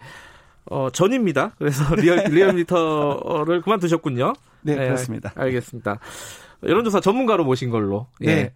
[0.65, 1.53] 어, 전입니다.
[1.59, 4.33] 그래서 리얼, 리얼미터를 그만두셨군요.
[4.63, 5.31] 네, 네, 그렇습니다.
[5.35, 5.99] 알겠습니다.
[6.63, 8.07] 여론조사 전문가로 모신 걸로.
[8.23, 8.25] 예.
[8.25, 8.53] 네.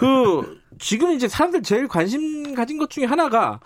[0.00, 3.60] 그, 지금 이제 사람들 제일 관심 가진 것 중에 하나가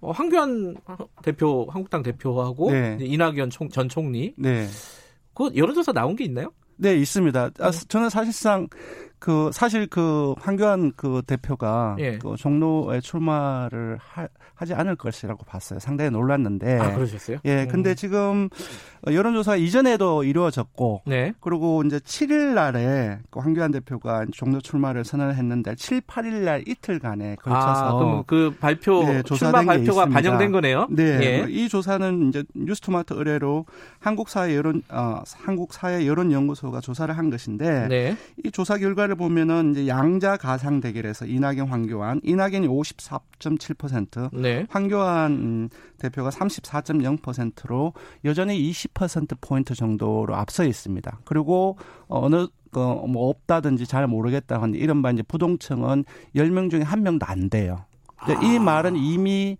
[0.00, 0.76] 어, 황교안
[1.22, 2.98] 대표, 한국당 대표하고 네.
[3.00, 4.34] 이낙연 총, 전 총리.
[4.36, 4.66] 네.
[5.34, 6.52] 그 여론조사 나온 게 있나요?
[6.76, 7.50] 네, 있습니다.
[7.60, 8.68] 아, 저는 사실상
[9.18, 12.18] 그 사실 그 황교안 그 대표가 예.
[12.18, 15.78] 그 종로에 출마를 하, 하지 않을 것이라고 봤어요.
[15.78, 16.78] 상당히 놀랐는데.
[16.78, 17.38] 아, 그러셨어요?
[17.46, 17.66] 예.
[17.66, 17.94] 근데 음.
[17.94, 18.48] 지금
[19.12, 21.02] 여론조사 이전에도 이루어졌고.
[21.06, 21.32] 네.
[21.40, 27.36] 그리고 이제 7일 날에 그 황교안 대표가 종로 출마를 선언을 했는데 7, 8일 날 이틀간에
[27.36, 27.66] 걸쳐서.
[27.66, 30.88] 아, 그럼 그 발표, 네, 출마 발표가 반영된 거네요?
[30.90, 31.04] 네.
[31.22, 31.46] 예.
[31.48, 33.66] 이 조사는 이제 뉴스토마토 의뢰로
[34.00, 37.88] 한국 사회 여론, 어, 한국 사회 여론 연구소가 조사를 한 것인데.
[37.88, 38.16] 네.
[38.44, 44.66] 이 조사 결과를 보면은 이제 양자 가상 대결에서 이낙연, 황교안, 이낙연이 54.7%, 네.
[44.68, 47.92] 황교안 대표가 34.0%로
[48.24, 48.95] 여전히 20%
[49.40, 51.20] 포인트 정도로 앞서 있습니다.
[51.24, 51.76] 그리고
[52.08, 56.04] 어느 그뭐 없다든지 잘 모르겠다 하는 이른바 이제 부동층은
[56.34, 57.84] 10명 중에 한 명도 안 돼요.
[58.18, 58.32] 아.
[58.42, 59.56] 이 말은 이미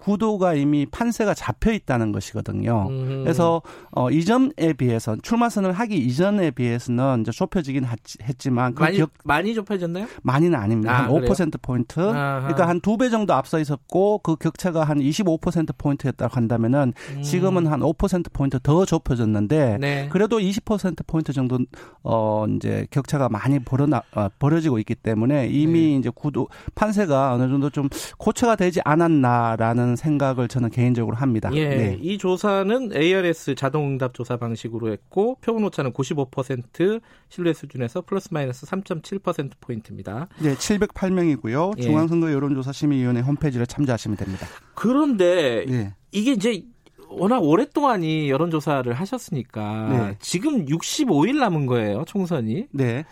[0.00, 2.86] 구도가 이미 판세가 잡혀 있다는 것이거든요.
[2.90, 3.20] 음.
[3.22, 7.86] 그래서 어 이전에 비해서 출마 선을 하기 이전에 비해서는 이제 좁혀지긴
[8.22, 10.06] 했지만 그 많이 격, 많이 좁혀졌나요?
[10.22, 11.04] 많이는 아닙니다.
[11.04, 12.00] 아, 한5% 포인트.
[12.00, 12.40] 아하.
[12.40, 17.22] 그러니까 한 두 배 정도 앞서 있었고 그 격차가 한 25% 포인트였다고 한다면은 음.
[17.22, 20.08] 지금은 한 5% 포인트 더 좁혀졌는데 네.
[20.10, 21.58] 그래도 20% 포인트 정도
[22.02, 25.96] 어 이제 격차가 많이 벌어나 어, 벌어지고 있기 때문에 이미 네.
[25.96, 31.50] 이제 구도 판세가 어느 정도 좀 고쳐가 되지 않았나라는 않는 생각을 저는 개인적으로 합니다.
[31.52, 31.98] 예, 네.
[32.00, 39.52] 이 조사는 ARS 자동응답 조사 방식으로 했고 표본 오차는 95% 신뢰 수준에서 플러스 마이너스 3.7%
[39.60, 40.28] 포인트입니다.
[40.40, 41.78] 네, 708명이고요.
[41.78, 41.82] 예.
[41.82, 44.46] 중앙선거 여론조사 심의위원회 홈페이지를 참조하시면 됩니다.
[44.74, 45.94] 그런데 예.
[46.12, 46.62] 이게 이제
[47.08, 50.16] 워낙 오랫동안이 여론조사를 하셨으니까 네.
[50.20, 52.68] 지금 65일 남은 거예요, 총선이.
[52.70, 53.04] 네.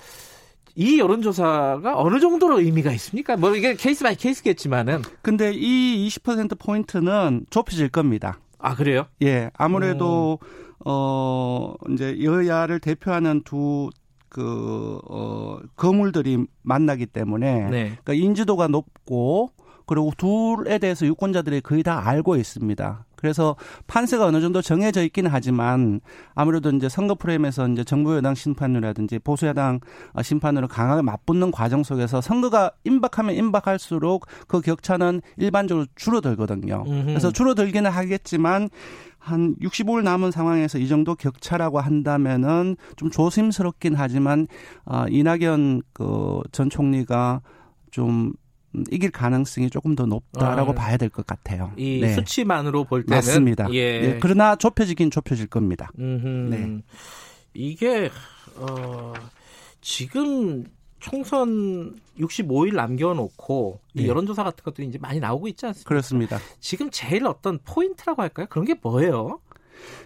[0.78, 3.36] 이 여론조사가 어느 정도로 의미가 있습니까?
[3.36, 5.02] 뭐 이게 case by case겠지만은.
[5.22, 8.38] 근데 이 20% 포인트는 좁혀질 겁니다.
[8.60, 9.06] 아 그래요?
[9.24, 10.88] 예, 아무래도 오.
[10.88, 13.90] 어 이제 여야를 대표하는 두
[14.28, 17.70] 그, 어, 거물들이 만나기 때문에.
[17.70, 17.98] 네.
[18.04, 19.50] 그러니까 인지도가 높고,
[19.86, 23.06] 그리고 둘에 대해서 유권자들이 거의 다 알고 있습니다.
[23.18, 23.56] 그래서
[23.88, 26.00] 판세가 어느 정도 정해져 있기는 하지만
[26.34, 29.80] 아무래도 이제 선거 프레임에서 이제 정부 여당 심판이라든지 보수 여당
[30.22, 36.84] 심판으로 강하게 맞붙는 과정 속에서 선거가 임박하면 임박할수록 그 격차는 일반적으로 줄어들거든요.
[37.06, 38.70] 그래서 줄어들기는 하겠지만
[39.18, 44.46] 한 65일 남은 상황에서 이 정도 격차라고 한다면은 좀 조심스럽긴 하지만
[44.86, 47.42] 어 이낙연 그 전 총리가
[47.90, 48.32] 좀 음,
[48.90, 51.72] 이길 가능성이 조금 더 높다라고 아, 봐야 될 것 같아요.
[51.76, 52.12] 이 네.
[52.14, 53.72] 수치만으로 볼 때는 맞습니다.
[53.72, 54.00] 예.
[54.00, 55.90] 네, 그러나 좁혀지긴 좁혀질 겁니다.
[55.96, 56.78] 네.
[57.54, 58.10] 이게
[58.56, 59.12] 어,
[59.80, 60.64] 지금
[61.00, 64.06] 총선 65일 남겨놓고 네.
[64.06, 65.88] 여론조사 같은 것들이 이제 많이 나오고 있지 않습니까?
[65.88, 66.38] 그렇습니다.
[66.60, 68.46] 지금 제일 어떤 포인트라고 할까요?
[68.50, 69.40] 그런 게 뭐예요?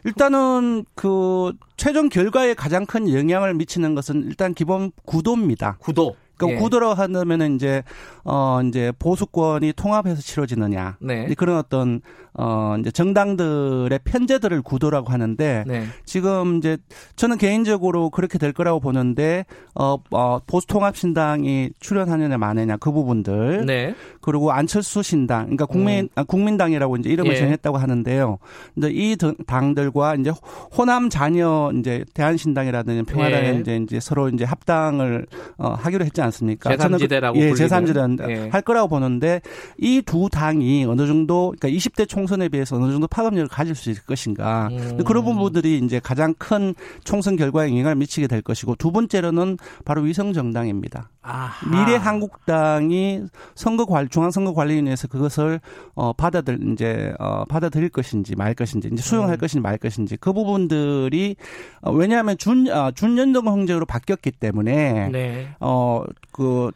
[0.05, 5.79] 일단은 그 최종 결과에 가장 큰 영향을 미치는 것은 일단 기본 구도입니다.
[5.81, 6.15] 구도.
[6.37, 6.63] 그러니까 예.
[6.63, 7.83] 구도로 한다면은 이제
[8.25, 11.33] 어 이제 보수권이 통합해서 치러지느냐 네.
[11.37, 12.01] 그런 어떤
[12.35, 15.85] 어 이제 정당들의 편제들을 구도라고 하는데 네.
[16.05, 16.79] 지금 이제
[17.17, 19.45] 저는 개인적으로 그렇게 될 거라고 보는데
[19.75, 23.95] 어, 어 보수 통합 신당이 출연하느냐 마느냐 그 부분들 네.
[24.21, 26.09] 그리고 안철수 신당 그러니까 국민 음.
[26.15, 27.37] 아, 국민당이라고 이제 이름을 예.
[27.37, 28.39] 정했다고 하는데요.
[28.75, 30.33] 근데 이 당들과 이제
[30.77, 33.59] 호남 자녀 이제 대한신당이라든지 평화당에 예.
[33.61, 35.27] 이제 이제 서로 이제 합당을
[35.59, 36.71] 어 하기로 않습 니까?
[36.71, 36.77] 않습니까?
[36.77, 38.49] 제3지대라고 예, 제3지대 예.
[38.51, 39.41] 할 거라고 보는데
[39.79, 44.03] 이 두 당이 어느 정도 그러니까 20대 총선에 비해서 어느 정도 파급력을 가질 수 있을
[44.05, 44.69] 것인가.
[44.71, 44.99] 음.
[45.07, 50.35] 그런 부분들이 이제 가장 큰 총선 결과에 영향을 미치게 될 것이고 두 번째로는 바로 위성
[50.35, 51.09] 정당입니다.
[51.23, 51.71] 아하.
[51.71, 53.23] 미래 한국당이
[53.55, 55.61] 선거 관 중앙 선거 관리위원회에서 그것을
[55.95, 59.39] 어 받아들 이제 어 받아들일 것인지 말 것인지 이제 수용할 음.
[59.39, 61.37] 것인지 말 것인지 그 부분들이
[61.81, 65.49] 어 왜냐하면 준 어, 준연동 형제로 바뀌었기 때문에 네.
[65.61, 66.71] 어그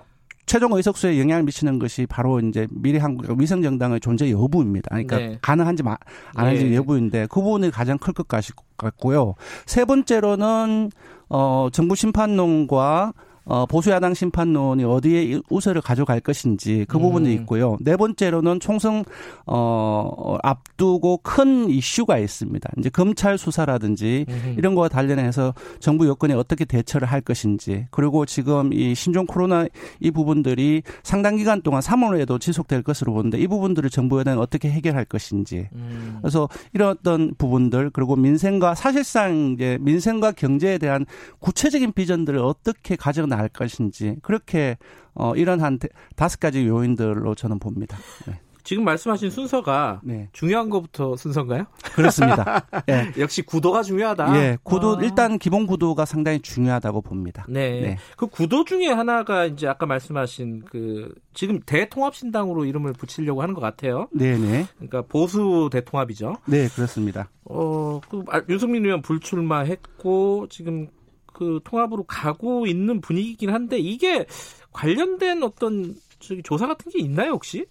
[0.46, 4.88] 최종 의석수에 영향을 미치는 것이 바로 이제 미래 한국 위성 정당의 존재 여부입니다.
[4.90, 5.38] 그러니까 네.
[5.42, 5.96] 가능한지 안
[6.46, 6.76] 하는지 네.
[6.76, 8.28] 여부인데 그 부분이 가장 클 것
[8.76, 9.34] 같고요.
[9.66, 10.90] 세 번째로는
[11.28, 13.12] 어 정부 심판론과
[13.48, 17.35] 어, 보수야당 심판론이 어디에 우세를 가져갈 것인지 그 부분도 음.
[17.35, 17.77] 있고요.
[17.81, 19.05] 네 번째로는 총선
[19.47, 22.68] 어, 앞두고 큰 이슈가 있습니다.
[22.78, 24.55] 이제 검찰 수사라든지 음.
[24.59, 29.66] 이런 거와 관련해서 정부 여건이 어떻게 대처를 할 것인지 그리고 지금 이 신종 코로나
[30.01, 35.05] 이 부분들이 상당 기간 동안 3월에도 지속될 것으로 보는데 이 부분들을 정부 여당이 어떻게 해결할
[35.05, 36.18] 것인지 음.
[36.20, 41.06] 그래서 이런 어떤 부분들 그리고 민생과 사실상 이제 민생과 경제에 대한
[41.39, 44.76] 구체적인 비전들을 어떻게 가져 나갈 것인지 그렇게
[45.14, 45.78] 어 이런 한
[46.14, 47.96] 다섯 가지 요인들로 저는 봅니다.
[48.26, 48.40] 네.
[48.66, 50.28] 지금 말씀하신 순서가 네.
[50.32, 51.66] 중요한 것부터 순서인가요?
[51.94, 52.66] 그렇습니다.
[52.86, 53.12] 네.
[53.16, 54.36] 역시 구도가 중요하다.
[54.36, 55.00] 예, 구도 아.
[55.00, 57.46] 일단 기본 구도가 상당히 중요하다고 봅니다.
[57.48, 57.80] 네.
[57.80, 57.98] 네.
[58.16, 64.08] 그 구도 중에 하나가 이제 아까 말씀하신 그 지금 대통합신당으로 이름을 붙이려고 하는 것 같아요.
[64.10, 64.66] 네, 네.
[64.78, 66.34] 그러니까 보수 대통합이죠.
[66.46, 67.30] 네, 그렇습니다.
[67.44, 70.88] 어, 그 아, 유승민 의원 불출마했고 지금
[71.36, 74.24] 그 통합으로 가고 있는 분위기긴 한데 이게
[74.72, 75.94] 관련된 어떤
[76.42, 77.66] 조사 같은 게 있나요 혹시?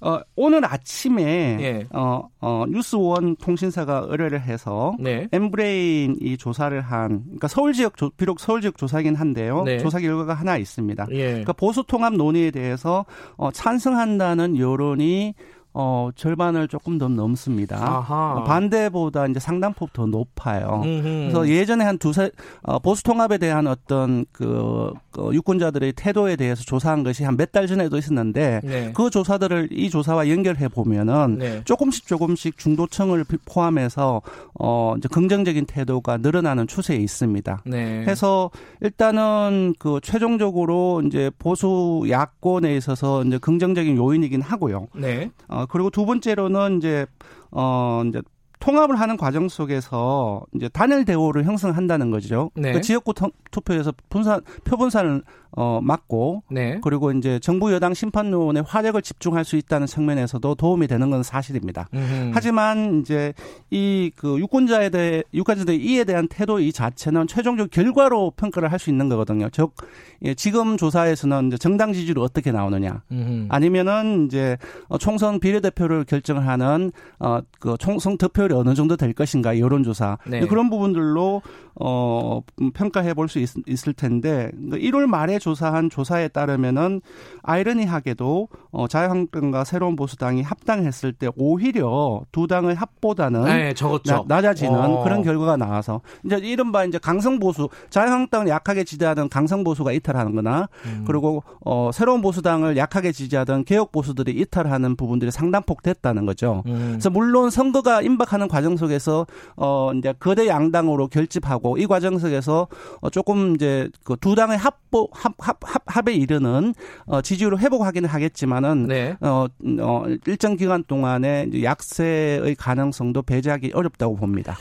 [0.00, 1.86] 어, 오늘 아침에 예.
[1.92, 5.28] 어, 어, 뉴스원 통신사가 의뢰를 해서 네.
[5.30, 9.62] 엠브레인이 조사를 한 그러니까 서울 지역 조, 비록 서울 지역 조사긴 한데요.
[9.62, 9.78] 네.
[9.78, 11.06] 조사 결과가 하나 있습니다.
[11.12, 11.26] 예.
[11.28, 13.06] 그러니까 보수 통합 논의에 대해서
[13.36, 15.34] 어, 찬성한다는 여론이
[15.74, 17.76] 어, 절반을 조금 더 넘습니다.
[17.76, 18.42] 아하.
[18.44, 20.80] 반대보다 이제 상당폭 더 높아요.
[20.84, 21.02] 음흠.
[21.02, 22.30] 그래서 예전에 한 두세,
[22.62, 27.66] 어, 보수 통합에 대한 어떤 그, 그 유권자들의 태도에 대해서 조사한 것이 한 몇 달
[27.66, 28.92] 전에도 있었는데 네.
[28.94, 31.62] 그 조사들을 이 조사와 연결해 보면은 네.
[31.64, 34.20] 조금씩 조금씩 중도층을 포함해서
[34.58, 37.62] 어, 이제 긍정적인 태도가 늘어나는 추세에 있습니다.
[37.64, 38.04] 네.
[38.06, 38.50] 해서
[38.80, 44.88] 일단은 그 최종적으로 이제 보수 야권에 있어서 이제 긍정적인 요인이긴 하고요.
[44.94, 45.30] 네.
[45.48, 47.06] 어, 그리고 두 번째로는 이제
[47.50, 48.22] 어 이제
[48.60, 52.50] 통합을 하는 과정 속에서 이제 단일 대우를 형성한다는 거죠.
[52.54, 52.72] 네.
[52.72, 53.14] 그 지역구
[53.50, 55.22] 투표에서 분산 표분산을
[55.52, 56.78] 어 막고 네.
[56.82, 61.88] 그리고 이제 정부 여당 심판론에 화력을 집중할 수 있다는 측면에서도 도움이 되는 건 사실입니다.
[61.94, 62.32] 음흠.
[62.34, 63.32] 하지만 이제
[63.70, 68.90] 이 그 유권자에 대해 유권자들 이에 대한 태도 이 자체는 최종적 결과로 평가를 할 수
[68.90, 69.48] 있는 거거든요.
[69.50, 69.74] 즉
[70.22, 73.46] 예, 지금 조사에서는 이제 정당 지지율이 어떻게 나오느냐 음흠.
[73.48, 74.56] 아니면은 이제
[74.88, 80.40] 어, 총선 비례대표를 결정하는 어그 총선 득표 율이 어느 정도 될 것인가 여론조사 네.
[80.46, 81.42] 그런 부분들로
[81.80, 82.40] 어
[82.74, 87.00] 평가해 볼 수 있을 텐데 1월 그러니까 말에 조사한 조사에 따르면은
[87.42, 93.74] 아이러니하게도 어, 자유한국당과 새로운 보수당이 합당했을 때 오히려 두 당의 합보다는 네.
[94.04, 95.04] 나, 낮아지는 어.
[95.04, 101.04] 그런 결과가 나와서 이제 이른바 이제 강성 보수 자유한국당을 약하게 지지하던 강성 보수가 이탈하는거나 음.
[101.06, 106.62] 그리고 어, 새로운 보수당을 약하게 지지하던 개혁 보수들이 이탈하는 부분들이 상당폭 됐다는 거죠.
[106.66, 106.88] 음.
[106.92, 112.68] 그래서 물론 선거가 임박 하는 과정 속에서 어 이제 거대 양당으로 결집하고 이 과정 속에서
[113.00, 116.74] 어, 조금 이제 그 두 당의 합보 합, 합, 합, 합에 이르는
[117.06, 119.16] 어, 지지율을 회복하기는 하겠지만은 네.
[119.20, 119.46] 어,
[119.80, 124.56] 어, 일정 기간 동안에 약세의 가능성도 배제하기 어렵다고 봅니다.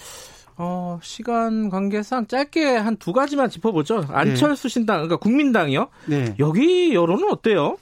[0.57, 4.05] 어, 시간 관계상 짧게 한 두 가지만 짚어보죠.
[4.09, 4.73] 안철수 네.
[4.73, 5.87] 신당, 그러니까 국민당이요.
[6.07, 6.35] 네.
[6.39, 7.77] 여기 여론은 어때요?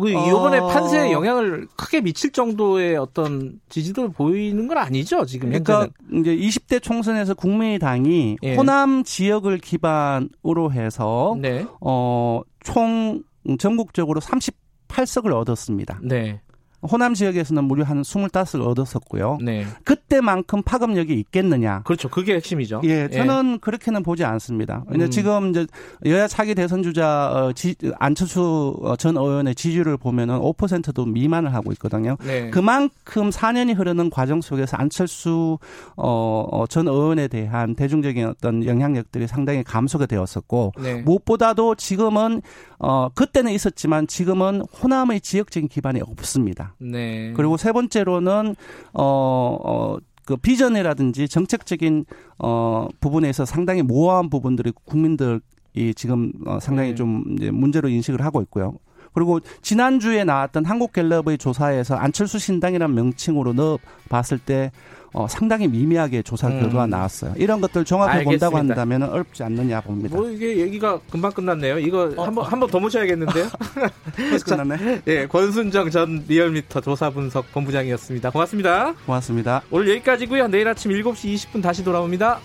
[0.00, 0.66] 그 이번에 어...
[0.68, 7.34] 판세에 영향을 크게 미칠 정도의 어떤 지지도를 보이는 건 아니죠 지금 그러니까 이제 20대 총선에서
[7.34, 8.54] 국민의당이 예.
[8.56, 11.66] 호남 지역을 기반으로 해서 네.
[11.80, 13.22] 어총
[13.58, 16.00] 전국적으로 38석을 얻었습니다.
[16.02, 16.40] 네.
[16.82, 19.38] 호남 지역에서는 무려 한 25을 얻었었고요.
[19.42, 19.66] 네.
[19.84, 21.82] 그때만큼 파급력이 있겠느냐?
[21.82, 22.08] 그렇죠.
[22.08, 22.82] 그게 핵심이죠.
[22.84, 23.58] 예, 저는 예.
[23.60, 24.84] 그렇게는 보지 않습니다.
[24.88, 25.10] 왜냐 음.
[25.10, 25.66] 지금 이제
[26.06, 31.72] 여야 차기 대선 주자 어, 지, 안철수 어, 전 의원의 지지율을 보면은 5%도 미만을 하고
[31.72, 32.16] 있거든요.
[32.24, 32.50] 네.
[32.50, 35.58] 그만큼 4년이 흐르는 과정 속에서 안철수
[35.96, 41.02] 어, 어, 전 의원에 대한 대중적인 어떤 영향력들이 상당히 감소가 되었었고 네.
[41.02, 42.42] 무엇보다도 지금은
[42.78, 46.67] 어 그때는 있었지만 지금은 호남의 지역적인 기반이 없습니다.
[46.78, 47.32] 네.
[47.34, 48.54] 그리고 세 번째로는
[48.92, 52.04] 어, 어, 그 비전이라든지 정책적인
[52.38, 55.40] 어 부분에서 상당히 모호한 부분들이 국민들
[55.74, 56.94] 이 지금 어, 상당히 네.
[56.94, 58.74] 좀 이제 문제로 인식을 하고 있고요.
[59.14, 63.78] 그리고 지난주에 나왔던 한국갤럽의 조사에서 안철수 신당이라는 명칭으로 넣어
[64.08, 64.70] 봤을 때
[65.12, 66.60] 어, 상당히 미미하게 조사 음.
[66.60, 66.90] 결과가 음.
[66.90, 67.34] 나왔어요.
[67.36, 70.16] 이런 것들 종합해 본다고 한다면 어렵지 않느냐 봅니다.
[70.16, 71.78] 뭐 이게 얘기가 금방 끝났네요.
[71.78, 73.46] 이거 어, 한번 한번 더 모셔야겠는데요.
[74.44, 75.02] 끝났네.
[75.06, 78.30] 예, 권순정 전 리얼미터 조사 분석 본부장이었습니다.
[78.30, 78.94] 고맙습니다.
[79.06, 79.62] 고맙습니다.
[79.70, 80.48] 오늘 여기까지고요.
[80.48, 82.40] 내일 아침 7시 20분 다시 돌아옵니다.